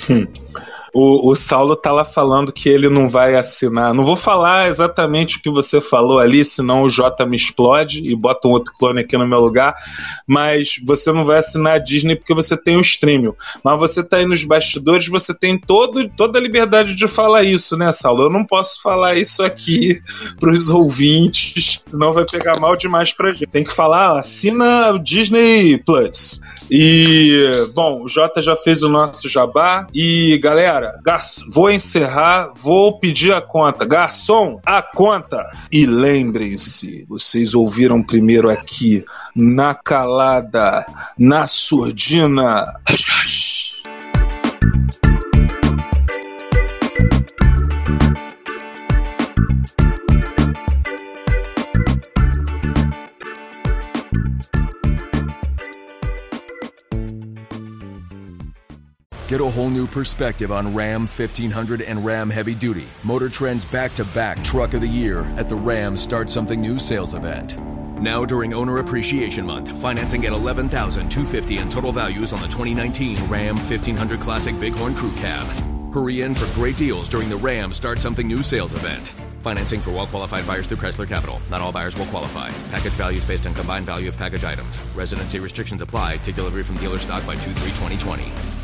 O, 0.93 1.31
o 1.31 1.35
Saulo 1.35 1.75
tá 1.75 1.91
lá 1.91 2.03
falando 2.03 2.51
que 2.51 2.67
ele 2.67 2.89
não 2.89 3.07
vai 3.07 3.35
assinar. 3.35 3.93
Não 3.93 4.03
vou 4.03 4.15
falar 4.15 4.67
exatamente 4.67 5.37
o 5.37 5.41
que 5.41 5.49
você 5.49 5.79
falou 5.79 6.19
ali, 6.19 6.43
senão 6.43 6.83
o 6.83 6.89
Jota 6.89 7.25
me 7.25 7.37
explode 7.37 8.07
e 8.07 8.15
bota 8.15 8.47
um 8.47 8.51
outro 8.51 8.73
clone 8.77 9.01
aqui 9.01 9.17
no 9.17 9.27
meu 9.27 9.39
lugar. 9.39 9.73
Mas 10.27 10.79
você 10.85 11.11
não 11.11 11.23
vai 11.23 11.39
assinar 11.39 11.75
a 11.75 11.77
Disney 11.77 12.15
porque 12.15 12.33
você 12.33 12.57
tem 12.57 12.77
o 12.77 12.81
streaming. 12.81 13.33
Mas 13.63 13.79
você 13.79 14.03
tá 14.03 14.17
aí 14.17 14.25
nos 14.25 14.43
bastidores, 14.43 15.07
você 15.07 15.33
tem 15.33 15.57
todo, 15.57 16.09
toda 16.09 16.37
a 16.37 16.41
liberdade 16.41 16.95
de 16.95 17.07
falar 17.07 17.43
isso, 17.43 17.77
né, 17.77 17.91
Saulo? 17.91 18.23
Eu 18.23 18.29
não 18.29 18.45
posso 18.45 18.81
falar 18.81 19.15
isso 19.15 19.43
aqui 19.43 20.01
pros 20.39 20.69
ouvintes, 20.69 21.81
senão 21.85 22.13
vai 22.13 22.25
pegar 22.25 22.59
mal 22.59 22.75
demais 22.75 23.13
pra 23.13 23.31
gente. 23.31 23.47
Tem 23.47 23.63
que 23.63 23.73
falar, 23.73 24.19
assina 24.19 24.91
o 24.91 24.99
Disney 24.99 25.77
Plus. 25.77 26.41
E, 26.69 27.69
bom, 27.73 28.03
o 28.03 28.07
Jota 28.07 28.41
já 28.41 28.55
fez 28.55 28.81
o 28.83 28.89
nosso 28.89 29.27
jabá. 29.27 29.87
E, 29.93 30.37
galera, 30.41 30.80
vou 31.49 31.71
encerrar, 31.71 32.53
vou 32.55 32.99
pedir 32.99 33.33
a 33.33 33.41
conta. 33.41 33.85
Garçom, 33.85 34.59
a 34.65 34.81
conta! 34.81 35.49
E 35.71 35.85
lembrem-se, 35.85 37.05
vocês 37.07 37.53
ouviram 37.55 38.03
primeiro 38.03 38.49
aqui, 38.49 39.03
na 39.35 39.73
calada, 39.73 40.85
na 41.17 41.47
surdina. 41.47 42.73
Get 59.31 59.39
a 59.39 59.45
whole 59.45 59.69
new 59.69 59.87
perspective 59.87 60.51
on 60.51 60.75
Ram 60.75 61.07
1500 61.07 61.83
and 61.83 62.03
Ram 62.03 62.29
Heavy 62.29 62.53
Duty, 62.53 62.83
Motor 63.05 63.29
Trend's 63.29 63.63
back 63.63 63.93
to 63.93 64.03
back 64.03 64.43
Truck 64.43 64.73
of 64.73 64.81
the 64.81 64.87
Year 64.89 65.21
at 65.37 65.47
the 65.47 65.55
Ram 65.55 65.95
Start 65.95 66.29
Something 66.29 66.59
New 66.59 66.77
sales 66.77 67.13
event. 67.13 67.57
Now 68.01 68.25
during 68.25 68.53
Owner 68.53 68.79
Appreciation 68.79 69.45
Month, 69.45 69.69
financing 69.81 70.25
at 70.25 70.33
$11,250 70.33 71.61
in 71.61 71.69
total 71.69 71.93
values 71.93 72.33
on 72.33 72.41
the 72.41 72.47
2019 72.47 73.25
Ram 73.29 73.55
1500 73.55 74.19
Classic 74.19 74.53
Bighorn 74.59 74.95
Crew 74.95 75.13
Cab. 75.13 75.47
Hurry 75.93 76.23
in 76.23 76.35
for 76.35 76.53
great 76.53 76.75
deals 76.75 77.07
during 77.07 77.29
the 77.29 77.37
Ram 77.37 77.71
Start 77.71 77.99
Something 77.99 78.27
New 78.27 78.43
sales 78.43 78.73
event. 78.73 79.13
Financing 79.41 79.79
for 79.79 79.91
well 79.91 80.07
qualified 80.07 80.45
buyers 80.45 80.67
through 80.67 80.79
Chrysler 80.79 81.07
Capital. 81.07 81.41
Not 81.49 81.61
all 81.61 81.71
buyers 81.71 81.97
will 81.97 82.07
qualify. 82.07 82.49
Package 82.69 82.97
values 82.99 83.23
based 83.23 83.47
on 83.47 83.53
combined 83.53 83.85
value 83.85 84.09
of 84.09 84.17
package 84.17 84.43
items. 84.43 84.81
Residency 84.93 85.39
restrictions 85.39 85.81
apply. 85.81 86.17
Take 86.17 86.35
delivery 86.35 86.63
from 86.63 86.75
dealer 86.75 86.99
stock 86.99 87.25
by 87.25 87.35
2 87.35 87.39
3 87.39 87.69
2020. 87.69 88.60